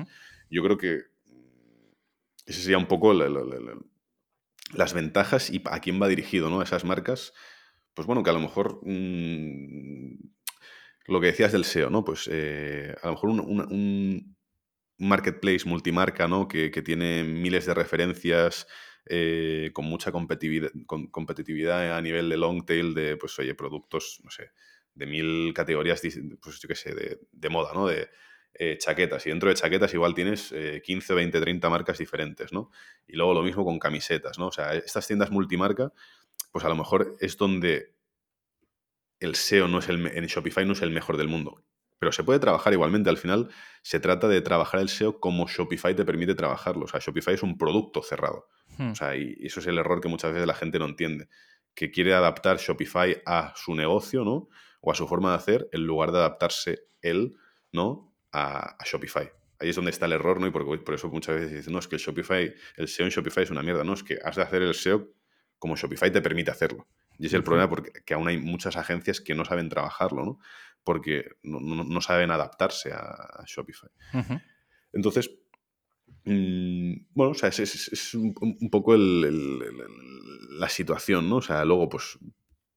[0.49, 1.01] yo creo que
[2.45, 6.61] ese sería un poco las ventajas y a quién va dirigido, ¿no?
[6.61, 7.33] Esas marcas,
[7.93, 10.15] pues bueno, que a lo mejor mm,
[11.07, 12.05] lo que decías del SEO, ¿no?
[12.05, 14.37] Pues eh, a lo mejor un,
[14.99, 16.47] marketplace multimarca, ¿no?
[16.47, 18.67] Que, que, tiene miles de referencias,
[19.09, 24.19] eh, con mucha competitividad, con competitividad a nivel de long tail de, pues, oye, productos,
[24.23, 24.51] no sé,
[24.97, 26.01] de mil categorías,
[26.41, 26.93] pues yo qué sé,
[27.31, 27.87] de, moda, ¿no?
[27.87, 28.09] De
[28.53, 29.25] eh, chaquetas.
[29.27, 30.53] Y dentro de chaquetas igual tienes
[30.83, 32.71] 15, 20, 30 marcas diferentes, ¿no?
[33.07, 34.47] Y luego lo mismo con camisetas, ¿no?
[34.47, 35.93] O sea, estas tiendas multimarca,
[36.51, 37.95] pues a lo mejor es donde
[39.19, 41.63] el SEO no es el, en Shopify no es el mejor del mundo.
[41.99, 43.09] Pero se puede trabajar igualmente.
[43.09, 43.49] Al final
[43.81, 46.85] se trata de trabajar el SEO como Shopify te permite trabajarlo.
[46.85, 48.47] O sea, Shopify es un producto cerrado.
[48.77, 48.91] Hmm.
[48.91, 51.27] O sea, y eso es el error que muchas veces la gente no entiende.
[51.73, 54.49] Que quiere adaptar Shopify a su negocio, ¿no?
[54.87, 57.35] O a su forma de hacer, en lugar de adaptarse él,
[57.73, 58.15] ¿no?
[58.31, 59.29] A, Shopify.
[59.59, 60.47] Ahí es donde está el error, ¿no?
[60.47, 63.11] Y por, por eso muchas veces dicen, no, es que el Shopify, el SEO en
[63.11, 63.83] Shopify es una mierda.
[63.83, 65.09] No, es que has de hacer el SEO
[65.59, 66.87] como Shopify te permite hacerlo.
[67.19, 70.39] Y es el problema porque que aún hay muchas agencias que no saben trabajarlo, ¿no?
[70.85, 73.89] Porque no, saben adaptarse a, Shopify.
[74.93, 75.29] Entonces,
[76.23, 78.33] mm, bueno, o sea, es, un,
[78.71, 81.35] poco la situación, ¿no?
[81.37, 82.17] O sea, luego, pues,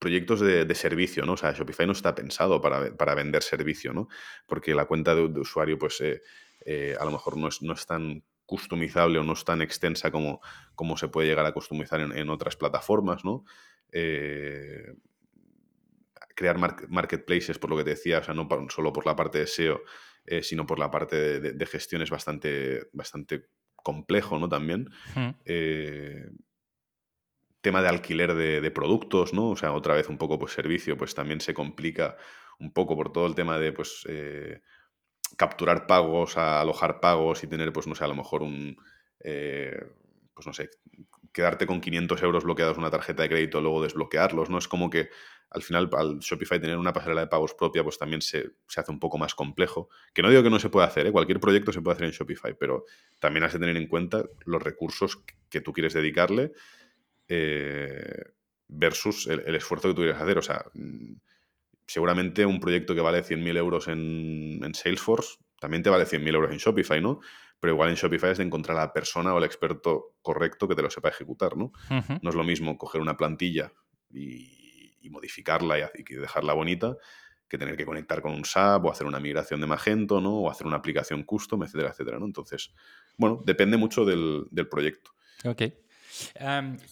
[0.00, 1.34] proyectos de, servicio, ¿no?
[1.34, 4.08] O sea, Shopify no está pensado para, vender servicio, ¿no?
[4.46, 6.22] Porque la cuenta de, usuario, pues, eh,
[6.64, 10.10] eh, a lo mejor no es, no es tan customizable o no es tan extensa
[10.10, 10.40] como,
[10.74, 13.44] como se puede llegar a customizar en, otras plataformas, ¿no?
[13.92, 14.94] Eh,
[16.34, 16.58] crear
[16.88, 19.82] marketplaces, por lo que te decía, o sea, no solo por la parte de SEO,
[20.26, 23.46] eh, sino por la parte de, gestión es bastante, bastante
[23.76, 24.48] complejo, ¿no?
[24.48, 24.90] También.
[25.44, 26.30] Eh,
[27.60, 29.50] tema de alquiler de, productos, ¿no?
[29.50, 32.16] O sea, otra vez un poco pues servicio, pues también se complica
[32.58, 34.04] un poco por todo el tema de pues
[35.36, 38.76] capturar pagos, alojar pagos y tener, pues no sé, a lo mejor un,
[39.20, 39.78] eh,
[40.34, 40.70] pues no sé,
[41.32, 44.58] quedarte con 500 euros bloqueados en una tarjeta de crédito, luego desbloquearlos, ¿no?
[44.58, 45.10] Es como que
[45.50, 49.00] al final al Shopify tener una pasarela de pagos propia, pues también se, hace un
[49.00, 49.88] poco más complejo.
[50.14, 51.12] Que no digo que no se pueda hacer, ¿eh?
[51.12, 52.84] cualquier proyecto se puede hacer en Shopify, pero
[53.18, 56.52] también has de tener en cuenta los recursos que tú quieres dedicarle
[57.30, 58.24] eh,
[58.68, 60.36] versus el, el, esfuerzo que tú quieres hacer.
[60.36, 61.14] O sea, mm,
[61.90, 66.58] seguramente un proyecto que vale 100.000 euros en, Salesforce también te vale 100.000 euros en
[66.58, 67.20] Shopify, ¿no?
[67.58, 70.74] Pero igual en Shopify es de encontrar a la persona o el experto correcto que
[70.74, 71.72] te lo sepa ejecutar, ¿no?
[72.22, 73.72] No es lo mismo coger una plantilla
[74.08, 76.96] y, modificarla y, dejarla bonita
[77.48, 80.34] que tener que conectar con un SAP o hacer una migración de Magento, ¿no?
[80.34, 82.26] O hacer una aplicación custom, etcétera, etcétera, ¿no?
[82.26, 82.72] Entonces,
[83.16, 85.10] bueno, depende mucho del, del proyecto.
[85.44, 85.62] Ok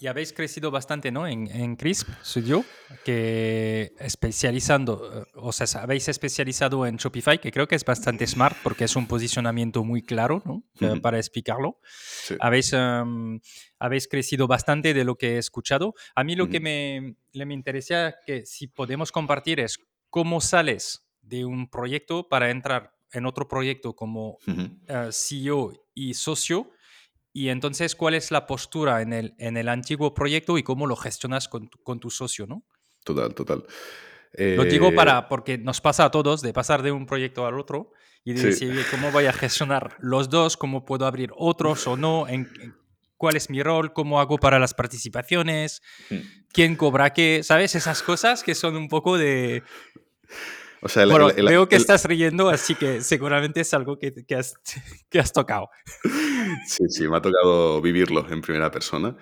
[0.01, 1.27] y habéis crecido bastante ¿no?
[1.27, 2.65] en, en Crisp Studio,
[3.05, 8.57] que especializando, eh, o sea, habéis especializado en Shopify, que creo que es bastante smart
[8.63, 10.65] porque es un posicionamiento muy claro ¿no?
[10.81, 11.81] Eh, para explicarlo.
[12.41, 15.95] Habéis, habéis crecido bastante de lo que he escuchado.
[16.15, 19.79] A mí lo que me, me interesa que si podemos compartir es
[20.11, 26.71] cómo sales de un proyecto para entrar en otro proyecto como eh, CEO y socio
[27.45, 30.97] y entonces, ¿cuál es la postura en el, en el antiguo proyecto y cómo lo
[30.97, 32.65] gestionas con tu, con tu socio, no?
[33.05, 33.65] Total, total.
[34.33, 37.59] Lo digo eh, para, porque nos pasa a todos de pasar de un proyecto al
[37.59, 37.93] otro
[38.25, 40.57] y de decir, ¿cómo voy a gestionar los dos?
[40.57, 42.29] ¿Cómo puedo abrir otros o no?
[42.29, 42.49] ¿En,
[43.17, 43.93] ¿Cuál es mi rol?
[43.93, 45.83] ¿Cómo hago para las participaciones?
[46.11, 46.19] Hmm.
[46.53, 47.41] ¿Quién cobra qué?
[47.43, 47.75] ¿Sabes?
[47.75, 49.63] Esas cosas que son un poco de...
[50.81, 54.55] O sea, bueno, veo que estás riendo, así que seguramente es algo que, que, has,
[55.11, 55.71] que has tocado.
[56.67, 59.17] Sí, sí, me ha tocado vivirlo en primera persona.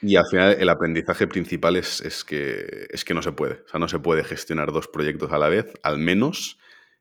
[0.00, 3.54] Y al final el aprendizaje principal es, es, que, es que no se puede.
[3.64, 6.58] O sea, no se puede gestionar dos proyectos a la vez, al menos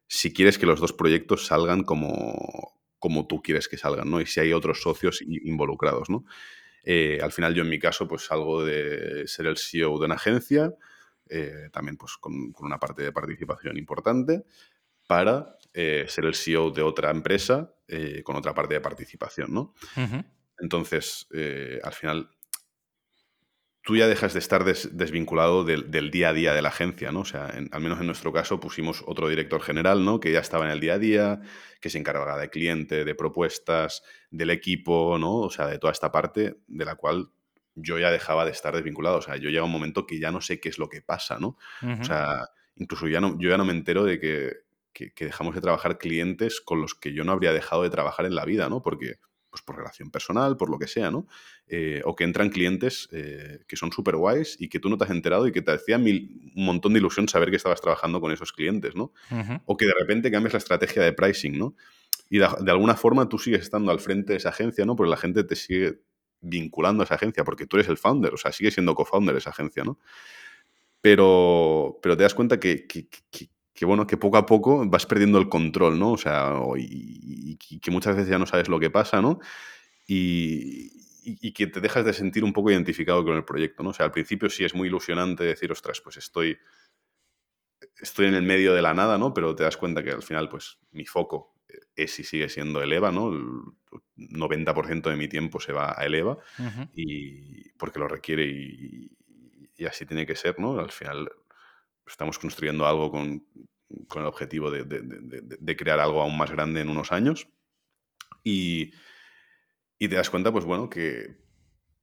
[0.07, 4.21] si quieres que los dos proyectos salgan como, como tú quieres que salgan, ¿no?
[4.21, 6.25] Y si hay otros socios involucrados, ¿no?
[6.83, 10.15] Eh, al final yo en mi caso pues salgo de ser el CEO de una
[10.15, 10.73] agencia,
[11.29, 14.45] eh, también pues con, una parte de participación importante,
[15.05, 19.73] para eh, ser el CEO de otra empresa eh, con otra parte de participación, ¿no?
[20.59, 22.29] Entonces, eh, al final,
[23.83, 27.21] tú ya dejas de estar desvinculado del, día a día de la agencia, ¿no?
[27.21, 30.19] O sea, al menos en nuestro caso pusimos otro director general, ¿no?
[30.19, 31.41] Que ya estaba en el día a día,
[31.79, 35.35] que se encargaba de cliente, de propuestas, del equipo, ¿no?
[35.35, 37.29] O sea, de toda esta parte de la cual
[37.75, 39.19] yo ya dejaba de estar desvinculado.
[39.19, 41.39] O sea, yo llega un momento que ya no sé qué es lo que pasa,
[41.39, 41.57] ¿no?
[42.01, 44.66] O sea, incluso ya no, yo ya no me entero de que
[44.97, 48.35] que, dejamos de trabajar clientes con los que yo no habría dejado de trabajar en
[48.35, 48.81] la vida, ¿no?
[48.81, 49.19] Porque,
[49.49, 51.27] pues por relación personal, por lo que sea, ¿no?
[51.67, 55.05] Eh, o que entran clientes eh, que son súper guays y que tú no te
[55.05, 58.19] has enterado y que te hacía mil, un montón de ilusión saber que estabas trabajando
[58.19, 59.13] con esos clientes, ¿no?
[59.65, 61.75] O que de repente cambies la estrategia de pricing, ¿no?
[62.29, 64.95] Y de, alguna forma tú sigues estando al frente de esa agencia, ¿no?
[64.95, 66.01] Porque la gente te sigue
[66.41, 69.51] vinculando a esa agencia, porque tú eres el founder, o sea, sigue siendo co-founder esa
[69.51, 69.97] agencia, ¿no?
[71.01, 73.07] Pero, pero te das cuenta que, que
[73.85, 76.13] bueno, que poco a poco vas perdiendo el control, ¿no?
[76.13, 79.39] O sea, y, que muchas veces ya no sabes lo que pasa, ¿no?
[80.07, 80.93] Y,
[81.53, 83.89] que te dejas de sentir un poco identificado con el proyecto, ¿no?
[83.89, 86.57] O sea, al principio sí es muy ilusionante decir, ostras, pues estoy,
[87.99, 89.33] estoy en el medio de la nada, ¿no?
[89.33, 91.55] Pero te das cuenta que al final, pues, mi foco
[91.95, 93.33] es y sigue siendo el EVA, ¿no?
[93.33, 93.43] El
[94.15, 96.37] 90% de mi tiempo se va a el EVA
[96.93, 99.11] y porque lo requiere y,
[99.75, 100.79] y así tiene que ser, ¿no?
[100.79, 101.29] Al final
[102.07, 103.45] estamos construyendo algo con,
[103.89, 107.47] el objetivo de, crear algo aún más grande en unos años.
[108.43, 108.91] Y,
[109.99, 111.37] y te das cuenta, pues bueno, que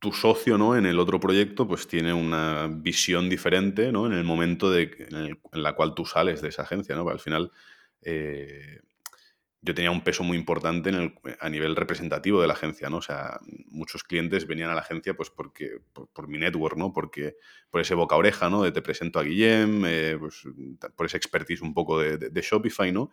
[0.05, 0.77] tu socio, ¿no?
[0.77, 4.05] En el otro proyecto, pues tiene una visión diferente, ¿no?
[4.07, 7.09] En el momento de, en, la cual tú sales de esa agencia, ¿no?
[7.09, 7.51] al final,
[8.03, 8.81] eh,
[9.65, 12.99] yo tenía un peso muy importante en el, a nivel representativo de la agencia, ¿no?
[12.99, 15.81] O sea, muchos clientes venían a la agencia pues porque,
[16.13, 16.93] por, mi network, ¿no?
[16.93, 17.37] Porque,
[17.71, 18.63] por ese boca oreja, ¿no?
[18.63, 20.43] De te presento a Guillem, eh, pues,
[20.95, 23.11] por ese expertise un poco de, de, Shopify, ¿no?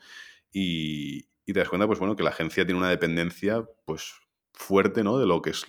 [0.52, 4.14] Y, y, te das cuenta, pues bueno, que la agencia tiene una dependencia, pues,
[4.52, 5.18] fuerte, ¿no?
[5.20, 5.66] De lo que es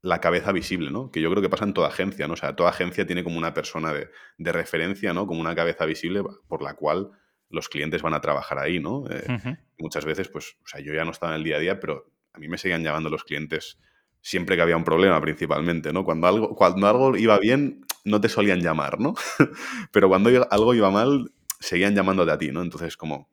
[0.00, 1.10] la cabeza visible, ¿no?
[1.10, 2.34] Que yo creo que pasa en toda agencia, ¿no?
[2.34, 5.26] O sea, toda agencia tiene como una persona de, referencia, ¿no?
[5.26, 7.10] Como una cabeza visible por la cual
[7.50, 9.04] los clientes van a trabajar ahí, ¿no?
[9.10, 11.80] Eh, muchas veces, pues, o sea, yo ya no estaba en el día a día,
[11.80, 13.78] pero a mí me seguían llamando los clientes
[14.20, 16.04] siempre que había un problema, principalmente, ¿no?
[16.04, 19.14] Cuando algo, cuando algo iba bien, no te solían llamar, ¿no?
[19.92, 22.62] pero cuando algo iba mal, seguían llamándote a ti, ¿no?
[22.62, 23.30] Entonces, como,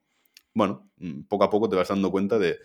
[0.53, 2.59] bueno, mm, poco a poco te vas dando cuenta de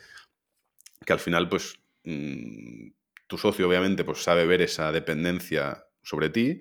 [1.05, 2.91] que al final, pues, mm,
[3.27, 6.61] tu socio obviamente pues sabe ver esa dependencia sobre ti,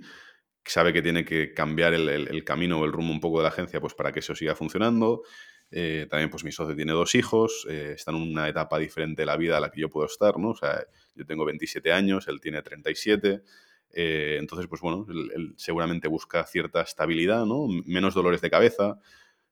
[0.70, 3.82] sabe que tiene que cambiar el, camino o el rumbo un poco de la agencia
[3.82, 5.24] pues para que eso siga funcionando.
[5.72, 9.26] Eh, también pues mi socio tiene dos hijos, eh, está en una etapa diferente de
[9.28, 10.50] la vida a la que yo puedo estar, ¿no?
[10.50, 10.84] O sea,
[11.16, 13.44] yo tengo 27 años, él tiene 37.
[13.92, 17.68] Eh, entonces, pues bueno, él, seguramente busca cierta estabilidad, ¿no?
[17.86, 19.00] Menos dolores de cabeza,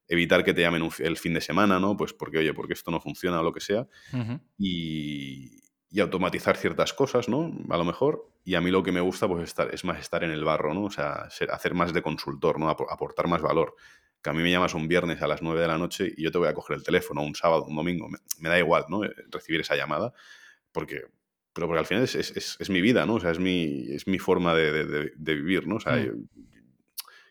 [0.07, 1.95] evitar que te llamen el fin de semana, ¿no?
[1.95, 3.87] Pues porque, oye, porque esto no funciona o lo que sea.
[4.57, 7.51] Y, y automatizar ciertas cosas, ¿no?
[7.69, 8.29] A lo mejor.
[8.43, 10.73] Y a mí lo que me gusta pues estar, es más estar en el barro,
[10.73, 10.85] ¿no?
[10.85, 12.69] O sea, hacer más de consultor, ¿no?
[12.69, 13.75] Aportar más valor.
[14.21, 16.31] Que a mí me llamas un viernes a las 9 de la noche y yo
[16.31, 18.09] te voy a coger el teléfono, un sábado, un domingo.
[18.39, 19.01] Me, da igual, ¿no?
[19.29, 20.13] Recibir esa llamada.
[20.71, 21.03] Porque,
[21.53, 23.15] pero porque al final es, es, mi vida, ¿no?
[23.15, 25.75] O sea, es mi, es mi forma de, vivir, ¿no?
[25.75, 26.27] O sea, mm.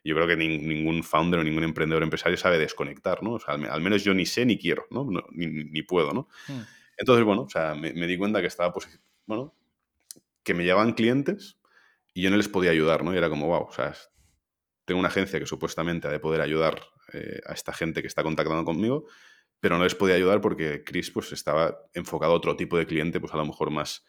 [0.05, 3.35] yo, creo que ningún founder o ningún emprendedor empresario sabe desconectar, ¿no?
[3.35, 5.07] O sea, al, menos yo ni sé ni quiero, ¿no?
[5.31, 6.29] ni, ni, puedo, ¿no?
[6.49, 6.61] Mm.
[6.99, 8.89] Entonces, bueno, o sea, me, di cuenta que estaba, pues,
[9.27, 9.55] bueno,
[10.43, 11.59] que me llevaban clientes
[12.15, 13.13] y yo no les podía ayudar, ¿no?
[13.13, 13.95] Y era como, wow, o sea,
[14.87, 16.81] tengo una agencia que supuestamente ha de poder ayudar
[17.13, 19.05] eh, a esta gente que está contactando conmigo,
[19.61, 23.21] pero no les podía ayudar porque Chris, pues, estaba enfocado a otro tipo de cliente,
[23.21, 24.07] pues, a lo mejor más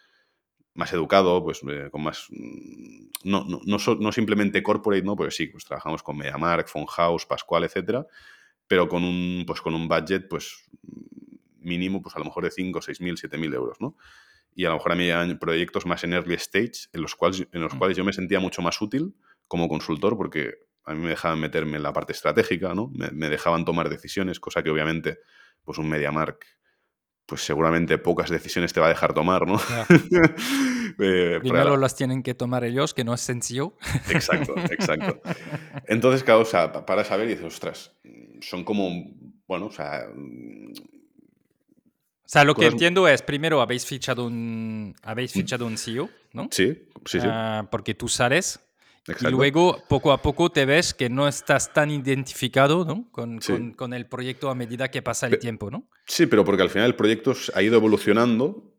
[0.77, 2.27] más educado, pues eh, con más...
[2.29, 5.15] Mm, no, no, no, simplemente corporate, ¿no?
[5.15, 8.05] Pues sí, pues trabajamos con MediaMark, House, Pascual, etcétera,
[8.67, 10.69] pero con un, pues con un budget, pues
[11.59, 13.97] mínimo, pues a lo mejor de 5, 6 mil, 7 mil euros, ¿no?
[14.55, 17.47] Y a lo mejor a mí hay proyectos más en early stage, en los, cuales,
[17.51, 17.77] en los mm.
[17.79, 19.15] cuales yo me sentía mucho más útil
[19.47, 22.89] como consultor, porque a mí me dejaban meterme en la parte estratégica, ¿no?
[22.93, 25.19] Me, dejaban tomar decisiones, cosa que obviamente,
[25.63, 26.45] pues un MediaMark,
[27.25, 29.59] pues seguramente pocas decisiones te va a dejar tomar, ¿no?
[30.99, 33.75] eh, Primero las tienen que tomar ellos, que no es sencillo.
[34.09, 35.21] Exacto, exacto.
[35.87, 37.93] Entonces, claro, o sea, para saber, y dices, ostras,
[38.39, 39.11] son como,
[39.45, 40.05] bueno, o sea,
[42.27, 45.39] o sea, lo que entiendo es, primero habéis fichado un, habéis mm.
[45.39, 46.47] fichado un CEO, ¿no?
[46.51, 47.27] Sí, sí, sí.
[47.29, 48.66] Ah, porque tú sales
[49.07, 53.09] y luego poco a poco te ves que no estás tan identificado ¿no?
[53.11, 53.39] con,
[53.75, 55.89] con, el proyecto a medida que pasa el tiempo, ¿no?
[56.05, 58.73] Sí, pero porque al final el proyecto ha ido evolucionando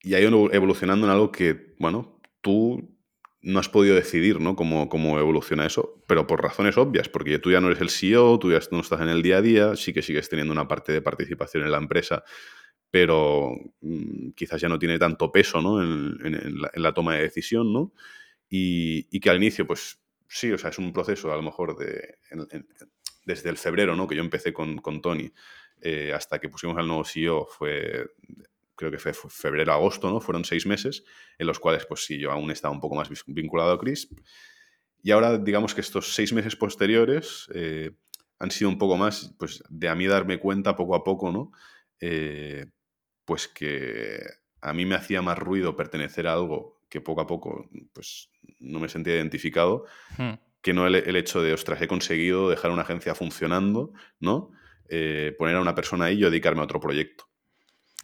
[0.00, 2.96] y ha ido evolucionando en algo que, bueno, tú
[3.42, 4.56] no has podido decidir ¿no?
[4.56, 8.38] Cómo, cómo evoluciona eso, pero por razones obvias, porque tú ya no eres el CEO,
[8.38, 10.92] tú ya no estás en el día a día, sí que sigues teniendo una parte
[10.92, 12.24] de participación en la empresa
[12.94, 13.50] pero
[13.80, 15.82] mm, quizás ya no tiene tanto peso ¿no?
[15.82, 17.92] en, la, toma de decisión, ¿no?
[18.56, 22.18] Y, que al inicio, pues sí, o sea, es un proceso a lo mejor de,
[23.24, 24.06] desde el febrero, ¿no?
[24.06, 25.32] Que yo empecé con, con Tony,
[25.80, 28.12] eh, hasta que pusimos al nuevo CEO, fue,
[28.76, 30.20] creo que fue febrero-agosto, ¿no?
[30.20, 31.04] Fueron seis meses,
[31.36, 34.12] en los cuales, pues sí, yo aún estaba un poco más vinculado a Crisp.
[35.02, 37.90] Y ahora, digamos que estos seis meses posteriores eh,
[38.38, 41.50] han sido un poco más, pues, de a mí darme cuenta poco a poco, ¿no?
[41.98, 42.66] Eh,
[43.24, 44.22] pues que
[44.60, 48.30] a mí me hacía más ruido pertenecer a algo que poco a poco pues
[48.60, 49.84] no me sentía identificado,
[50.16, 50.34] hmm.
[50.62, 54.52] que no el, hecho de, ostras, he conseguido dejar una agencia funcionando, ¿no?
[54.88, 57.24] Eh, poner a una persona ahí y yo dedicarme a otro proyecto.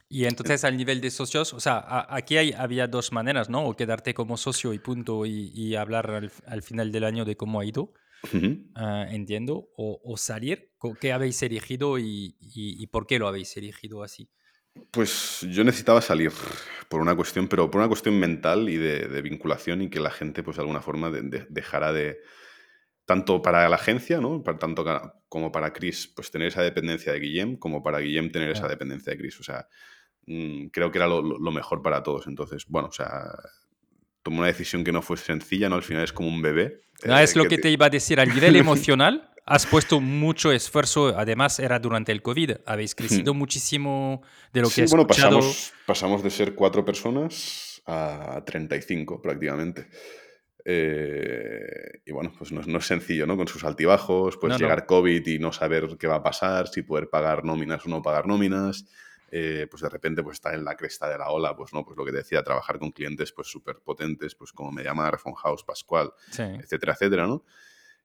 [0.09, 3.65] Y entonces al nivel de socios, o sea, aquí hay, había dos maneras, ¿no?
[3.65, 7.65] O quedarte como socio y punto y, hablar al, final del año de cómo ha
[7.65, 7.93] ido,
[8.75, 14.29] ah, entiendo, o, salir, ¿qué habéis elegido y, por qué lo habéis elegido así?
[14.91, 16.33] Pues yo necesitaba salir
[16.89, 20.43] por una cuestión, pero por una cuestión mental y de, vinculación y que la gente,
[20.43, 21.11] pues de alguna forma,
[21.49, 22.19] dejara de,
[23.11, 24.43] tanto para la agencia, ¿no?
[24.43, 24.85] Para, tanto
[25.29, 29.13] como para Chris, pues tener esa dependencia de Guillem, como para Guillem tener esa dependencia
[29.13, 29.41] de Chris.
[29.41, 29.67] O sea,
[30.27, 32.27] mm, creo que era lo, mejor para todos.
[32.27, 33.33] Entonces, bueno, o sea,
[34.23, 35.77] tomé una decisión que no fue sencilla, ¿no?
[35.77, 36.83] Al final es como un bebé.
[37.05, 37.71] No, es lo que te...
[37.71, 42.53] iba a decir, al nivel emocional has puesto mucho esfuerzo, además era durante el COVID,
[42.67, 44.23] habéis crecido muchísimo
[44.53, 49.89] de lo que has bueno, pasamos, pasamos de ser cuatro personas a 35 prácticamente.
[50.65, 53.37] Eh, y bueno, pues no, es sencillo, ¿no?
[53.37, 57.11] Con sus altibajos, pues llegar COVID y no saber qué va a pasar, si poder
[57.11, 58.85] pagar nóminas o no pagar nóminas.
[59.33, 61.97] Eh, pues de repente pues está en la cresta de la ola, pues no, pues
[61.97, 66.93] lo que decía, trabajar con clientes pues súper potentes, pues como MediaMar, House, Pascual, etcétera,
[66.93, 67.45] etcétera, ¿no?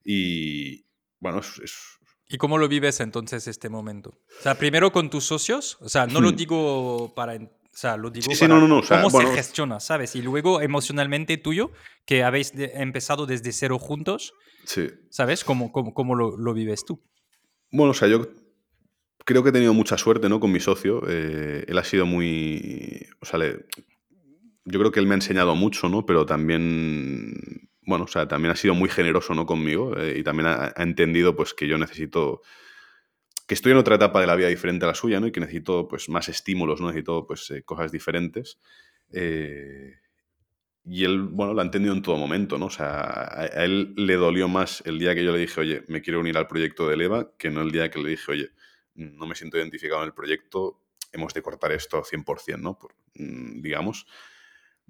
[0.03, 0.85] Y
[1.20, 4.10] bueno, es, ¿Y cómo lo vives entonces este momento?
[4.40, 6.36] O sea, primero con tus socios, o sea, no lo hmm.
[6.36, 7.36] digo para
[7.76, 8.82] o sea, lo digo sí, no, no, no.
[8.82, 10.16] cómo se gestiona, ¿sabes?
[10.16, 11.72] Y luego emocionalmente tuyo,
[12.06, 14.34] que habéis empezado desde cero juntos,
[14.64, 14.88] sí.
[15.10, 15.44] ¿sabes?
[15.44, 17.04] ¿Cómo, cómo, cómo lo, lo, vives tú?
[17.72, 18.30] Bueno, o sea, yo
[19.26, 20.40] creo que he tenido mucha suerte, ¿no?
[20.40, 21.02] Con mi socio.
[21.06, 23.06] Eh, él ha sido muy...
[23.20, 26.06] O sea, yo creo que él me ha enseñado mucho, ¿no?
[26.06, 27.34] Pero también...
[27.86, 29.45] Bueno, o sea, también ha sido muy generoso, ¿no?
[29.45, 32.41] Conmigo eh, y también ha, ha entendido, pues, que yo necesito
[33.48, 35.28] que estoy en otra etapa de la vida diferente a la suya, ¿no?
[35.28, 36.88] Y que necesito, pues, más estímulos, ¿no?
[36.88, 38.60] Necesito, pues, eh, cosas diferentes.
[39.12, 39.94] Eh,
[40.84, 42.68] y él, bueno, lo ha entendido en todo momento, ¿no?
[42.68, 46.02] O sea, a, él le dolió más el día que yo le dije, oye, me
[46.02, 48.49] quiero unir al proyecto de Leva, que no el día que le dije, oye,
[48.95, 50.82] no me siento identificado en el proyecto,
[51.12, 52.80] hemos de cortar esto 100%, ¿no?
[53.16, 54.06] Mm, digamos.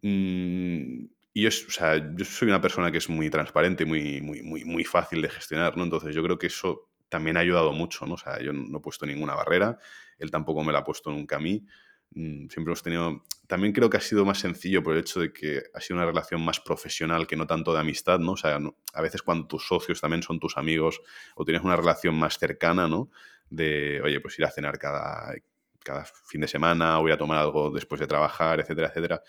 [0.01, 1.05] Mm,
[1.37, 4.63] y yo, o sea, yo soy una persona que es muy transparente, muy, muy, muy,
[4.63, 5.83] muy fácil de gestionar, ¿no?
[5.83, 8.13] Entonces yo creo que eso también ha ayudado mucho, ¿no?
[8.13, 9.77] O sea, yo no he puesto ninguna barrera,
[10.17, 11.65] él tampoco me la ha puesto nunca a mí.
[12.11, 13.25] Mm, siempre hemos tenido...
[13.47, 16.05] También creo que ha sido más sencillo por el hecho de que ha sido una
[16.05, 18.31] relación más profesional que no tanto de amistad, ¿no?
[18.31, 18.57] O sea,
[18.93, 21.01] a veces cuando tus socios también son tus amigos
[21.35, 23.09] o tienes una relación más cercana, ¿no?
[23.49, 25.35] De, oye, pues ir a cenar cada,
[25.83, 29.21] cada fin de semana o ir a tomar algo después de trabajar, etcétera, etcétera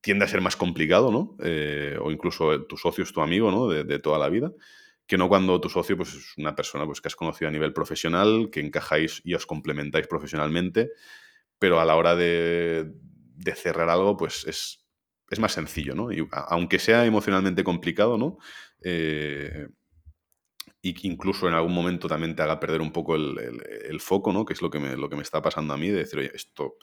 [0.00, 1.36] tiende a ser más complicado, ¿no?
[1.42, 3.68] Eh, o incluso tu socio es tu amigo, ¿no?
[3.68, 4.52] De, de, toda la vida
[5.08, 7.72] que no cuando tu socio pues, es una persona pues, que has conocido a nivel
[7.72, 10.92] profesional, que encajáis y os complementáis profesionalmente,
[11.58, 12.92] pero a la hora de,
[13.56, 14.86] cerrar algo, pues es,
[15.30, 16.12] es, más sencillo, ¿no?
[16.12, 18.36] Y aunque sea emocionalmente complicado, ¿no?
[18.84, 19.68] Eh,
[20.82, 24.44] y que incluso en algún momento también te haga perder un poco el, foco, ¿no?
[24.44, 26.32] Que es lo que, me, lo que me está pasando a mí, de decir, oye,
[26.34, 26.76] esto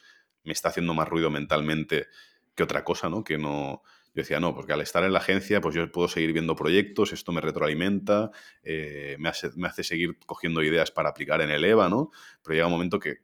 [0.44, 2.08] me está haciendo más ruido mentalmente
[2.56, 3.24] que otra cosa, ¿no?
[3.24, 3.84] Que no,
[4.16, 7.12] yo decía, no, porque al estar en la agencia, pues yo puedo seguir viendo proyectos,
[7.12, 8.32] esto me retroalimenta,
[8.64, 12.12] eh, me, hace, me, hace, seguir cogiendo ideas para aplicar en el EVA, ¿no?
[12.42, 13.24] Pero llega un momento que,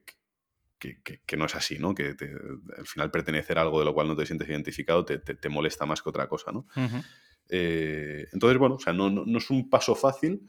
[0.78, 1.96] que, no es así, ¿no?
[1.96, 2.16] Que
[2.78, 5.86] al final pertenecer a algo de lo cual no te sientes identificado te, te, molesta
[5.86, 6.68] más que otra cosa, ¿no?
[7.48, 10.42] Eh, entonces, bueno, o sea, no, no, es un paso fácil,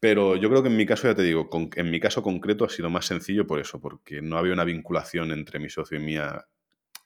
[0.00, 2.70] pero yo creo que en mi caso, ya te digo, en mi caso concreto ha
[2.70, 6.46] sido más sencillo por eso, porque no había una vinculación entre mi socio y mía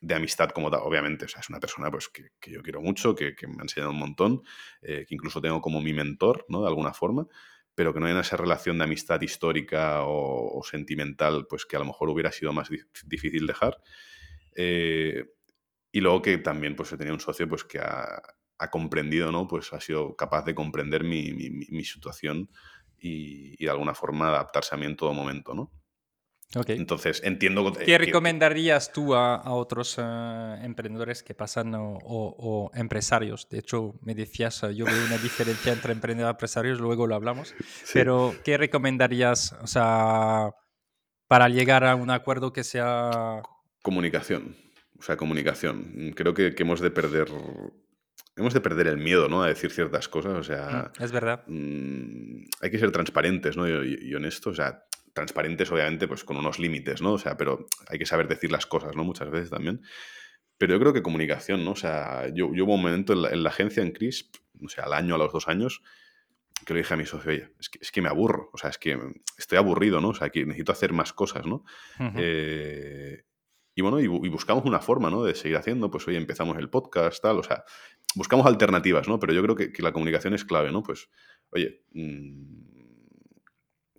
[0.00, 1.26] de amistad como tal, obviamente.
[1.26, 3.98] O sea, es una persona pues, que, yo quiero mucho, que, me ha enseñado un
[3.98, 4.42] montón,
[4.82, 6.62] eh, que incluso tengo como mi mentor, ¿no?
[6.62, 7.26] De alguna forma,
[7.74, 11.84] pero que no hay esa relación de amistad histórica o, sentimental, pues que a lo
[11.84, 12.68] mejor hubiera sido más
[13.04, 13.78] difícil dejar.
[14.56, 15.24] Eh,
[15.92, 18.22] y luego que también pues he tenido un socio pues que ha,
[18.70, 19.46] comprendido, ¿no?
[19.48, 22.50] Pues ha sido capaz de comprender mi, situación
[22.98, 25.72] y, y, de alguna forma adaptarse a mí en todo momento, ¿no?
[26.52, 27.72] Entonces, entiendo...
[27.72, 33.48] ¿Qué recomendarías tú a, otros eh, emprendedores que pasan o, empresarios?
[33.48, 37.14] De hecho, me decías, eh, yo veo una diferencia entre emprendedores y empresarios, luego lo
[37.14, 37.54] hablamos,
[37.92, 40.50] pero ¿qué recomendarías o sea,
[41.28, 43.42] para llegar a un acuerdo que sea...
[43.82, 44.56] Comunicación,
[44.98, 46.12] o sea, comunicación.
[46.16, 47.28] Creo que, hemos de perder
[48.36, 49.42] hemos de perder el miedo, ¿no?
[49.42, 50.90] A decir ciertas cosas, o sea...
[50.98, 51.44] Mm, es verdad.
[51.46, 53.68] Mm, hay que ser transparentes, ¿no?
[53.68, 57.14] Y, y, honestos, o sea, transparentes, obviamente, pues con unos límites, ¿no?
[57.14, 59.04] O sea, pero hay que saber decir las cosas, ¿no?
[59.04, 59.82] Muchas veces también.
[60.58, 61.72] Pero yo creo que comunicación, ¿no?
[61.72, 64.92] O sea, yo, yo hubo un momento en la, agencia, en CRISP, o sea, al
[64.92, 65.82] año, a los dos años,
[66.66, 68.70] que le dije a mi socio, oye, es que, es que me aburro, o sea,
[68.70, 68.98] es que
[69.38, 70.10] estoy aburrido, ¿no?
[70.10, 71.64] O sea, que necesito hacer más cosas, ¿no?
[72.16, 73.22] Eh,
[73.74, 75.24] y bueno, y, buscamos una forma, ¿no?
[75.24, 77.64] De seguir haciendo, pues oye, empezamos el podcast, tal, o sea,
[78.14, 79.18] buscamos alternativas, ¿no?
[79.18, 80.82] Pero yo creo que, que la comunicación es clave, ¿no?
[80.82, 81.08] Pues,
[81.52, 82.79] oye, mmm,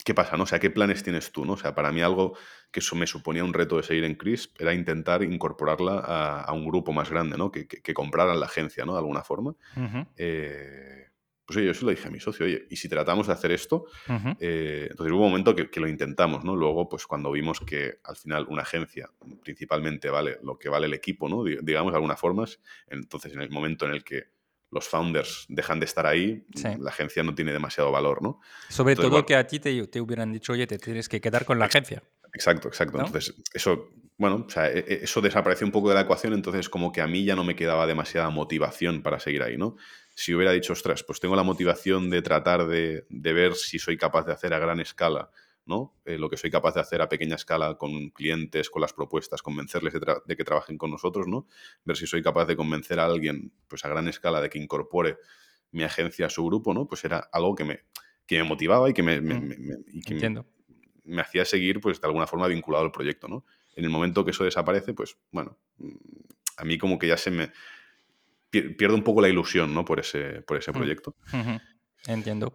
[0.04, 0.38] ¿qué pasa?
[0.38, 0.44] ¿no?
[0.44, 1.46] O sea, ¿qué planes tienes tú?
[1.46, 1.54] ¿no?
[1.54, 2.38] O sea, para mí algo
[2.72, 6.66] que eso me suponía un reto de seguir en CRISP era intentar incorporarla a, un
[6.66, 7.52] grupo más grande, ¿no?
[7.52, 8.94] Que, que, compraran la agencia, ¿no?
[8.94, 9.56] De alguna forma.
[10.18, 11.08] Eh,
[11.46, 13.52] pues oye, yo sí le dije a mi socio, oye, ¿y si tratamos de hacer
[13.52, 13.86] esto?
[14.40, 16.56] Eh, entonces hubo un momento que, lo intentamos, ¿no?
[16.56, 19.10] Luego, pues cuando vimos que al final una agencia
[19.44, 21.44] principalmente vale lo que vale el equipo, ¿no?
[21.44, 22.46] Digamos, de alguna forma,
[22.88, 24.30] entonces en el momento en el que
[24.72, 26.46] los founders dejan de estar ahí,
[26.80, 28.40] la agencia no tiene demasiado valor, ¿no?
[28.70, 31.60] Sobre todo que a ti te, te, hubieran dicho, oye, te tienes que quedar con
[31.60, 32.02] la agencia.
[32.34, 32.98] Exacto, exacto.
[32.98, 36.70] Entonces, eso, bueno, o sea, e, e, eso desapareció un poco de la ecuación, entonces
[36.70, 39.76] como que a mí ya no me quedaba demasiada motivación para seguir ahí, ¿no?
[40.16, 44.26] Si hubiera dicho, ostras, pues tengo la motivación de tratar de, ver si soy capaz
[44.26, 45.32] de hacer a gran escala,
[45.66, 45.96] ¿no?
[46.06, 49.42] Eh, lo que soy capaz de hacer a pequeña escala con clientes, con las propuestas,
[49.42, 51.48] convencerles de, que trabajen con nosotros, ¿no?
[51.86, 55.18] Ver si soy capaz de convencer a alguien, pues a gran escala, de que incorpore
[55.72, 56.88] mi agencia a su grupo, ¿no?
[56.88, 57.82] Pues era algo que me,
[58.26, 62.92] que me motivaba y que me, me hacía seguir, pues de alguna forma vinculado al
[62.92, 63.46] proyecto, ¿no?
[63.76, 65.96] En el momento que eso desaparece, pues bueno, mm,
[66.58, 67.52] a mí como que ya se me
[68.50, 69.86] pierdo un poco la ilusión, ¿no?
[69.86, 70.74] Por ese, por ese mm.
[70.74, 71.16] proyecto.
[72.08, 72.54] Entiendo.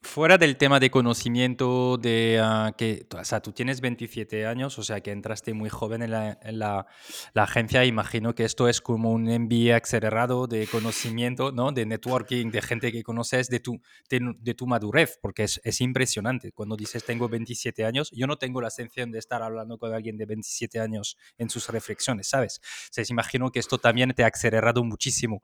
[0.00, 4.84] Fuera del tema de conocimiento, de ah, que, o sea, tú tienes 27 años, o
[4.84, 6.86] sea, que entraste muy joven en la, en la,
[7.34, 11.72] la, agencia, imagino que esto es como un MBA acelerado de conocimiento, ¿no?
[11.72, 16.52] De networking, de gente que conoces, de tu, de, tu madurez, porque es, es, impresionante.
[16.52, 20.16] Cuando dices tengo 27 años, yo no tengo la sensación de estar hablando con alguien
[20.16, 22.60] de 27 años en sus reflexiones, ¿sabes?
[22.62, 25.42] O sea, imagino que esto también te ha acelerado muchísimo.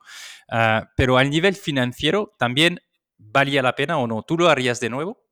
[0.48, 2.78] Uh, pero al nivel financiero, también
[3.18, 4.22] valía la pena o no?
[4.22, 5.24] ¿Tú lo harías de nuevo?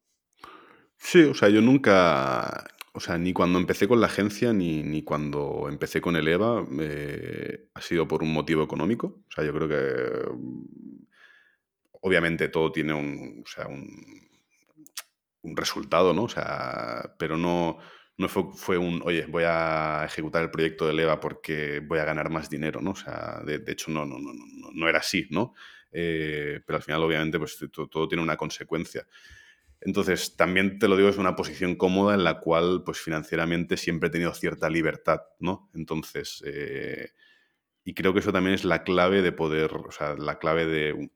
[0.96, 5.02] Sí, o sea, yo nunca, o sea, ni cuando empecé con la agencia ni, ni
[5.02, 9.22] cuando empecé con el EVA eh, ha sido por un motivo económico.
[9.28, 11.04] O sea, yo creo que mm,
[12.02, 13.88] obviamente todo tiene un, o sea, un,
[15.42, 16.24] un resultado, ¿no?
[16.24, 17.78] O sea, pero no,
[18.16, 22.04] no fue, fue, un, oye, voy a ejecutar el proyecto de EVA porque voy a
[22.04, 22.92] ganar más dinero, ¿no?
[22.92, 25.54] O sea, de, de hecho no, no, no, no, no era así, ¿no?
[25.92, 29.06] Eh, pero al final obviamente pues todo, tiene una consecuencia.
[29.80, 34.08] Entonces, también te lo digo, es una posición cómoda en la cual, pues financieramente siempre
[34.08, 35.70] he tenido cierta libertad, ¿no?
[35.74, 37.10] Entonces, eh,
[37.84, 40.92] y creo que eso también es la clave de poder, o sea, la clave de
[40.92, 41.12] un,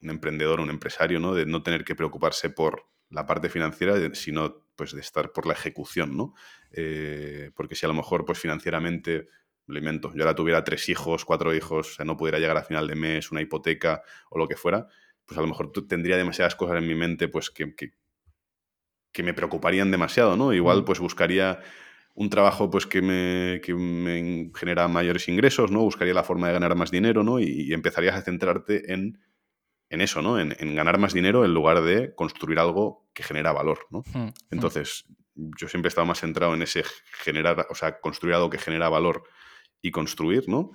[0.00, 1.34] emprendedor, un empresario, ¿no?
[1.34, 5.54] De no tener que preocuparse por la parte financiera, sino pues de estar por la
[5.54, 6.34] ejecución, ¿no?
[6.72, 9.28] Eh, porque si a lo mejor, pues financieramente
[9.72, 12.94] lo invento, yo ahora tuviera tres hijos, cuatro hijos, no pudiera llegar a final de
[12.94, 14.86] mes, una hipoteca o lo que fuera,
[15.26, 19.90] pues a lo mejor tendría demasiadas cosas en mi mente pues que, que, me preocuparían
[19.90, 20.52] demasiado, ¿no?
[20.52, 21.60] Igual pues buscaría
[22.14, 25.80] un trabajo pues que me, que me, genera mayores ingresos, ¿no?
[25.80, 27.40] Buscaría la forma de ganar más dinero, ¿no?
[27.40, 29.20] Y, empezarías a centrarte en,
[29.88, 30.38] en eso, ¿no?
[30.38, 34.02] En, en, ganar más dinero en lugar de construir algo que genera valor, ¿no?
[34.12, 34.32] Mm, mm.
[34.50, 36.84] Entonces, yo siempre he estado más centrado en ese
[37.22, 39.24] generar, o sea, construir algo que genera valor
[39.82, 40.72] y construir, ¿no?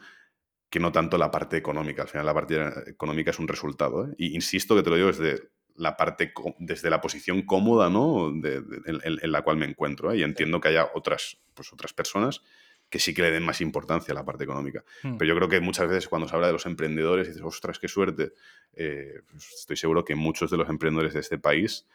[0.70, 2.04] Que no tanto la parte económica.
[2.04, 4.06] Al final la parte económica es un resultado.
[4.06, 4.14] ¿eh?
[4.18, 8.30] Y insisto que te lo digo desde la parte, desde la posición cómoda, ¿no?
[8.30, 10.12] en, la cual me encuentro.
[10.12, 10.18] ¿eh?
[10.18, 12.42] Y entiendo que haya otras, pues, otras personas
[12.90, 14.84] que sí que le den más importancia a la parte económica.
[15.04, 15.18] Hmm.
[15.18, 17.88] Pero yo creo que muchas veces cuando se habla de los emprendedores dices, ostras, qué
[17.88, 18.34] suerte.
[18.74, 21.86] Eh, pues estoy seguro que muchos de los emprendedores de este país,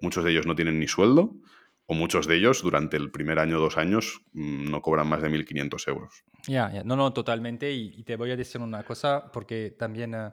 [0.00, 1.36] muchos de ellos no tienen ni sueldo,
[1.92, 5.20] o muchos de ellos durante el primer año o dos años mm, no cobran más
[5.22, 6.24] de 1.500 euros.
[6.48, 7.70] Ya, no, no, totalmente.
[7.72, 10.32] Y, te voy a decir una cosa, porque también eh,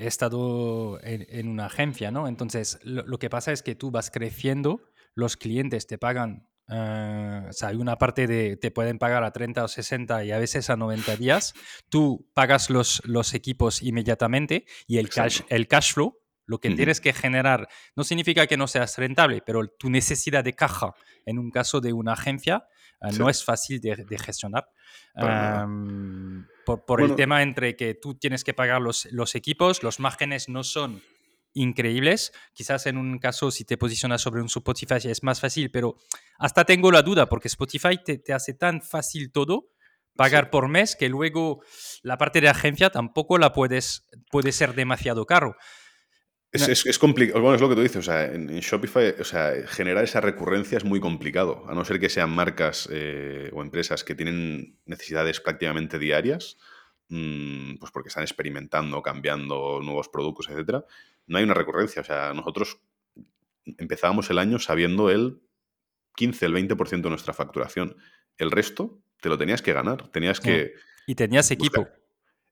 [0.00, 2.26] he estado en, una agencia, ¿no?
[2.28, 4.80] Entonces, lo, que pasa es que tú vas creciendo,
[5.14, 9.32] los clientes te pagan, eh, o sea, hay una parte de, te pueden pagar a
[9.32, 11.54] 30 o 60 y a veces a 90 días,
[11.90, 17.00] tú pagas los, los equipos inmediatamente y el cash, el cash flow lo que tienes
[17.00, 20.94] que generar no significa que no seas rentable, pero tu necesidad de caja
[21.26, 22.66] en un caso de una agencia
[23.00, 24.68] eh, no es fácil de, gestionar.
[26.64, 30.64] por, el tema entre que tú tienes que pagar los, los equipos, los márgenes no
[30.64, 31.02] son
[31.54, 32.32] increíbles.
[32.52, 35.96] Quizás en un caso, si te posicionas sobre un Spotify es más fácil, pero
[36.38, 39.70] hasta tengo la duda porque Spotify te, te hace tan fácil todo
[40.16, 41.62] pagar por mes que luego
[42.02, 45.56] la parte de agencia tampoco la puedes, puede ser demasiado caro.
[46.54, 47.40] Es, complicado.
[47.40, 47.96] Bueno, es lo que tú dices.
[47.96, 51.64] O sea, en, Shopify, o sea, generar esa recurrencia es muy complicado.
[51.68, 56.56] A no ser que sean marcas eh, o empresas que tienen necesidades prácticamente diarias,
[57.08, 60.84] mm, pues porque están experimentando, cambiando nuevos productos, etcétera.
[61.26, 62.02] No hay una recurrencia.
[62.02, 62.78] O sea, nosotros
[63.66, 65.40] empezábamos el año sabiendo el
[66.14, 67.96] 15, el 20% de nuestra facturación.
[68.38, 70.08] El resto te lo tenías que ganar.
[70.08, 70.74] Tenías que.
[71.06, 71.88] Y tenías equipo.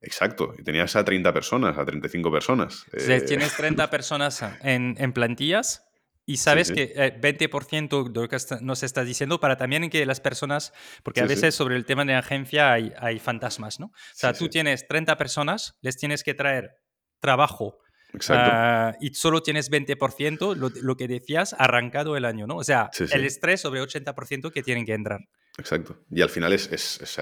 [0.03, 2.85] Exacto, y tenías a 30 personas, a 35 personas.
[2.91, 5.83] Eh, tienes 30 personas en, en plantillas
[6.25, 10.21] y sabes que 20% eh, de lo que nos estás diciendo para también que las
[10.21, 10.73] personas,
[11.03, 13.87] porque a veces sobre el tema de agencia hay, hay fantasmas, ¿no?
[13.87, 16.77] O sea, tú tienes 30 personas, les tienes que traer
[17.19, 17.79] trabajo
[18.13, 22.55] uh, y solo tienes 20%, lo, lo, que decías, arrancado el año, ¿no?
[22.57, 25.21] O sea, el estrés sobre 80% que tienen que entrar.
[25.57, 25.99] Exacto.
[26.09, 27.19] Y al final es, es,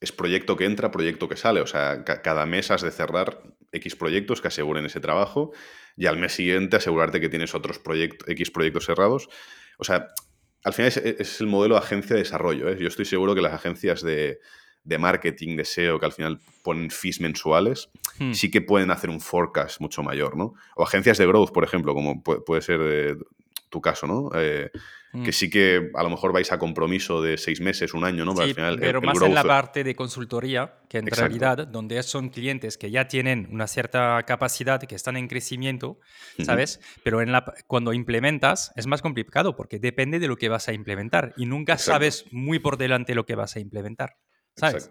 [0.00, 1.60] es proyecto que entra, proyecto que sale.
[1.60, 3.42] O sea, cada mes has de cerrar
[3.72, 5.52] X proyectos que aseguren ese trabajo
[5.96, 9.28] y al mes siguiente asegurarte que tienes otros proyectos, X proyectos cerrados.
[9.78, 10.08] O sea,
[10.64, 12.68] al final es, el modelo de agencia de desarrollo.
[12.68, 12.76] ¿eh?
[12.78, 14.40] Yo estoy seguro que las agencias de,
[14.98, 18.32] marketing, de SEO, que al final ponen fees mensuales, hmm.
[18.32, 20.54] sí que pueden hacer un forecast mucho mayor, ¿no?
[20.74, 23.16] O agencias de growth, por ejemplo, como puede, ser de,
[23.70, 24.30] tu caso, ¿no?
[24.34, 24.70] Eh,
[25.24, 25.32] que mm.
[25.32, 28.34] sí que a lo mejor vais a compromiso de seis meses, un año, ¿no?
[28.34, 32.78] Pero, final, pero más en la parte de consultoría, que en realidad, donde son clientes
[32.78, 35.98] que ya tienen una cierta capacidad, que están en crecimiento,
[36.42, 36.80] ¿sabes?
[37.02, 40.72] Pero en la, cuando implementas es más complicado porque depende de lo que vas a
[40.72, 44.16] implementar y nunca sabes muy por delante lo que vas a implementar.
[44.56, 44.88] ¿Sabes?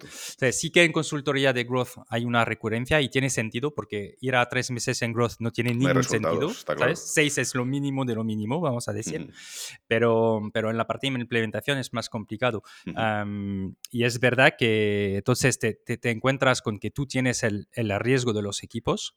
[0.52, 4.48] sí que en consultoría de growth hay una recurrencia y tiene sentido porque ir a
[4.48, 7.00] tres meses en growth no tiene ningún sentido, ¿sabes?
[7.00, 9.32] Seis es lo mínimo de lo mínimo, vamos a decir,
[9.88, 12.64] pero, pero en la parte de implementación es más complicado.
[13.92, 18.34] y es verdad que entonces te, te, encuentras con que tú tienes el, el riesgo
[18.34, 19.16] de los equipos,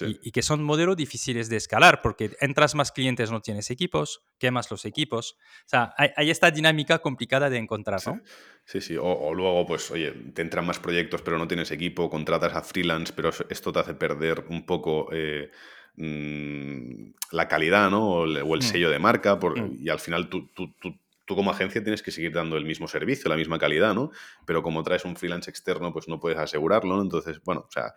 [0.00, 4.70] y, que son modelos difíciles de escalar porque entras más clientes, no tienes equipos, quemas
[4.70, 5.36] los equipos.
[5.64, 8.20] O sea, hay, esta dinámica complicada de encontrar, ¿no?
[8.64, 8.96] Sí, sí.
[9.00, 13.12] O, luego, pues, oye, te entran más proyectos pero no tienes equipo, contratas a freelance,
[13.14, 15.50] pero esto te hace perder un poco eh,
[15.96, 18.08] mm, la calidad, ¿no?
[18.08, 18.62] O el, mm.
[18.62, 19.78] sello de marca por, mm.
[19.80, 20.94] y al final tú, tú, tú
[21.26, 24.10] tú como agencia tienes que seguir dando el mismo servicio, la misma calidad, ¿no?
[24.46, 27.02] Pero como traes un freelance externo, pues no puedes asegurarlo, ¿no?
[27.02, 27.94] Entonces, bueno, o sea,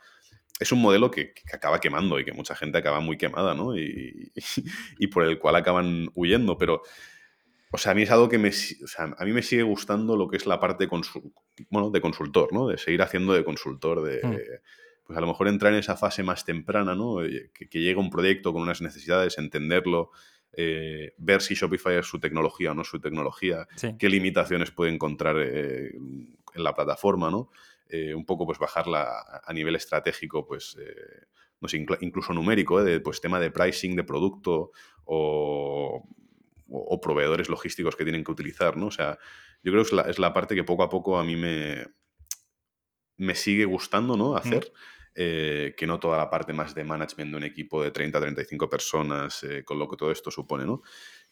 [0.59, 3.77] es un modelo que, acaba quemando y que mucha gente acaba muy quemada, ¿no?
[3.77, 4.31] Y,
[5.11, 6.81] por el cual acaban huyendo, pero...
[7.71, 10.17] O sea, a mí es algo que me, o sea, a mí me sigue gustando
[10.17, 10.89] lo que es la parte
[11.69, 12.67] bueno, de consultor, ¿no?
[12.67, 14.35] De seguir haciendo de consultor, de, mm.
[15.05, 17.17] pues a lo mejor entrar en esa fase más temprana, ¿no?
[17.53, 20.09] Que, llega un proyecto con unas necesidades, entenderlo,
[20.51, 23.67] eh, ver si Shopify es su tecnología o no su tecnología,
[23.99, 27.51] qué limitaciones puede encontrar eh, en la plataforma, ¿no?
[27.91, 31.25] Eh, un poco pues bajarla a nivel estratégico, pues eh,
[31.59, 32.83] no sé, incluso numérico, ¿eh?
[32.83, 34.71] de, pues tema de pricing de producto
[35.05, 36.07] o,
[37.01, 38.87] proveedores logísticos que tienen que utilizar, ¿no?
[38.87, 39.17] O sea,
[39.63, 41.87] yo creo que es la, es la parte que poco a poco a mí me,
[43.17, 44.35] me sigue gustando, ¿no?
[44.35, 44.71] Hacer.
[45.15, 49.43] que no toda la parte más de management de un equipo de 30 35 personas,
[49.65, 50.83] con lo que todo esto supone, ¿no?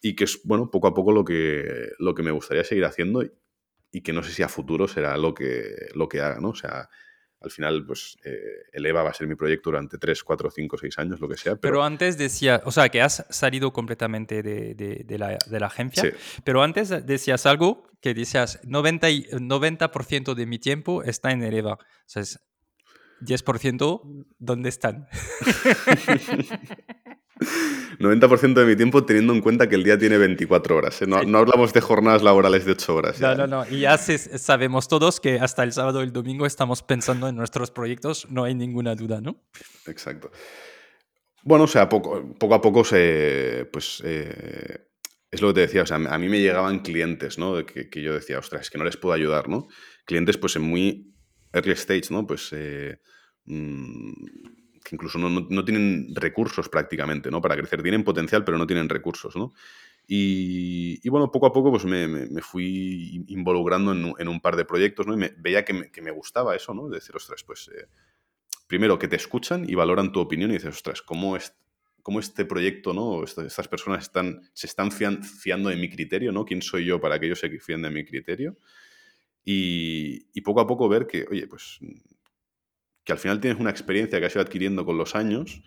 [0.01, 3.21] Y que es, bueno, poco a poco lo que, lo que me gustaría seguir haciendo
[3.91, 6.49] y que no sé si a futuro será lo que, lo que haga, ¿no?
[6.49, 6.89] O sea,
[7.39, 8.34] al final, pues, eh,
[8.73, 11.38] el EVA va a ser mi proyecto durante 3, 4, 5, 6 años, lo que
[11.38, 11.55] sea.
[11.55, 16.11] Pero, antes decía, o sea, que has salido completamente de, de, la, de la, agencia,
[16.43, 21.53] pero antes decías algo que decías, 90%, y, 90 de mi tiempo está en el
[21.53, 21.73] EVA.
[21.73, 22.39] O sea, es
[23.22, 25.07] 10%, ¿dónde están?
[27.39, 31.01] 90% de mi tiempo teniendo en cuenta que el día tiene 24 horas.
[31.01, 31.07] ¿eh?
[31.07, 33.19] No, hablamos de jornadas laborales de 8 horas.
[33.19, 33.65] No, no, no.
[33.69, 37.72] Y ya sabemos todos que hasta el sábado y el domingo estamos pensando en nuestros
[37.72, 39.43] proyectos, no hay ninguna duda, ¿no?
[39.85, 40.31] Exacto.
[41.43, 44.89] Bueno, o sea, poco, poco a poco se, pues, eh,
[45.31, 47.65] es lo que te decía, o sea, a mí me llegaban clientes, ¿no?
[47.65, 49.68] Que, que, yo decía, ostras, es que no les puedo ayudar, ¿no?
[50.05, 51.15] Clientes, pues, en muy
[51.53, 52.27] early stage, ¿no?
[52.27, 52.99] Pues, eh,
[53.45, 54.11] mm,
[54.88, 57.41] que incluso no, tienen recursos prácticamente, ¿no?
[57.41, 57.84] Para crecer.
[57.84, 59.53] Tienen potencial, pero no tienen recursos, ¿no?
[60.07, 65.14] Y, bueno, poco a poco pues me, fui involucrando en, un par de proyectos, ¿no?
[65.14, 66.88] Y me, veía que me, gustaba eso, ¿no?
[66.88, 67.89] De decir, ostras, pues eh,
[68.68, 71.38] primero que te escuchan y valoran tu opinión y dices, ostras, ¿cómo,
[72.01, 73.26] cómo este proyecto, ¿no?
[73.26, 76.45] Estas personas están, se están fiando de mi criterio, ¿no?
[76.45, 78.57] ¿Quién soy yo para que ellos se fíen de mi criterio?
[79.43, 81.80] Y, y poco a poco ver que, oye, pues
[83.07, 85.63] que al final tienes una experiencia que has ido adquiriendo con los años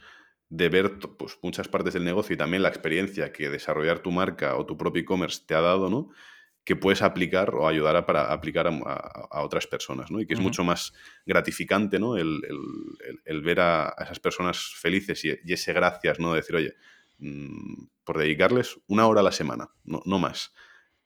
[0.50, 4.56] de ver pues, muchas partes del negocio y también la experiencia que desarrollar tu marca
[4.56, 6.10] o tu propio e-commerce te ha dado, ¿no?
[6.64, 10.20] Que puedes aplicar o ayudar a, para aplicar a, otras personas, ¿no?
[10.20, 10.92] Y que es mucho más
[11.24, 12.18] gratificante, ¿no?
[12.18, 12.42] El,
[13.42, 16.32] ver a, esas personas felices y, ese gracias, ¿no?
[16.32, 16.74] De decir, oye,
[17.20, 20.52] mm, por dedicarles una hora a la semana, no, no más.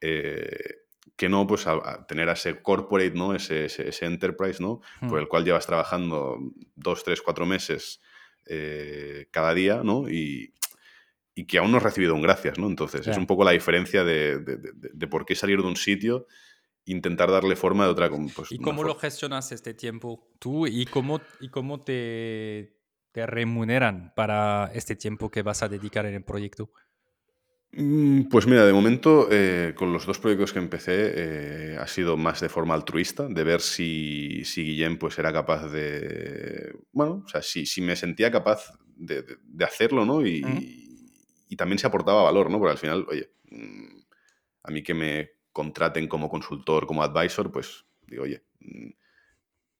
[0.01, 0.84] Eh,
[1.16, 3.35] que no pues a, tener a ese corporate, ¿no?
[3.35, 4.81] Ese, ese, enterprise, ¿no?
[5.01, 5.23] Por hmm.
[5.23, 6.39] el cual llevas trabajando
[6.74, 8.01] dos, tres, cuatro meses
[8.47, 10.09] eh, cada día, ¿no?
[10.09, 10.53] Y,
[11.49, 12.69] que aún no has recibido un gracias, ¿no?
[12.69, 14.39] Entonces, es un poco la diferencia de,
[15.11, 16.28] por qué salir de un sitio
[16.85, 18.09] intentar darle forma de otra.
[18.09, 22.77] Pues, ¿Y cómo lo gestionas este tiempo tú y cómo, y cómo te,
[23.11, 26.70] te remuneran para este tiempo que vas a dedicar en el proyecto?
[27.77, 32.17] Mm, pues mira, de momento, eh, con los dos proyectos que empecé, eh, ha sido
[32.17, 36.73] más de forma altruista, de ver si, si Guillem pues, era capaz de.
[36.93, 39.25] Bueno, o sea, si, si me sentía capaz de,
[39.65, 40.25] hacerlo, ¿no?
[40.25, 40.43] Y,
[41.49, 42.59] y, también se aportaba valor, ¿no?
[42.59, 43.99] Porque al final, oye, mm,
[44.65, 48.91] a mí que me contraten como consultor, como advisor, pues digo, oye, mm,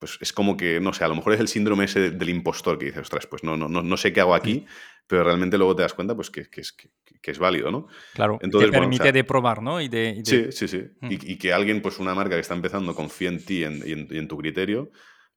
[0.05, 2.79] pues es como que, no sé, a lo mejor es el síndrome ese del impostor
[2.79, 4.67] que dices, ostras, pues no, no, no, sé qué hago aquí,
[5.07, 7.87] pero realmente luego te das cuenta pues que, que, es, que, es válido, ¿no?
[8.15, 9.81] Claro, Entonces, te permite de probar, ¿no?
[9.81, 10.85] Y de, Sí, sí, sí.
[11.01, 11.13] Mm.
[11.13, 14.29] Y, que alguien, pues una marca que está empezando confíe en ti y en, en,
[14.29, 14.91] tu criterio,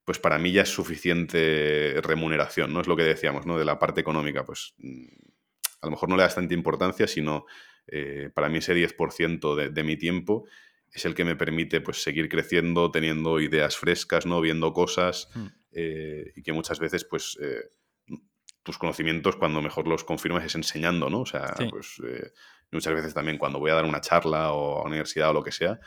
[0.04, 2.80] pues para mí ya es suficiente remuneración, ¿no?
[2.80, 3.58] Es lo que decíamos, ¿no?
[3.58, 5.06] De la parte económica, pues mm,
[5.82, 7.44] a lo mejor no le das tanta importancia, sino
[7.86, 10.46] eh, para mí ese 10% de, de mi tiempo
[10.92, 14.40] es el que me permite pues, seguir creciendo, teniendo ideas frescas, ¿no?
[14.40, 15.46] viendo cosas mm.
[15.72, 17.68] eh, y que muchas veces pues, eh,
[18.68, 21.20] tus conocimientos cuando mejor los confirmas es enseñando, ¿no?
[21.20, 22.32] O sea, pues eh,
[22.70, 25.52] muchas veces también cuando voy a dar una charla o a universidad o lo que
[25.52, 25.80] sea,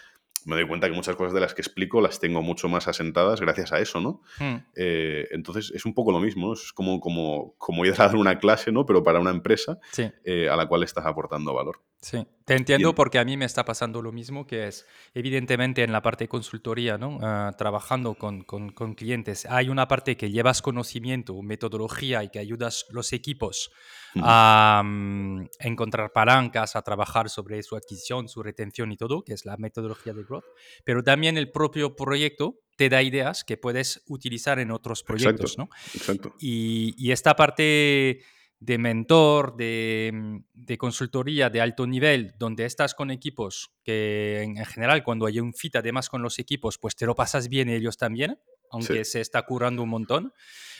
[0.46, 3.40] me doy cuenta que muchas cosas de las que explico las tengo mucho más asentadas
[3.40, 4.24] gracias a eso, ¿no?
[4.40, 4.66] Hmm.
[4.76, 8.40] Eh, entonces es un poco lo mismo, es como, como, como ir a dar una
[8.40, 8.84] clase, ¿no?
[8.84, 9.78] Pero para una empresa
[10.24, 11.84] eh, a la cual estás aportando valor.
[12.02, 15.92] Sí, te entiendo porque a mí me está pasando lo mismo, que es evidentemente en
[15.92, 17.20] la parte de consultoría, ¿no?
[17.22, 22.40] Ah, trabajando con, con, con, clientes, hay una parte que llevas conocimiento, metodología y que
[22.40, 23.70] ayudas los equipos
[24.16, 29.46] a mm, encontrar palancas, a trabajar sobre su adquisición, su retención y todo, que es
[29.46, 30.46] la metodología de growth,
[30.84, 35.70] pero también el propio proyecto te da ideas que puedes utilizar en otros proyectos, ¿no?
[35.94, 36.34] Exacto.
[36.40, 38.24] Y, y, esta parte
[38.62, 44.56] de mentor, de, mm, de, consultoría de alto nivel, donde estás con equipos que en,
[44.66, 47.98] general cuando hay un fit además con los equipos, pues te lo pasas bien ellos
[47.98, 48.40] también,
[48.70, 50.34] aunque se está curando un montón.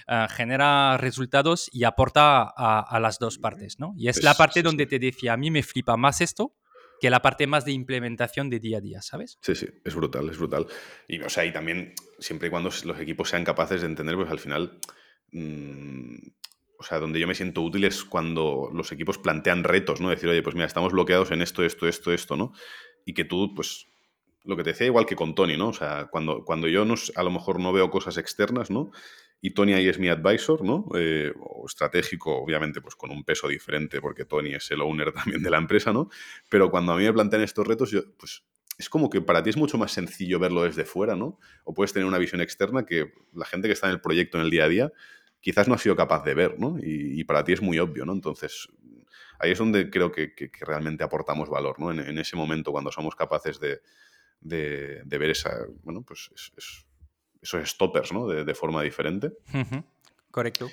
[0.08, 3.94] Ah, genera resultados y aporta a, las dos partes, ¿no?
[3.98, 6.56] Y es la parte donde te decía, a mí me flipa más esto
[7.00, 9.40] que la parte más de implementación de día a día, ¿sabes?
[9.42, 10.68] Sí, sí, es brutal, es brutal.
[11.08, 14.30] Y, o sea, y también, siempre y cuando los equipos sean capaces de entender, pues
[14.30, 14.80] al final,
[15.32, 16.16] mm,
[16.82, 20.10] o sea, donde yo me siento útil es cuando los equipos plantean retos, ¿no?
[20.10, 22.54] Decir, oye, pues mira, estamos bloqueados en esto, esto, esto, esto, ¿no?
[23.06, 23.88] Y que tú, pues,
[24.44, 25.68] lo que te decía igual que con Tony, ¿no?
[25.68, 28.90] O sea, cuando, cuando yo no, a lo mejor no veo cosas externas, ¿no?
[29.42, 30.88] Y Tony ahí es mi advisor, ¿no?
[30.96, 35.44] Eh, o estratégico, obviamente, pues con un peso diferente, porque Tony es el owner también
[35.44, 36.10] de la empresa, ¿no?
[36.50, 38.44] Pero cuando a mí me plantean estos retos, yo, pues
[38.80, 41.38] es como que para ti es mucho más sencillo verlo desde fuera, ¿no?
[41.64, 44.46] O puedes tener una visión externa que la gente que está en el proyecto en
[44.46, 44.92] el día a día
[45.42, 46.78] quizás no ha sido capaz de ver, ¿no?
[46.82, 48.14] Y, para ti es muy obvio, ¿no?
[48.14, 48.70] Entonces,
[49.40, 51.92] ahí es donde creo que, realmente aportamos valor, ¿no?
[51.92, 53.82] En, ese momento, cuando somos capaces de,
[54.40, 56.86] ver esa, bueno, pues es
[57.42, 58.28] esos stoppers, ¿no?
[58.28, 59.32] De, forma diferente.
[60.30, 60.70] Correcto.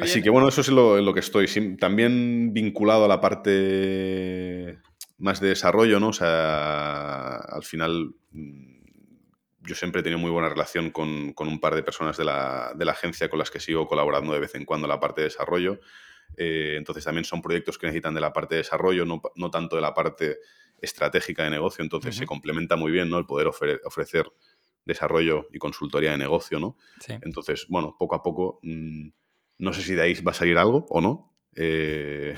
[0.00, 1.46] Así que bueno, eso es lo, lo que estoy.
[1.76, 4.78] También vinculado a la parte
[5.18, 6.08] más de desarrollo, ¿no?
[6.08, 8.75] O sea, al final mm,
[9.66, 13.28] yo siempre he tenido muy buena relación con, un par de personas de la, agencia
[13.28, 15.80] con las que sigo colaborando de vez en cuando en la parte de desarrollo.
[16.36, 19.82] Eh, entonces también son proyectos que necesitan de la parte de desarrollo, no, tanto de
[19.82, 20.38] la parte
[20.80, 21.82] estratégica de negocio.
[21.82, 23.18] Entonces se complementa muy bien ¿no?
[23.18, 24.26] el poder ofrecer
[24.84, 26.76] desarrollo y consultoría de negocio, ¿no?
[27.08, 29.08] Entonces, bueno, poco a poco, mm,
[29.58, 31.34] no sé si de ahí va a salir algo o no.
[31.54, 32.36] Eh,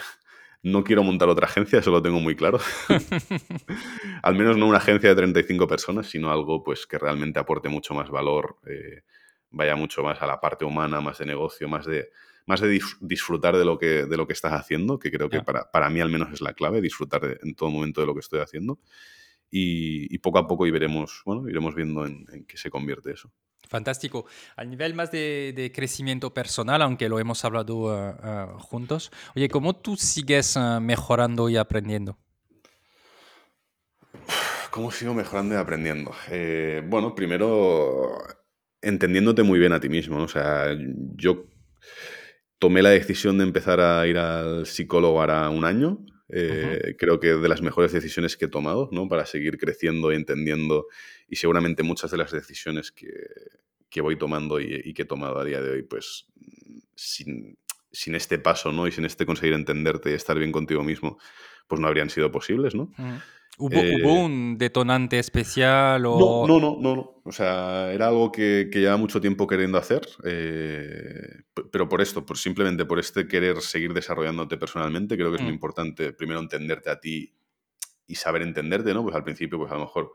[0.70, 2.58] no quiero montar otra agencia, eso lo tengo muy claro.
[4.22, 7.94] Al menos no una agencia de 35 personas, sino algo pues, que realmente aporte mucho
[7.94, 9.02] más valor, eh,
[9.50, 12.10] vaya mucho más a la parte humana, más de negocio, más de,
[12.46, 15.70] más de disfrutar de lo, que, de lo que estás haciendo, que creo que para,
[15.70, 18.40] para, mí al menos es la clave, disfrutar en todo momento de lo que estoy
[18.40, 18.78] haciendo
[19.50, 23.32] y, poco a poco iremos, bueno, iremos viendo en, qué se convierte eso.
[23.68, 24.26] Fantástico.
[24.56, 29.76] A nivel más de, crecimiento personal, aunque lo hemos hablado eh, eh, juntos, oye, ¿cómo
[29.76, 32.18] tú sigues eh, mejorando y aprendiendo?
[34.70, 36.12] ¿Cómo sigo mejorando y aprendiendo?
[36.88, 38.18] bueno, primero
[38.80, 40.18] entendiéndote muy bien a ti mismo.
[40.18, 40.68] O sea,
[41.16, 41.46] yo
[42.58, 45.98] tomé la decisión de empezar a ir al psicólogo ahora un año.
[46.30, 49.08] Eh, creo que de las mejores decisiones que he tomado, ¿no?
[49.08, 50.86] Para seguir creciendo y entendiendo,
[51.28, 53.08] y seguramente muchas de las decisiones que,
[53.88, 56.26] que voy tomando y, que he tomado a día de hoy, pues
[56.94, 57.58] sin,
[57.92, 58.86] sin, este paso, ¿no?
[58.86, 61.18] Y sin este conseguir entenderte y estar bien contigo mismo,
[61.66, 62.92] pues no habrían sido posibles, ¿no?
[63.58, 66.46] ¿Hubo, eh, un detonante especial o...?
[66.46, 67.20] No, no, no, no.
[67.24, 72.24] O sea, era algo que, que llevaba mucho tiempo queriendo hacer, eh, pero por esto,
[72.24, 75.54] por simplemente por este querer seguir desarrollándote personalmente, creo que es muy mm.
[75.54, 77.34] importante primero entenderte a ti
[78.06, 79.02] y saber entenderte, ¿no?
[79.02, 80.12] Pues al principio, pues a lo mejor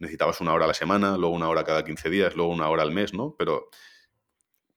[0.00, 2.82] necesitabas una hora a la semana, luego una hora cada 15 días, luego una hora
[2.82, 3.34] al mes, ¿no?
[3.38, 3.68] Pero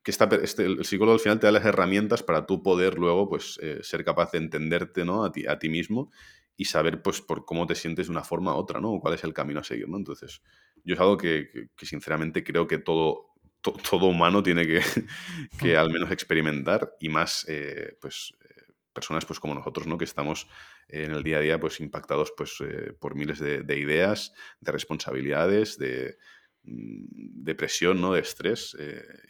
[0.04, 3.28] que está, este, el psicólogo al final te da las herramientas para tú poder luego,
[3.28, 5.26] pues, eh, ser capaz de entenderte, ¿no?
[5.26, 6.12] A ti, a ti mismo
[6.58, 9.00] y saber pues por cómo te sientes de una forma u otra, ¿no?
[9.00, 9.98] cuál es el camino a seguir, ¿no?
[9.98, 10.42] Entonces,
[10.84, 14.82] yo es algo que, sinceramente creo que todo, todo humano tiene que,
[15.60, 19.98] que, al menos experimentar y más, eh, pues, eh, personas pues como nosotros, ¿no?
[19.98, 20.48] Que estamos
[20.88, 25.78] en el día a día pues impactados pues eh, por miles de, ideas, de responsabilidades,
[25.78, 26.18] de,
[26.64, 28.14] depresión, ¿no?
[28.14, 28.76] de estrés,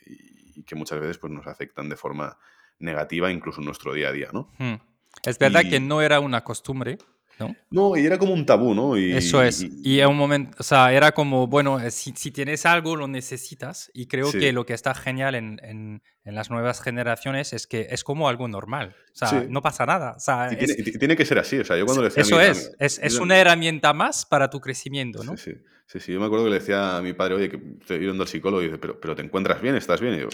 [0.05, 2.37] y, que muchas veces pues, nos afectan de forma
[2.79, 4.29] negativa incluso en nuestro día a día.
[4.31, 4.51] ¿no?
[4.57, 4.75] Hmm.
[5.23, 6.97] Es verdad que no era una costumbre
[7.39, 7.55] ¿no?
[7.69, 8.95] No, y era como un tabú, ¿no?
[8.95, 9.65] Eso es.
[9.83, 13.07] Y, en un momento, o sea, era como, bueno, eh, si, si tienes algo, lo
[13.07, 13.91] necesitas.
[13.93, 17.87] Y creo que lo que está genial en, en, en, las nuevas generaciones es que
[17.89, 18.95] es como algo normal.
[19.13, 20.13] O sea, no pasa nada.
[20.17, 21.57] O sea, tiene, que ser así.
[21.59, 22.71] O sea, yo cuando le decía Eso es.
[22.79, 25.37] es, es una herramienta más para tu crecimiento, ¿no?
[25.37, 25.53] Sí,
[25.87, 25.99] sí.
[25.99, 28.29] sí, Yo me acuerdo que le decía a mi padre, oye, que estoy yendo al
[28.29, 29.75] psicólogo y dice, pero, pero ¿te encuentras bien?
[29.75, 30.15] ¿Estás bien?
[30.15, 30.29] Y yo,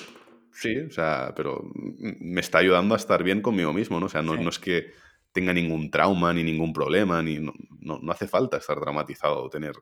[0.54, 4.06] sí, o sea, pero me está ayudando a estar bien conmigo mismo, ¿no?
[4.06, 4.92] O sea, no, no es que
[5.32, 9.74] tenga ningún trauma ni ningún problema, ni no, no, hace falta estar dramatizado o tener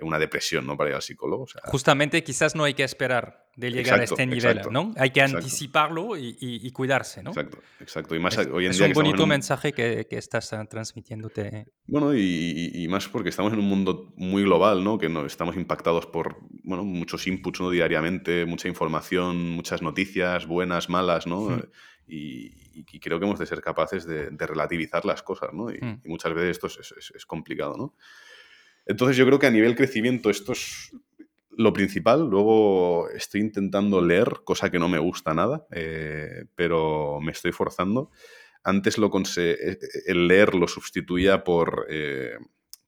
[0.00, 0.76] una depresión ¿no?
[0.76, 1.46] para ir al psicólogo.
[1.64, 4.92] Justamente quizás no hay que esperar de llegar a este nivel, ¿no?
[4.96, 7.30] Hay que anticiparlo y, y, cuidarse, ¿no?
[7.30, 8.14] Exacto, exacto.
[8.16, 11.68] Y más es, hoy en es día un bonito mensaje que, que, estás ah, transmitiéndote.
[11.86, 14.98] Bueno, y, y, más porque estamos en un mundo muy global, ¿no?
[14.98, 17.70] Que no, estamos impactados por bueno, muchos inputs ¿no?
[17.70, 21.50] diariamente, mucha información, muchas noticias, buenas, malas, ¿no?
[21.50, 21.62] Hmm.
[22.08, 25.70] Y, creo que hemos de ser capaces de, relativizar las cosas, ¿no?
[25.70, 26.02] Y, hmm.
[26.06, 27.94] muchas veces esto es, es, complicado, ¿no?
[28.86, 30.92] Entonces yo creo que a nivel crecimiento esto es
[31.56, 32.28] lo principal.
[32.28, 38.10] Luego estoy intentando leer, cosa que no me gusta nada, eh, pero me estoy forzando.
[38.62, 42.36] Antes lo eh, el leer lo sustituía por, eh,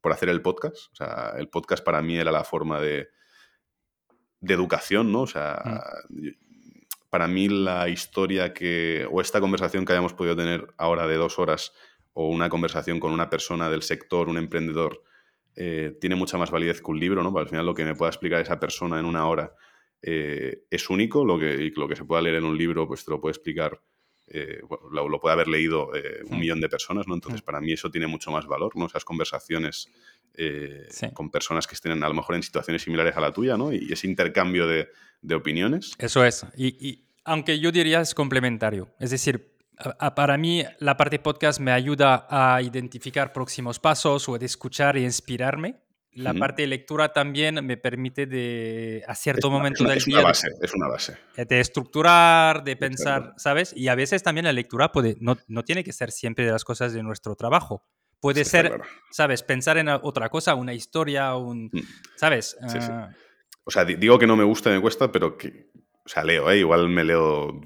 [0.01, 0.93] por hacer el podcast.
[0.93, 3.09] O sea, el podcast para mí era la forma de,
[4.41, 5.23] de educación, ¿no?
[5.23, 5.63] O sea,
[6.09, 6.46] hmm
[7.17, 11.39] para mí la historia que, o esta conversación que hayamos podido tener ahora de dos
[11.39, 11.73] horas,
[12.13, 15.03] o una conversación con una persona del sector, un emprendedor,
[15.55, 17.35] eh, tiene mucha más validez que un libro, ¿no?
[17.39, 19.55] al final lo que me pueda explicar esa persona en una hora
[20.03, 23.03] eh, es único, lo que, y lo que se pueda leer en un libro, pues
[23.03, 23.81] te lo puede explicar,
[24.27, 24.61] eh,
[24.93, 25.93] lo, puede haber leído
[26.27, 26.39] un mm.
[26.39, 27.15] millón de personas, ¿no?
[27.15, 27.47] Entonces, mm.
[27.47, 28.85] para mí eso tiene mucho más valor, ¿no?
[28.85, 29.89] Esas conversaciones
[31.15, 33.73] con personas que estén a lo mejor en situaciones similares a la tuya, ¿no?
[33.73, 34.87] Y ese intercambio de,
[35.35, 35.95] opiniones.
[35.99, 36.45] Eso es.
[36.55, 38.89] y, aunque yo diría es complementario.
[38.99, 39.57] Es decir,
[40.15, 45.05] para mí la parte podcast me ayuda a identificar próximos pasos o de escuchar y
[45.05, 45.83] inspirarme.
[46.13, 50.23] La parte de lectura también me permite de a cierto momento del día...
[50.23, 51.19] base, es una base.
[51.37, 53.75] De estructurar, de pensar, ¿sabes?
[53.77, 56.65] Y a veces también la lectura puede, no, no, tiene que ser siempre de las
[56.65, 57.85] cosas de nuestro trabajo.
[58.19, 58.81] Puede ser,
[59.11, 59.43] ¿sabes?
[59.43, 61.67] Pensar en otra cosa, una historia, un...
[61.67, 61.81] Mm.
[62.15, 62.57] ¿Sabes?
[62.63, 63.11] Ah.
[63.65, 65.69] o sea, digo que no me gusta, me cuesta, pero que
[66.07, 66.59] o sea, leo, ¿eh?
[66.59, 67.61] Igual me leo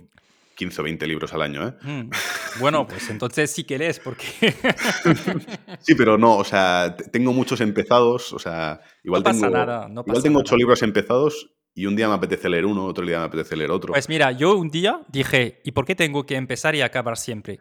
[0.57, 1.75] 15 o 20 libros al año, ¿eh?
[1.83, 2.11] Mm.
[2.59, 4.25] Bueno, pues entonces sí que lees, porque...
[5.81, 9.43] sí, pero no, o sea, tengo muchos empezados, o sea, igual no tengo...
[9.43, 12.87] Pasa nada, no igual tengo 8 libros empezados y un día me apetece leer uno,
[12.87, 13.93] otro día me apetece leer otro.
[13.93, 17.61] Pues mira, yo un día dije, ¿y por qué tengo que empezar y acabar siempre?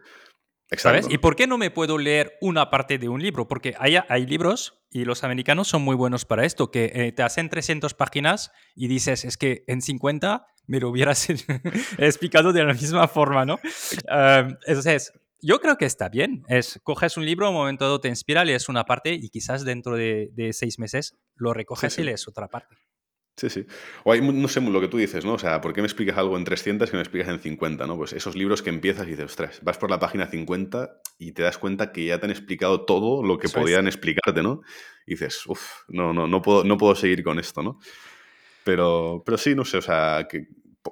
[0.72, 1.08] ¿Sabes?
[1.10, 3.48] ¿Y por qué no me puedo leer una parte de un libro?
[3.48, 7.24] Porque hay, hay libros, y los americanos son muy buenos para esto, que eh, te
[7.24, 11.28] hacen 300 páginas y dices, es que en 50 me lo hubieras
[11.98, 13.60] explicado de la misma forma, ¿no?
[14.68, 16.44] entonces, yo creo que está bien.
[16.48, 19.96] Es, coges un libro, un momento dado te inspira, lees una parte y quizás dentro
[19.96, 22.76] de, seis meses lo recoges y lees otra parte.
[23.36, 23.66] Sí, sí.
[24.04, 25.36] O hay, no sé lo que tú dices, ¿no?
[25.36, 27.96] O sea, ¿por qué me explicas algo en 300 que me explicas en 50, ¿no?
[27.96, 31.44] Pues esos libros que empiezas y dices, ostras, vas por la página 50 y te
[31.44, 34.62] das cuenta que ya te han explicado todo lo que podían explicarte, ¿no?
[35.08, 37.80] Y dices, uff, no, no, no puedo, no puedo seguir con esto, ¿no?
[38.66, 40.48] Pero, pero sí, no sé, o sea, que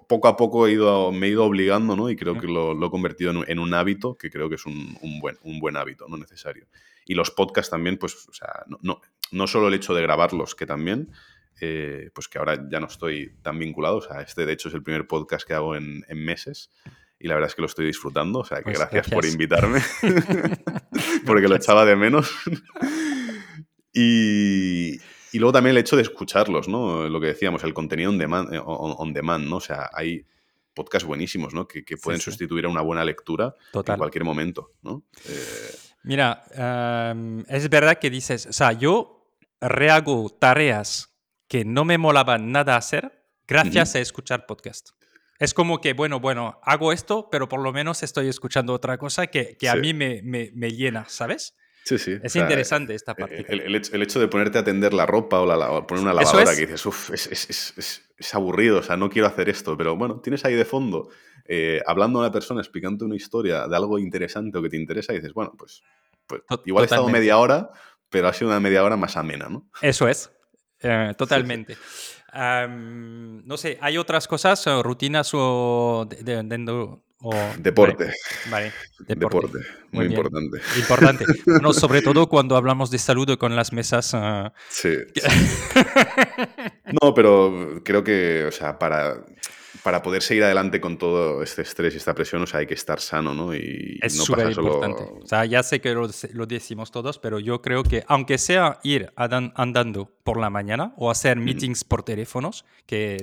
[0.07, 2.09] poco a poco he ido, me he ido obligando, ¿no?
[2.09, 5.37] Y creo que lo, he convertido en un, hábito, que creo que es un, buen,
[5.43, 6.17] un buen hábito, ¿no?
[6.17, 6.67] Necesario.
[7.05, 9.01] Y los podcasts también, pues, o sea, no, no,
[9.31, 11.11] no solo el hecho de grabarlos, que también,
[11.59, 14.75] eh, pues que ahora ya no estoy tan vinculado, o sea, este de hecho es
[14.75, 16.71] el primer podcast que hago en, meses.
[17.19, 19.81] Y la verdad es que lo estoy disfrutando, o sea, que pues gracias, por invitarme,
[21.25, 22.31] porque lo echaba de menos.
[23.93, 24.99] y,
[25.31, 27.07] y luego también el hecho de escucharlos, ¿no?
[27.09, 29.57] Lo que decíamos, el contenido on demand, eh, on, demand ¿no?
[29.57, 30.25] O sea, hay
[30.73, 31.67] podcasts buenísimos, ¿no?
[31.67, 35.03] Que, pueden sustituir a una buena lectura en cualquier momento, ¿no?
[35.27, 41.13] Eh, Mira, em, es verdad que dices, o sea, yo rehago tareas
[41.49, 44.91] que no me molaban nada hacer gracias a escuchar podcast.
[45.39, 49.27] Es como que, bueno, bueno, hago esto, pero por lo menos estoy escuchando otra cosa
[49.27, 51.55] que, que a mí me, me, me, llena, ¿sabes?
[51.88, 52.19] Sí, sí.
[52.22, 53.45] Es interesante esta parte.
[53.47, 56.85] El, hecho, de ponerte a tender la ropa o, la, poner una lavadora que dices,
[56.85, 61.07] uff, es, aburrido, o sea, no quiero hacer esto, pero bueno, tienes ahí de fondo,
[61.45, 65.14] eh, hablando a una persona, explicando una historia de algo interesante o que te interesa,
[65.14, 65.81] y dices, bueno, pues,
[66.26, 67.72] pues igual he estado media hora,
[68.09, 69.69] pero ha sido una media hora más amena, ¿no?
[69.81, 70.30] Eso es,
[70.81, 71.77] eh, totalmente.
[72.34, 76.05] no sé, ¿hay otras cosas, rutinas o
[77.19, 78.11] dentro deporte.
[78.49, 79.60] Vale, deporte.
[79.91, 80.60] Muy, importante.
[80.77, 81.26] Importante.
[81.61, 84.14] no, sobre todo cuando hablamos de salud con las mesas.
[84.14, 84.94] Ah, sí.
[87.02, 89.26] No, pero creo que, o sea, para,
[89.83, 92.73] para poder seguir adelante con todo este estrés y esta presión, o sea, hay que
[92.73, 93.55] estar sano, ¿no?
[93.55, 94.67] Y es no súper solo...
[94.73, 95.03] importante.
[95.23, 98.79] O sea, ya sé que lo, lo, decimos todos, pero yo creo que aunque sea
[98.83, 103.17] ir andando por la mañana o hacer meetings por teléfonos, que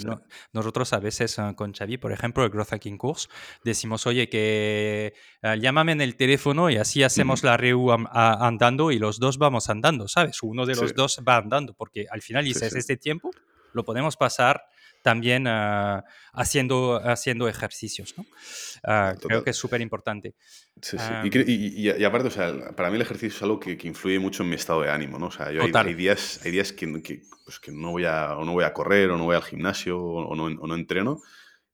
[0.53, 3.29] nosotros a veces uh, con Xavi, por ejemplo, el Growth Hacking Course,
[3.65, 8.99] decimos, oye, que uh, llámame en el teléfono y así hacemos la REU andando y
[8.99, 10.43] los dos vamos andando, ¿sabes?
[10.43, 13.31] Uno de los dos va andando, porque al final dices, este tiempo
[13.73, 14.63] lo podemos pasar
[15.05, 16.03] también uh,
[16.33, 18.15] haciendo, haciendo ejercicios.
[18.17, 18.25] ¿no?
[18.85, 20.35] Uh, creo que es súper importante.
[20.81, 21.13] Sí, sí.
[21.23, 23.87] Um, y, y, y, aparte, o sea, para mí el ejercicio es algo que, que,
[23.87, 25.19] influye mucho en mi estado de ánimo.
[25.19, 25.27] ¿no?
[25.27, 28.35] O sea, yo hay, hay, días, hay días que, que, pues que, no voy a,
[28.39, 31.21] o no voy a correr o no voy al gimnasio o, no, o no, entreno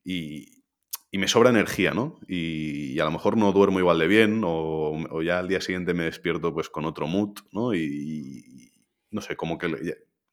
[0.03, 0.65] y,
[1.13, 2.19] y, me sobra energía, ¿no?
[2.27, 5.95] Y, a lo mejor no duermo igual de bien o, o, ya al día siguiente
[5.95, 7.75] me despierto pues con otro mood, ¿no?
[7.75, 8.73] Y,
[9.13, 9.69] no sé, como que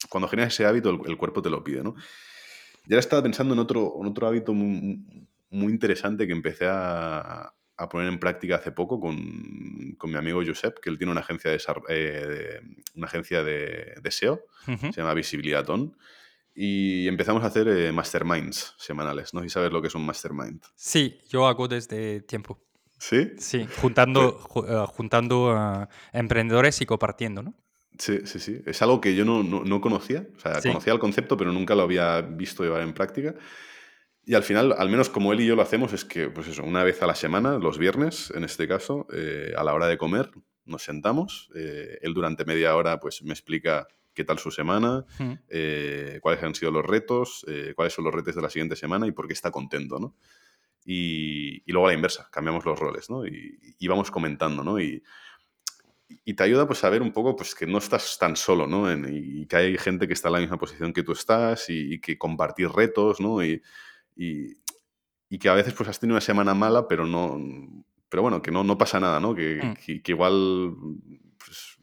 [0.10, 1.94] cuando generas ese hábito el, el cuerpo te lo pide, ¿no?
[2.88, 5.04] Y ahora estaba pensando en otro, en otro hábito muy,
[5.50, 10.42] muy interesante que empecé a, a, poner en práctica hace poco con, con, mi amigo
[10.46, 11.60] Josep, que él tiene una agencia de,
[11.90, 12.62] eh,
[12.96, 14.94] una agencia de, de SEO, uh -huh.
[14.94, 15.98] se llama Visibilidad On,
[16.56, 19.34] y empezamos a hacer eh, masterminds semanales.
[19.34, 20.64] No sé si sabes lo que es un mastermind.
[20.76, 22.60] Sí, yo hago desde tiempo.
[22.98, 23.34] ¿Sí?
[23.38, 27.54] Sí, juntando, uh, juntando uh, emprendedores y compartiendo, ¿no?
[28.00, 28.62] Sí, sí, sí.
[28.66, 30.28] Es algo que yo no, no, no conocía.
[30.36, 30.70] O sea, sí.
[30.70, 33.36] conocía el concepto, pero nunca lo había visto llevar en práctica.
[34.26, 36.64] Y al final, al menos como él y yo lo hacemos, es que, pues eso,
[36.64, 39.98] una vez a la semana, los viernes, en este caso, eh, a la hora de
[39.98, 40.30] comer,
[40.66, 41.50] nos sentamos.
[41.56, 45.34] Eh, él durante media hora, pues me explica qué tal su semana, mm.
[45.48, 47.46] eh, cuáles han sido los retos,
[47.76, 50.16] cuáles son los retos de la siguiente semana y por qué está contento, ¿no?
[50.84, 53.26] Y, y luego a la inversa, cambiamos los roles, ¿no?
[53.26, 54.80] Y, y vamos comentando, ¿no?
[54.80, 55.04] Y,
[56.10, 58.90] y te ayuda pues a ver un poco pues que no estás tan solo, ¿no?
[58.90, 61.96] En, y que hay gente que está en la misma posición que tú estás y,
[61.96, 63.44] y que compartir retos, ¿no?
[63.44, 63.62] Y,
[64.16, 64.58] y,
[65.30, 67.38] y, que a veces pues has tenido una semana mala, pero no,
[68.10, 69.36] pero bueno, que no, no pasa nada, ¿no?
[69.36, 69.74] Que, mm.
[69.86, 70.76] que, que igual
[71.38, 71.78] pues,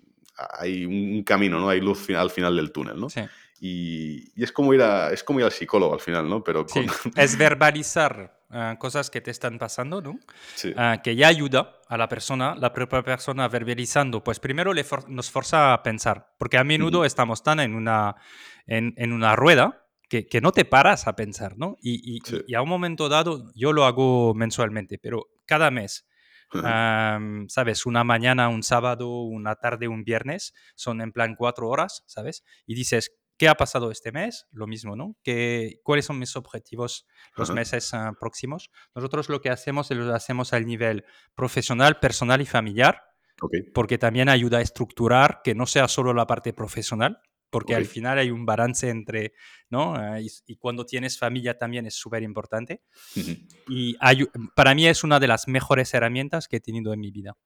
[0.59, 1.69] hay un camino, ¿no?
[1.69, 3.11] Hay luz al final del túnel, ¿no?
[3.11, 3.21] Sí.
[3.61, 6.43] Y, y, es como ir a, es como ir al psicólogo al final, ¿no?
[6.43, 6.83] Pero con...
[6.83, 7.11] sí.
[7.17, 10.19] es verbalizar uh, cosas que te están pasando, ¿no?
[10.55, 10.71] Sí.
[10.71, 15.09] Uh, que ya ayuda a la persona, la propia persona verbalizando, pues primero le for
[15.11, 17.07] nos forza a pensar, porque a menudo uh -huh.
[17.07, 18.17] estamos tan en una,
[18.67, 21.77] en, en una rueda que, que, no te paras a pensar, ¿no?
[21.83, 22.43] Y, y, sí.
[22.47, 26.07] y, a un momento dado, yo lo hago mensualmente, pero cada mes,
[26.53, 27.87] um, ¿sabes?
[27.87, 32.45] Una mañana, un sábado, una tarde, un viernes, son en plan cuatro horas, ¿sabes?
[32.67, 33.13] Y dices,
[33.45, 34.47] ¿Qué ha pasado este mes?
[34.53, 35.19] Lo mismo, ¿no?
[35.23, 37.07] ¿Qué, ¿Cuáles son mis objetivos
[37.37, 38.71] los meses uh, próximos?
[38.95, 41.05] Nosotros lo que hacemos es lo hacemos al nivel
[41.35, 43.03] profesional, personal y familiar,
[43.43, 43.61] okay.
[43.75, 47.19] porque también ayuda a estructurar que no sea solo la parte profesional,
[47.51, 47.85] porque okay.
[47.85, 49.35] al final hay un balance entre,
[49.69, 49.93] ¿no?
[49.93, 52.81] Uh, y, y, cuando tienes familia también es súper importante.
[53.16, 53.49] Uh -huh.
[53.69, 54.27] Y hay,
[54.57, 57.37] para mí es una de las mejores herramientas que he tenido en mi vida.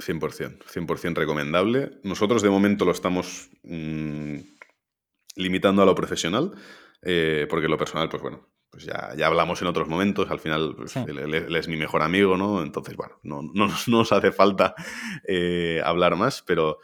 [0.00, 2.00] 100%, 100% recomendable.
[2.02, 3.48] Nosotros de momento lo estamos...
[3.62, 4.58] Mmm
[5.36, 6.52] limitando a lo profesional,
[7.02, 10.74] eh, porque lo personal, pues bueno, pues ya, ya, hablamos en otros momentos, al final
[10.76, 11.00] pues, sí.
[11.06, 12.62] él, él, es mi mejor amigo, ¿no?
[12.62, 14.74] Entonces, bueno, no, no, no nos hace falta
[15.26, 16.78] eh, hablar más, pero,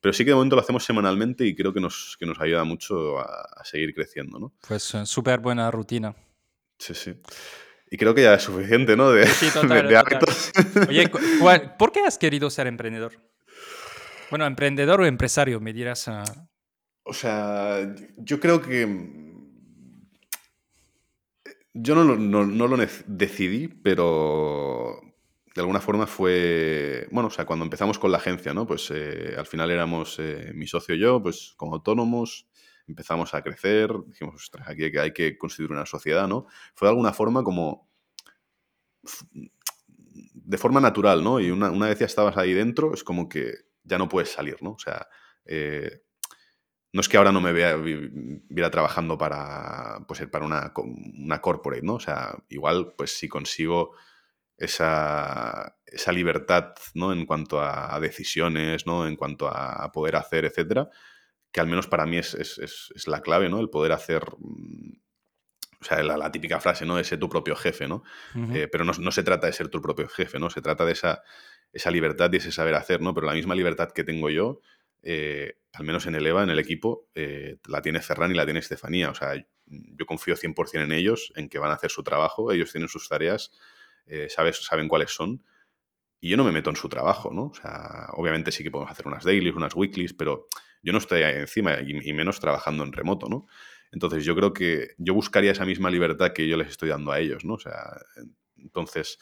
[0.00, 2.64] pero sí que de momento lo hacemos semanalmente y creo que nos, que nos ayuda
[2.64, 4.52] mucho a, a seguir creciendo, ¿no?
[4.66, 6.14] Pues eh, súper buena rutina.
[6.78, 7.14] Sí, sí.
[7.90, 9.10] Y creo que ya es suficiente, ¿no?
[9.10, 10.52] De, sí, total, de, de hábitos.
[10.88, 11.10] Oye,
[11.40, 13.12] ¿cuál, ¿por qué has querido ser emprendedor?
[14.30, 16.08] Bueno, emprendedor o empresario, me dirás.
[16.08, 16.47] Uh...
[17.08, 18.86] O sea, yo creo que.
[21.72, 22.76] Yo no, no, no, lo
[23.06, 25.00] decidí, pero
[25.54, 27.08] de alguna forma fue.
[27.10, 28.66] Bueno, o sea, cuando empezamos con la agencia, ¿no?
[28.66, 32.46] Pues eh, al final éramos eh, mi socio y yo, pues como autónomos,
[32.86, 36.46] empezamos a crecer, dijimos, ostras, aquí hay que constituir una sociedad, ¿no?
[36.74, 37.88] Fue de alguna forma como.
[40.34, 41.40] de forma natural, ¿no?
[41.40, 44.58] Y una, una vez ya estabas ahí dentro, es como que ya no puedes salir,
[44.62, 44.72] ¿no?
[44.72, 45.08] O sea.
[45.46, 46.02] Eh,
[46.92, 51.82] no es que ahora no me vea viera trabajando para, pues, para una, una corporate,
[51.82, 51.94] ¿no?
[51.94, 53.94] O sea, igual, pues si consigo
[54.56, 57.12] esa, esa libertad, ¿no?
[57.12, 59.06] En cuanto a, decisiones, ¿no?
[59.06, 60.88] En cuanto a poder hacer, etcétera,
[61.52, 63.60] que al menos para mí es, es, es, es la clave, ¿no?
[63.60, 64.24] El poder hacer...
[65.80, 66.96] O sea, la, la, típica frase, ¿no?
[66.96, 68.02] De ser tu propio jefe, ¿no?
[68.34, 68.56] Uh -huh.
[68.56, 70.50] eh, pero no, no, se trata de ser tu propio jefe, ¿no?
[70.50, 71.22] Se trata de esa,
[71.72, 73.14] esa libertad y ese saber hacer, ¿no?
[73.14, 74.60] Pero la misma libertad que tengo yo,
[75.02, 78.44] eh, al menos en el EVA, en el equipo, eh, la tiene Ferran y la
[78.44, 79.10] tiene Estefanía.
[79.10, 79.34] O sea,
[79.66, 83.08] yo confío 100% en ellos, en que van a hacer su trabajo, ellos tienen sus
[83.08, 83.52] tareas,
[84.06, 85.44] eh, sabes, saben cuáles son,
[86.20, 87.46] y yo no me meto en su trabajo, ¿no?
[87.46, 90.48] O sea, obviamente sí que podemos hacer unas dailies, unas weeklies, pero
[90.82, 93.46] yo no estoy ahí encima, y, menos trabajando en remoto, ¿no?
[93.92, 97.20] Entonces yo creo que yo buscaría esa misma libertad que yo les estoy dando a
[97.20, 97.54] ellos, ¿no?
[97.54, 98.00] O sea,
[98.56, 99.18] entonces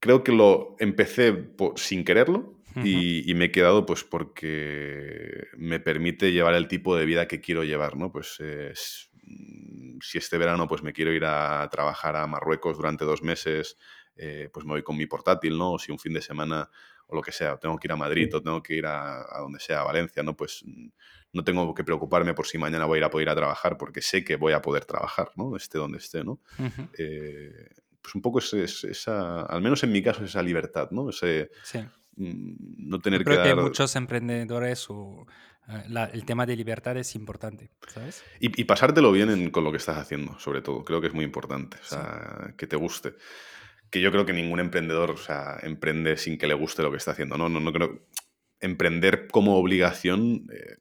[0.00, 6.54] creo que lo empecé sin quererlo y, me he quedado pues porque me permite llevar
[6.54, 8.10] el tipo de vida que quiero llevar, ¿no?
[8.10, 13.22] Pues mm, si este verano pues me quiero ir a trabajar a Marruecos durante dos
[13.22, 13.76] meses,
[14.16, 15.72] eh, pues me voy con mi portátil, ¿no?
[15.72, 16.68] O si un fin de semana
[17.06, 19.60] o lo que sea, tengo que ir a Madrid o tengo que ir a, donde
[19.60, 20.36] sea, a Valencia, ¿no?
[20.36, 20.88] Pues mm,
[21.32, 23.76] no tengo que preocuparme por si mañana voy a ir a poder ir a trabajar
[23.76, 25.56] porque sé que voy a poder trabajar, ¿no?
[25.56, 26.40] Esté donde esté, ¿no?
[26.96, 27.68] Eh,
[28.00, 31.10] pues un poco es, esa, al menos en mi caso, esa libertad, ¿no?
[31.10, 31.80] Ese, sí.
[32.16, 33.56] Mm, no tener creo que, dar...
[33.56, 35.26] muchos emprendedores o
[35.68, 38.22] eh, el tema de libertad es importante, ¿sabes?
[38.40, 40.84] Y, pasártelo bien con lo que estás haciendo, sobre todo.
[40.84, 43.14] Creo que es muy importante, o sea, que te guste.
[43.90, 46.98] Que yo creo que ningún emprendedor, o sea, emprende sin que le guste lo que
[46.98, 47.48] está haciendo, ¿no?
[47.48, 48.06] No, no creo...
[48.60, 50.76] Emprender como obligación eh,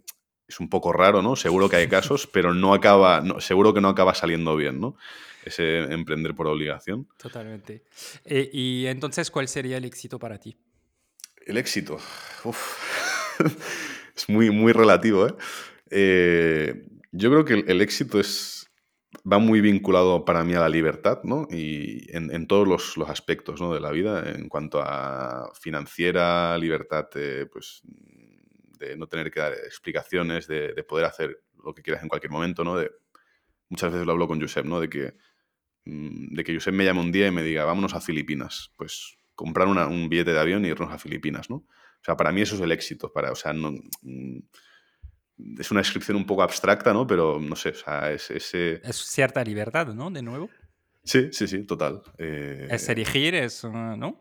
[0.48, 1.36] es un poco raro, ¿no?
[1.36, 4.96] Seguro que hay casos, pero no acaba, no, seguro que no acaba saliendo bien, ¿no?
[5.46, 7.08] Ese emprender por obligación.
[7.18, 7.84] Totalmente.
[8.24, 10.56] Eh, y entonces, ¿cuál sería el éxito para ti?
[11.46, 11.98] El éxito.
[14.16, 15.34] es muy, muy relativo, ¿eh?
[15.90, 16.86] ¿eh?
[17.12, 18.72] yo creo que el, éxito es,
[19.30, 21.48] va muy vinculado para mí a la libertad, ¿no?
[21.50, 23.74] Y en, todos los, los, aspectos ¿no?
[23.74, 27.08] de la vida, en cuanto a financiera, libertad,
[27.52, 27.82] pues,
[28.80, 32.32] de no tener que dar explicaciones, de, de, poder hacer lo que quieras en cualquier
[32.32, 32.78] momento, ¿no?
[32.78, 32.92] De,
[33.70, 34.80] muchas veces lo hablo con Josep, ¿no?
[34.80, 35.14] De que,
[35.86, 38.72] mm, de que Josep me llame un día y me diga, vámonos a Filipinas.
[38.78, 41.56] Pues comprar un billete de avión y irnos a Filipinas, ¿no?
[41.58, 43.12] O sea, para mí eso es el éxito.
[43.12, 44.40] Para, o sea, no, mm,
[45.60, 47.08] es una descripción un poco abstracta, ¿no?
[47.08, 48.82] Pero no sé, o sea, es ese...
[48.84, 50.12] Es cierta libertad, ¿no?
[50.12, 50.50] De nuevo.
[51.04, 52.02] Sí, sí, sí, total.
[52.18, 54.20] Eh, es erigir, es, ¿no?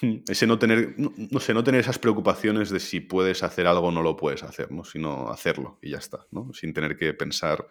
[0.00, 3.88] Hmm, ese no tener, no, sé, no tener esas preocupaciones de si puedes hacer algo
[3.88, 4.84] o no lo puedes hacer, ¿no?
[4.84, 6.52] Sino hacerlo y ya está, ¿no?
[6.52, 7.66] Sin tener que pensar,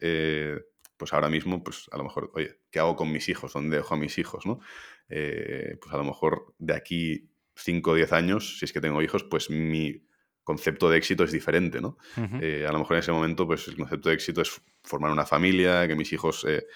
[0.00, 0.58] eh,
[0.98, 3.52] pues ahora mismo, pues a lo mejor, oye, ¿qué hago con mis hijos?
[3.54, 4.60] ¿Dónde dejo a mis hijos, no?
[5.08, 9.00] Eh, pues a lo mejor de aquí 5 o 10 años, si es que tengo
[9.00, 10.04] hijos, pues mi
[10.42, 11.98] concepto de éxito es diferente, ¿no?
[12.40, 15.24] Eh, a lo mejor en ese momento, pues el concepto de éxito es formar una
[15.24, 16.66] familia, que mis hijos, eh,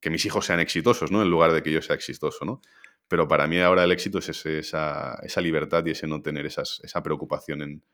[0.00, 1.22] que mis hijos sean exitosos, ¿no?
[1.22, 2.60] En lugar de que yo sea exitoso, ¿no?
[3.08, 6.80] Pero para mí ahora el éxito es esa, esa, libertad y ese no tener esas,
[6.82, 7.84] esa preocupación en...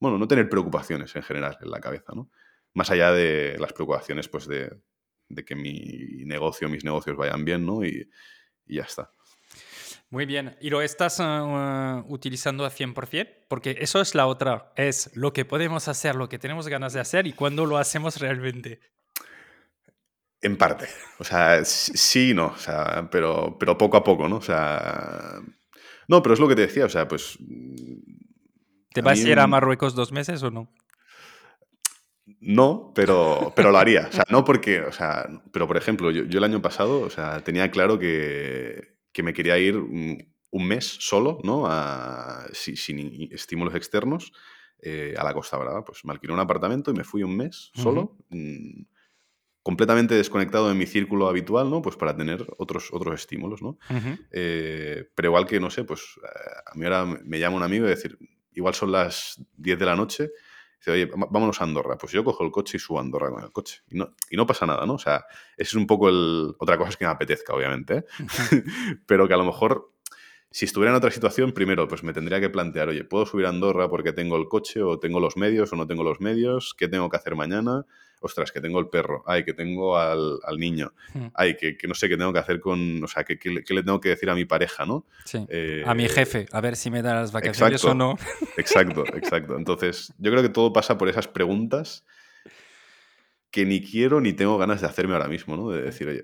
[0.00, 2.30] Bueno, no tener preocupaciones en general en la cabeza, ¿no?
[2.74, 4.70] Más allá de las preocupaciones, pues de,
[5.28, 7.84] de que mi negocio, mis negocios vayan bien, ¿no?
[7.84, 8.08] Y,
[8.66, 9.10] y ya está.
[10.10, 10.56] Muy bien.
[10.60, 13.46] ¿Y lo estás uh, utilizando a 100%?
[13.48, 14.72] Porque eso es la otra.
[14.74, 18.18] Es lo que podemos hacer, lo que tenemos ganas de hacer y cuándo lo hacemos
[18.20, 18.80] realmente.
[20.42, 20.88] En parte.
[21.20, 22.46] O sea, sí y no.
[22.46, 24.36] O sea, pero, pero poco a poco, ¿no?
[24.36, 25.40] O sea.
[26.08, 26.86] No, pero es lo que te decía.
[26.86, 27.38] O sea, pues.
[28.92, 30.72] ¿Te vas a ir a Marruecos dos meses o no?
[32.40, 34.08] No, pero, pero lo haría.
[34.08, 37.40] O sea, no porque, o sea, pero por ejemplo, yo, el año pasado, o sea,
[37.40, 41.68] tenía claro que, me quería ir un, mes solo, ¿no?
[42.52, 44.32] sin estímulos externos
[44.80, 45.84] eh, a la Costa Brava.
[45.84, 48.84] Pues me alquilé un apartamento y me fui un mes solo, mm,
[49.62, 51.82] completamente desconectado de mi círculo habitual, ¿no?
[51.82, 53.78] Pues para tener otros, otros estímulos, ¿no?
[54.32, 57.84] Eh, pero igual que, no sé, pues eh, a mí ahora me llama un amigo
[57.84, 58.18] y decir,
[58.52, 60.30] igual son las 10 de la noche
[60.80, 61.98] Dice, oye, vámonos a Andorra.
[61.98, 63.82] Pues yo cojo el coche y subo a Andorra con el coche.
[63.88, 64.94] Y no, y no pasa nada, ¿no?
[64.94, 65.26] O sea,
[65.56, 66.54] ese es un poco el...
[66.58, 68.04] Otra cosa es que me apetezca, obviamente, ¿eh?
[69.06, 69.92] pero que a lo mejor
[70.50, 73.50] si estuviera en otra situación, primero, pues me tendría que plantear, oye, ¿puedo subir a
[73.50, 76.74] Andorra porque tengo el coche o tengo los medios o no tengo los medios?
[76.76, 77.86] ¿Qué tengo que hacer mañana?
[78.20, 81.28] ostras, que tengo el perro, ay, que tengo al, niño, hmm.
[81.34, 84.10] ay, que, no sé qué tengo que hacer con, o sea, que, le tengo que
[84.10, 85.06] decir a mi pareja, ¿no?
[85.24, 85.44] Sí.
[85.48, 88.16] Eh, a mi jefe, a ver si me da las vacaciones o no.
[88.56, 89.56] Exacto, exacto.
[89.56, 92.04] Entonces, yo creo que todo pasa por esas preguntas
[93.50, 95.70] que ni quiero ni tengo ganas de hacerme ahora mismo, ¿no?
[95.70, 96.22] De decir, oye,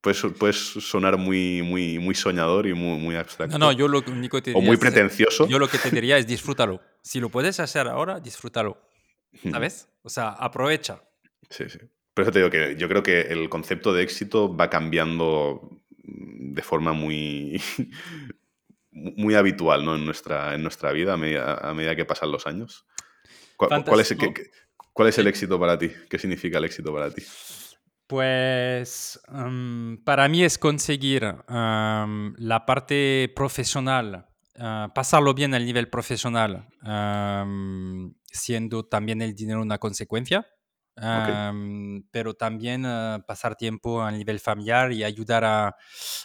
[0.00, 3.58] puedes, puedes sonar muy, muy, muy soñador y muy, muy abstracto.
[3.58, 5.48] No, no, yo lo único que te diría O muy pretencioso.
[5.48, 6.80] Yo lo que te diría es disfrútalo.
[7.02, 8.78] Si lo puedes hacer ahora, disfrútalo.
[9.50, 9.88] ¿Sabes?
[10.02, 11.02] O sea, aprovecha.
[11.48, 11.78] Sí, sí.
[12.14, 16.62] Por eso te digo que yo creo que el concepto de éxito va cambiando de
[16.62, 17.62] forma muy,
[18.90, 19.94] muy habitual ¿no?
[19.94, 21.16] en, nuestra, en nuestra vida a
[21.74, 22.86] medida, que pasan los años.
[23.56, 24.16] ¿Cuál, es,
[24.92, 25.90] ¿Cuál, es, el éxito para ti?
[26.08, 27.22] ¿Qué significa el éxito para ti?
[28.10, 34.26] Pues em, para mí es conseguir em, la parte profesional
[34.62, 36.68] Ah, pasarlo bien al nivel profesional,
[38.30, 40.46] siendo también el dinero una consecuencia,
[42.10, 45.76] pero también ah, pasar tiempo a nivel familiar y ayudar a,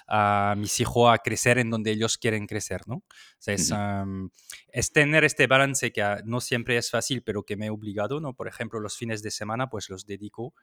[0.08, 3.04] a, mis hijos a crecer en donde ellos quieren crecer, ¿no?
[3.46, 8.20] es, tener este balance que ah, no siempre es fácil, pero que me he obligado,
[8.20, 8.34] ¿no?
[8.34, 10.54] Por ejemplo, los fines de semana, pues los dedico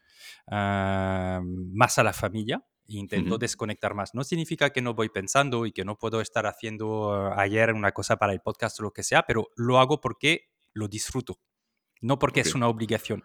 [0.49, 4.15] más a la familia e intento desconectar más.
[4.15, 7.93] No significa que no voy pensando y que no puedo estar haciendo ah, ayer una
[7.93, 11.39] cosa para el podcast o lo que sea, pero lo hago porque lo disfruto
[12.03, 13.25] no porque es una obligación.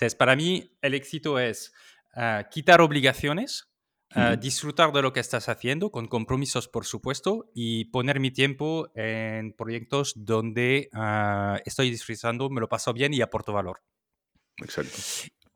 [0.00, 1.72] O para mí el éxito es
[2.14, 3.72] ah, quitar obligaciones,
[4.10, 8.90] ah, disfrutar de lo que estás haciendo, con compromisos, por supuesto, y poner mi tiempo
[8.94, 13.82] en proyectos donde ah, estoy disfrutando, me lo paso bien y aporto valor.
[14.58, 14.98] Exacto.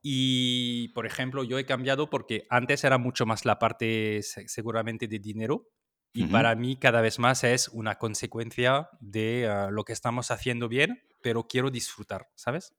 [0.02, 5.18] Y, por ejemplo, yo he cambiado porque antes era mucho más la parte seguramente de
[5.18, 5.70] dinero,
[6.16, 11.02] y para mí cada vez más es una consecuencia de lo que estamos haciendo bien
[11.24, 12.74] pero quiero disfrutar, ¿sabes?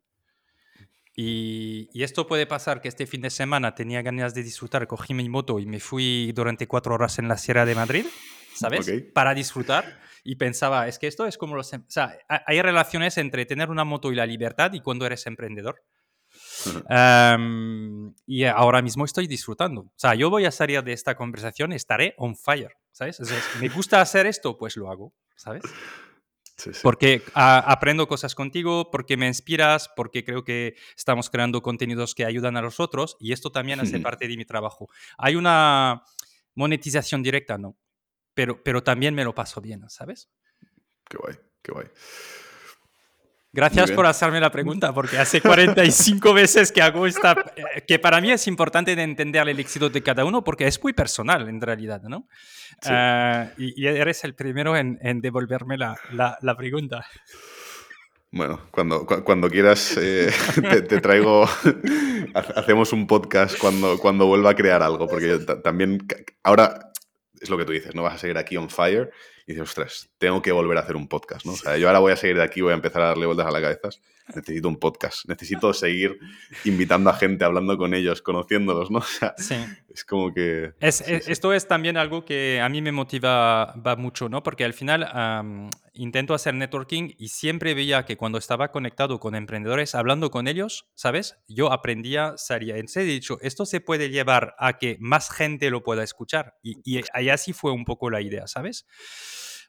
[1.16, 5.28] Y, esto puede pasar que este fin de semana tenía ganas de disfrutar, cogí mi
[5.30, 8.06] moto y me fui durante cuatro horas en la Sierra de Madrid,
[8.54, 8.88] ¿sabes?
[9.16, 10.00] Para disfrutar.
[10.24, 11.74] Y pensaba, es que esto es como los...
[11.74, 15.26] Em-", o sea, hay relaciones entre tener una moto y la libertad y cuando eres
[15.26, 15.84] emprendedor.
[18.28, 19.82] y ahora mismo estoy disfrutando.
[19.82, 23.20] O sea, yo voy a salir de esta conversación, estaré on fire, ¿sabes?
[23.60, 25.64] me gusta hacer esto, pues lo hago, ¿sabes?
[26.82, 32.58] Porque aprendo cosas contigo, porque me inspiras, porque creo que estamos creando contenidos que ayudan
[32.58, 34.90] a los otros y esto también hace parte de mi trabajo.
[35.18, 36.04] Hay una
[36.54, 37.78] monetización directa, ¿no?
[38.34, 40.30] Pero, pero también me lo paso bien, ¿sabes?
[41.10, 41.88] Qué guay, qué guay.
[43.56, 48.20] Gracias por hacerme la pregunta, porque hace 45 veces que hago esta, eh, que para
[48.20, 51.62] mí es importante de entender el éxito de cada uno, porque es muy personal en
[51.62, 52.28] realidad, ¿no?
[52.86, 57.06] Ah, y, eres el primero en, devolverme la, la, pregunta.
[58.30, 60.34] Bueno, cuando, cuando quieras eh,
[60.90, 61.48] te, traigo,
[62.34, 66.06] hacemos un podcast cuando, cuando vuelva a crear algo, porque también
[66.44, 66.92] ahora
[67.40, 69.14] es lo que tú dices, no vas a seguir aquí on fire
[69.48, 71.54] y dices, ostras, tengo que volver a hacer un podcast, ¿no?
[71.54, 73.46] O sea, yo ahora voy a seguir de aquí, voy a empezar a darle vueltas
[73.46, 73.90] a la cabeza.
[74.36, 76.18] Necesito un podcast, necesito seguir
[76.64, 79.00] invitando a gente, hablando con ellos, conociéndolos, ¿no?
[79.00, 79.56] O sea, sí.
[79.94, 80.74] es como que...
[80.80, 84.42] Es, Esto es también algo que a mí me motiva va mucho, ¿no?
[84.42, 85.04] Porque al final
[85.96, 90.88] intento hacer networking y siempre veía que cuando estaba conectado con emprendedores, hablando con ellos,
[90.96, 91.38] ¿sabes?
[91.48, 92.78] Yo aprendía, salía.
[92.78, 96.58] En serio, dicho, esto se puede llevar a que más gente lo pueda escuchar.
[96.64, 98.86] Y, y así fue un poco la idea, ¿sabes?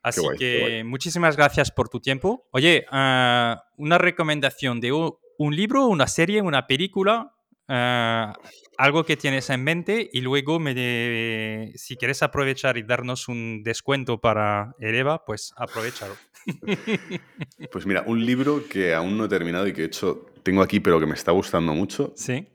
[0.06, 2.46] Así que muchísimas gracias por tu tiempo.
[2.52, 7.34] Oye, ah, una recomendación de un, libro, una serie, una película,
[7.68, 8.32] ah,
[8.78, 14.20] algo que tienes en mente y luego me si quieres aprovechar y darnos un descuento
[14.20, 16.16] para Eleva, pues aprovechalo.
[17.72, 20.78] Pues mira, un libro que aún no he terminado y que he hecho tengo aquí
[20.78, 22.12] pero que me está gustando mucho.
[22.14, 22.46] Sí.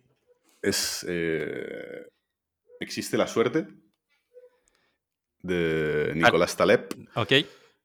[0.62, 2.06] Es eh,
[2.82, 3.68] Existe la suerte
[5.44, 6.90] de Nicolás Taleb.
[7.14, 7.34] Ok.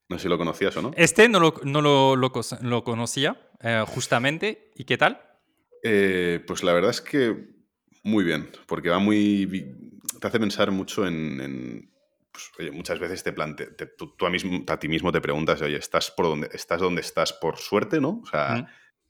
[0.09, 0.93] No sé si lo conocías o no.
[0.97, 4.73] Este no lo, no lo, lo, conocía, eh, justamente.
[4.75, 5.21] ¿Y qué tal?
[5.89, 7.55] Eh, pues la verdad es que
[8.03, 9.75] muy bien, porque va muy.
[10.21, 11.91] te hace pensar mucho en.
[12.33, 13.71] pues, oye, muchas veces te planteas.
[13.97, 17.33] Tú, a, mismo, a, ti mismo te preguntas, oye, ¿estás, por donde, estás donde estás
[17.33, 18.21] por suerte, no?
[18.23, 18.69] O sea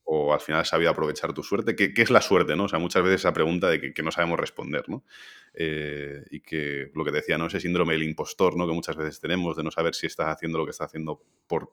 [0.09, 1.75] o al final has sabido aprovechar tu suerte.
[1.75, 2.55] ¿Qué, es la suerte?
[2.55, 2.65] ¿no?
[2.65, 5.05] O sea, muchas veces esa pregunta de que, no sabemos responder, ¿no?
[5.53, 7.47] Eh, y que lo que decía, ¿no?
[7.47, 8.69] Ese síndrome del impostor, ¿no?
[8.69, 11.73] Que muchas veces tenemos de no saber si estás haciendo lo que estás haciendo por,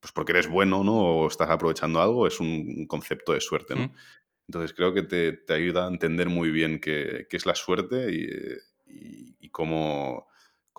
[0.00, 0.96] pues porque eres bueno, ¿no?
[0.96, 3.92] O estás aprovechando algo, es un concepto de suerte, ¿no?
[4.46, 10.28] Entonces creo que te, ayuda a entender muy bien qué, es la suerte y cómo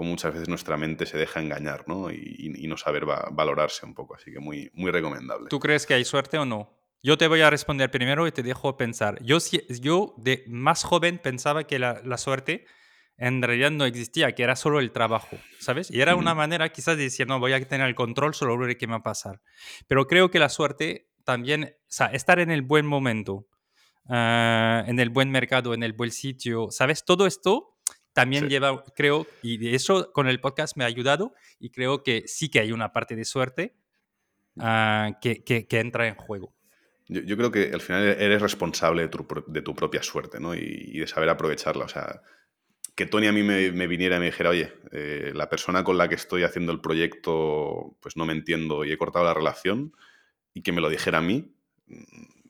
[0.06, 2.12] muchas veces nuestra mente se deja engañar ¿no?
[2.12, 4.16] y, no saber valorarse un poco.
[4.16, 5.50] Así que muy, muy recomendable.
[5.50, 6.70] ¿Tú crees que hay suerte o no?
[7.02, 9.22] Yo te voy a responder primero y te dejo pensar.
[9.24, 9.38] Yo,
[9.82, 12.66] yo de más joven pensaba que la, suerte
[13.20, 15.92] en realidad no existía, que era solo el trabajo, ¿sabes?
[15.92, 18.88] Y era una manera quizás de decir, no, voy a tener el control sobre qué
[18.88, 19.42] me va a pasar.
[19.88, 23.48] Pero creo que la suerte también, o sea, estar en el buen momento,
[24.08, 27.04] ah, en el buen mercado, en el buen sitio, ¿sabes?
[27.04, 27.78] Todo esto
[28.14, 32.24] también lleva, creo, y de eso con el podcast me ha ayudado y creo que
[32.26, 33.76] sí que hay una parte de suerte
[34.60, 36.56] ah, que, que, entra en juego.
[37.08, 40.56] Yo, yo, creo que al final eres responsable de tu, de tu propia suerte ¿no?
[40.56, 41.86] y, de saber aprovecharla.
[41.86, 42.22] O sea,
[43.00, 45.98] que Tony a mí me, me viniera y me dijera, oye, eh, la persona con
[45.98, 49.96] la que estoy haciendo el proyecto, pues no me entiendo y he cortado la relación,
[50.54, 51.56] y que me lo dijera a mí,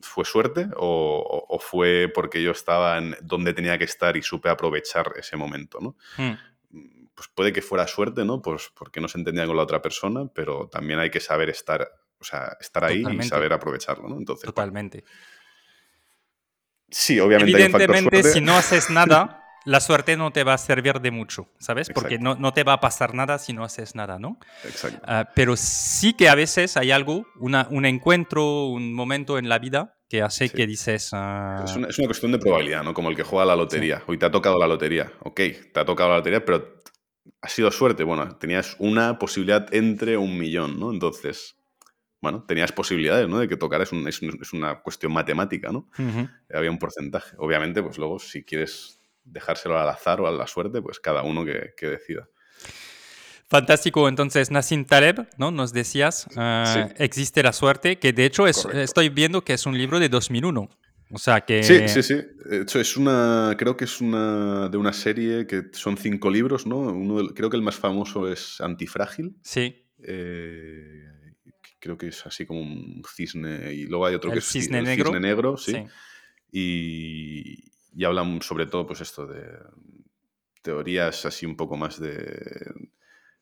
[0.02, 5.14] ¿Fue suerte o, fue porque yo estaba en donde tenía que estar y supe aprovechar
[5.18, 5.78] ese momento?
[5.82, 5.96] ¿no?
[6.18, 6.34] Hmm.
[7.14, 8.42] Pues puede que fuera suerte, ¿no?
[8.42, 11.88] Pues porque no se entendía con la otra persona, pero también hay que saber estar,
[12.18, 14.18] o sea, estar ahí y saber aprovecharlo, ¿no?
[14.18, 15.04] Entonces, Totalmente.
[16.90, 17.52] Sí, obviamente.
[17.52, 21.92] Evidentemente, si no haces nada, la suerte no te va a servir de mucho, ¿sabes?
[21.94, 24.40] Porque no, no, te va a pasar nada si no haces nada, ¿no?
[24.64, 25.00] Exacto.
[25.06, 29.60] Ah, pero sí que a veces hay algo, una, un encuentro, un momento en la
[29.60, 31.10] vida que hace que dices...
[31.14, 32.96] Ah, es, una, es, una, cuestión de probabilidad, ¿no?
[32.96, 34.02] Como el que juega la lotería.
[34.08, 35.14] Hoy te ha tocado la lotería.
[35.20, 35.36] Ok,
[35.72, 36.82] te ha tocado la lotería, pero
[37.40, 38.04] ha sido suerte.
[38.04, 40.92] Bueno, tenías una posibilidad entre un millón, ¿no?
[40.92, 41.58] Entonces,
[42.22, 43.38] bueno, tenías posibilidades, ¿no?
[43.38, 45.88] De que tocara, es, es, una cuestión matemática, ¿no?
[46.52, 47.36] Había un porcentaje.
[47.38, 51.46] Obviamente, pues luego, si quieres dejárselo al azar o a la suerte, pues cada uno
[51.46, 52.28] que, que decida.
[53.50, 55.50] Fantástico, entonces Nassim Taleb, ¿no?
[55.50, 59.76] Nos decías, uh, existe la suerte, que de hecho es, estoy viendo que es un
[59.76, 60.70] libro de 2001.
[61.12, 61.64] O sea que...
[61.64, 62.22] Sí, sí, sí.
[62.46, 66.68] De hecho, es una, creo que es una de una serie que son cinco libros,
[66.68, 66.78] ¿no?
[66.78, 69.36] Uno, creo que el más famoso es Antifrágil.
[69.42, 69.88] Sí.
[70.04, 71.08] Eh,
[71.80, 74.80] creo que es así como un cisne, y luego hay otro el que es cisne
[74.80, 75.06] el negro.
[75.06, 75.72] cisne negro, sí.
[75.72, 75.84] Sí.
[76.52, 79.44] Y, y hablan sobre todo, pues esto de
[80.62, 82.14] teorías así un poco más de...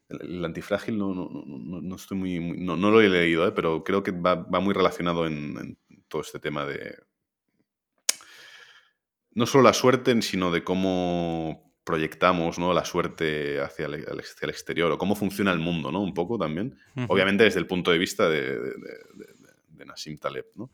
[0.10, 3.48] El, el antifrágil no, no, no, no, estoy muy, muy- no, no lo he leído,
[3.48, 3.52] ¿eh?
[3.52, 5.78] pero creo que va, va muy relacionado en, en
[6.08, 6.98] todo este tema de...
[9.32, 12.74] No solo la suerte, sino de cómo proyectamos ¿no?
[12.74, 16.02] la suerte hacia el, hacia el exterior o cómo funciona el mundo, ¿no?
[16.02, 16.76] Un poco también.
[17.08, 18.74] Obviamente desde el punto de vista de, de,
[19.70, 20.72] de- Nassim Taleb, ¿no?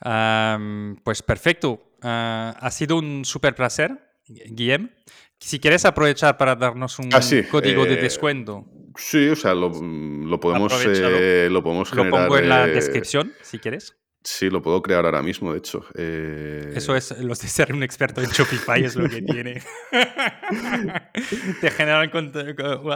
[0.00, 1.80] Pues perfecto.
[2.02, 4.90] Ah, ha sido un súper placer, Guillem.
[5.38, 8.64] Si quieres aprovechar para darnos un Ah, sí, código de eh, descuento,
[8.96, 11.16] Sí, o sea, lo, lo podemos, Aprovechalo.
[11.20, 12.28] eh, lo podemos lo generar.
[12.28, 13.96] pongo en la eh, descripción, si quieres.
[14.26, 15.84] Sí, lo puedo crear ahora mismo, de hecho.
[15.94, 19.62] Eh, Eso es, los de ser un experto en Shopify es lo que tiene.
[21.60, 22.10] Te generan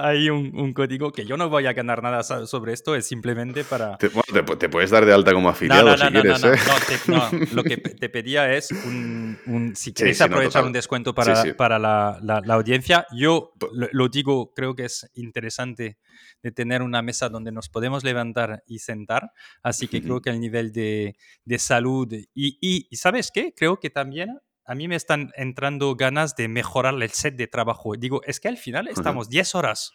[0.02, 3.06] ahí un, un código que yo no voy a ganar nada so- sobre esto, es
[3.06, 3.96] simplemente para...
[3.98, 6.40] Te, bueno, te pu- te puedes dar de alta como afiliado no, no, si quieres,
[6.42, 6.58] no, no, ¿eh?
[6.66, 10.64] no, te- no, Lo que te pedía es un, un- si queréis sí, no, aprovechar
[10.64, 11.54] un descuento para, Sí, sí.
[11.54, 13.52] para la, la- la audiencia, yo
[13.92, 15.98] lo digo, creo que es interesante
[16.42, 19.32] de tener una mesa donde nos podemos levantar y sentar,
[19.62, 23.54] así que creo que el nivel de, de salud y, y, y ¿sabes qué?
[23.54, 24.38] Creo que también
[24.68, 27.94] a mí me están entrando ganas de mejorar el set de trabajo.
[27.96, 29.92] Digo, es que al final estamos 10 horas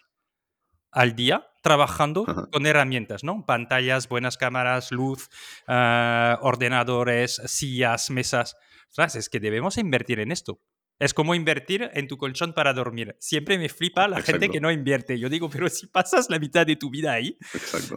[0.90, 2.48] al día trabajando Ajá.
[2.50, 3.46] con herramientas, ¿no?
[3.46, 5.28] Pantallas, buenas cámaras, luz,
[5.68, 8.56] ah, ordenadores, sillas, mesas.
[8.88, 10.60] Ostras, es que debemos invertir en esto.
[10.98, 13.16] Es como invertir en tu colchón para dormir.
[13.18, 15.18] Siempre me flipa la gente que no invierte.
[15.18, 17.36] Yo digo, pero si pasas la mitad de tu vida ahí.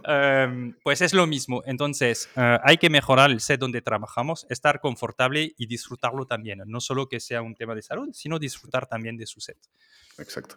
[0.04, 1.62] Em, pues es lo mismo.
[1.64, 6.62] Entonces, eh, hay que mejorar el set donde trabajamos, estar confortable y disfrutarlo también.
[6.66, 9.58] No solo que sea un tema de salud, sino disfrutar también de su set.
[10.18, 10.56] Exacto.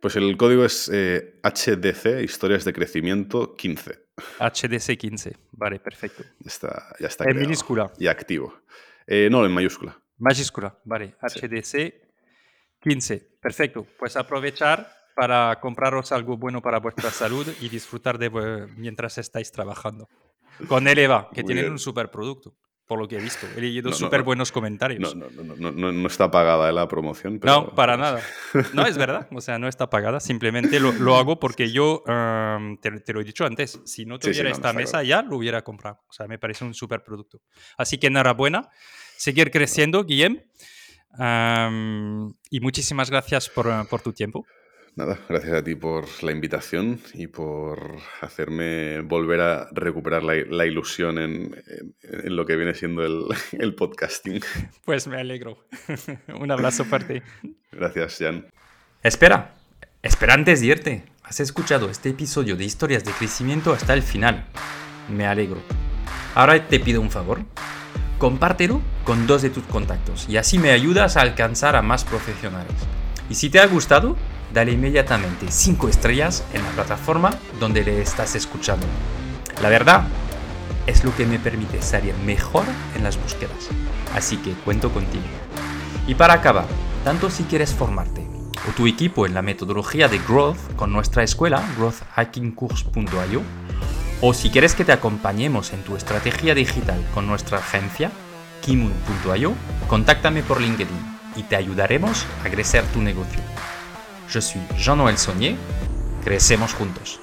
[0.00, 4.06] Pues el código es eh, HDC, Historias de Crecimiento 15.
[4.40, 5.36] HDC 15.
[5.52, 6.24] Vale, perfecto.
[6.40, 7.92] Ya está, ya está En creado minúscula.
[7.98, 8.62] y activo.
[9.06, 10.01] Eh, no, en mayúscula.
[10.22, 11.16] Mayúscula, vale.
[11.28, 11.40] Sí.
[11.40, 11.94] HDC
[12.80, 13.38] 15.
[13.40, 13.86] Perfecto.
[13.98, 18.30] Pues aprovechar para compraros algo bueno para vuestra salud y disfrutar de
[18.76, 20.08] mientras estáis trabajando.
[20.68, 21.72] Con Eleva, que Muy tienen bien.
[21.72, 22.54] un superproducto,
[22.86, 23.46] por lo que he visto.
[23.56, 24.26] He leído No, súper no.
[24.26, 25.14] buenos comentarios.
[25.16, 27.40] No, no, está pagada eh, la promoción.
[27.40, 28.20] Pero, No, para nada.
[28.74, 29.26] No, es verdad.
[29.32, 30.20] O sea, no está pagada.
[30.20, 34.16] Simplemente lo, lo hago porque yo, em, te, te lo he dicho antes, si no
[34.16, 36.00] Sí, sí, tuviera no, no esta mesa ya lo hubiera comprado.
[36.08, 37.40] O sea, me parece un súper producto.
[37.76, 38.68] Así que enhorabuena.
[39.22, 40.40] Seguir creciendo, Guillem.
[41.16, 44.44] Em, y muchísimas gracias por, eh, por tu tiempo.
[44.96, 50.66] Nada, gracias a ti por la invitación y por hacerme volver a recuperar la, la
[50.66, 51.94] ilusión en, en-
[52.24, 53.24] en lo que viene siendo el,
[53.60, 54.40] el podcasting.
[54.84, 55.68] Pues me alegro.
[56.40, 57.22] un abrazo fuerte.
[57.70, 58.48] Gracias, Jan.
[59.04, 59.54] Espera,
[60.02, 61.04] espera antes de irte.
[61.22, 64.46] Has escuchado este episodio de historias de crecimiento hasta el final.
[65.08, 65.62] Me alegro.
[66.34, 67.44] Ahora te pido un favor.
[68.22, 72.72] Compártelo con dos de tus contactos y así me ayudas a alcanzar a más profesionales.
[73.28, 74.16] Y si te ha gustado,
[74.54, 78.86] dale inmediatamente 5 estrellas en la plataforma donde le estás escuchando.
[79.60, 80.04] La verdad
[80.86, 83.70] es lo que me permite salir mejor en las búsquedas.
[84.14, 85.24] Así que cuento contigo.
[86.06, 86.66] Y para acabar,
[87.02, 88.24] tanto si quieres formarte
[88.68, 93.42] o tu equipo en la metodología de Growth con nuestra escuela, growthhackingcourse.io,
[94.24, 98.12] o si quieres que te acompañemos en tu estrategia digital con nuestra agencia,
[98.64, 99.52] kimun.io,
[99.88, 100.96] contáctame por LinkedIn
[101.34, 103.40] y te ayudaremos a crecer tu negocio.
[104.28, 105.56] Je suis Jean-Noël Saunier,
[106.24, 107.18] crecemos juntos.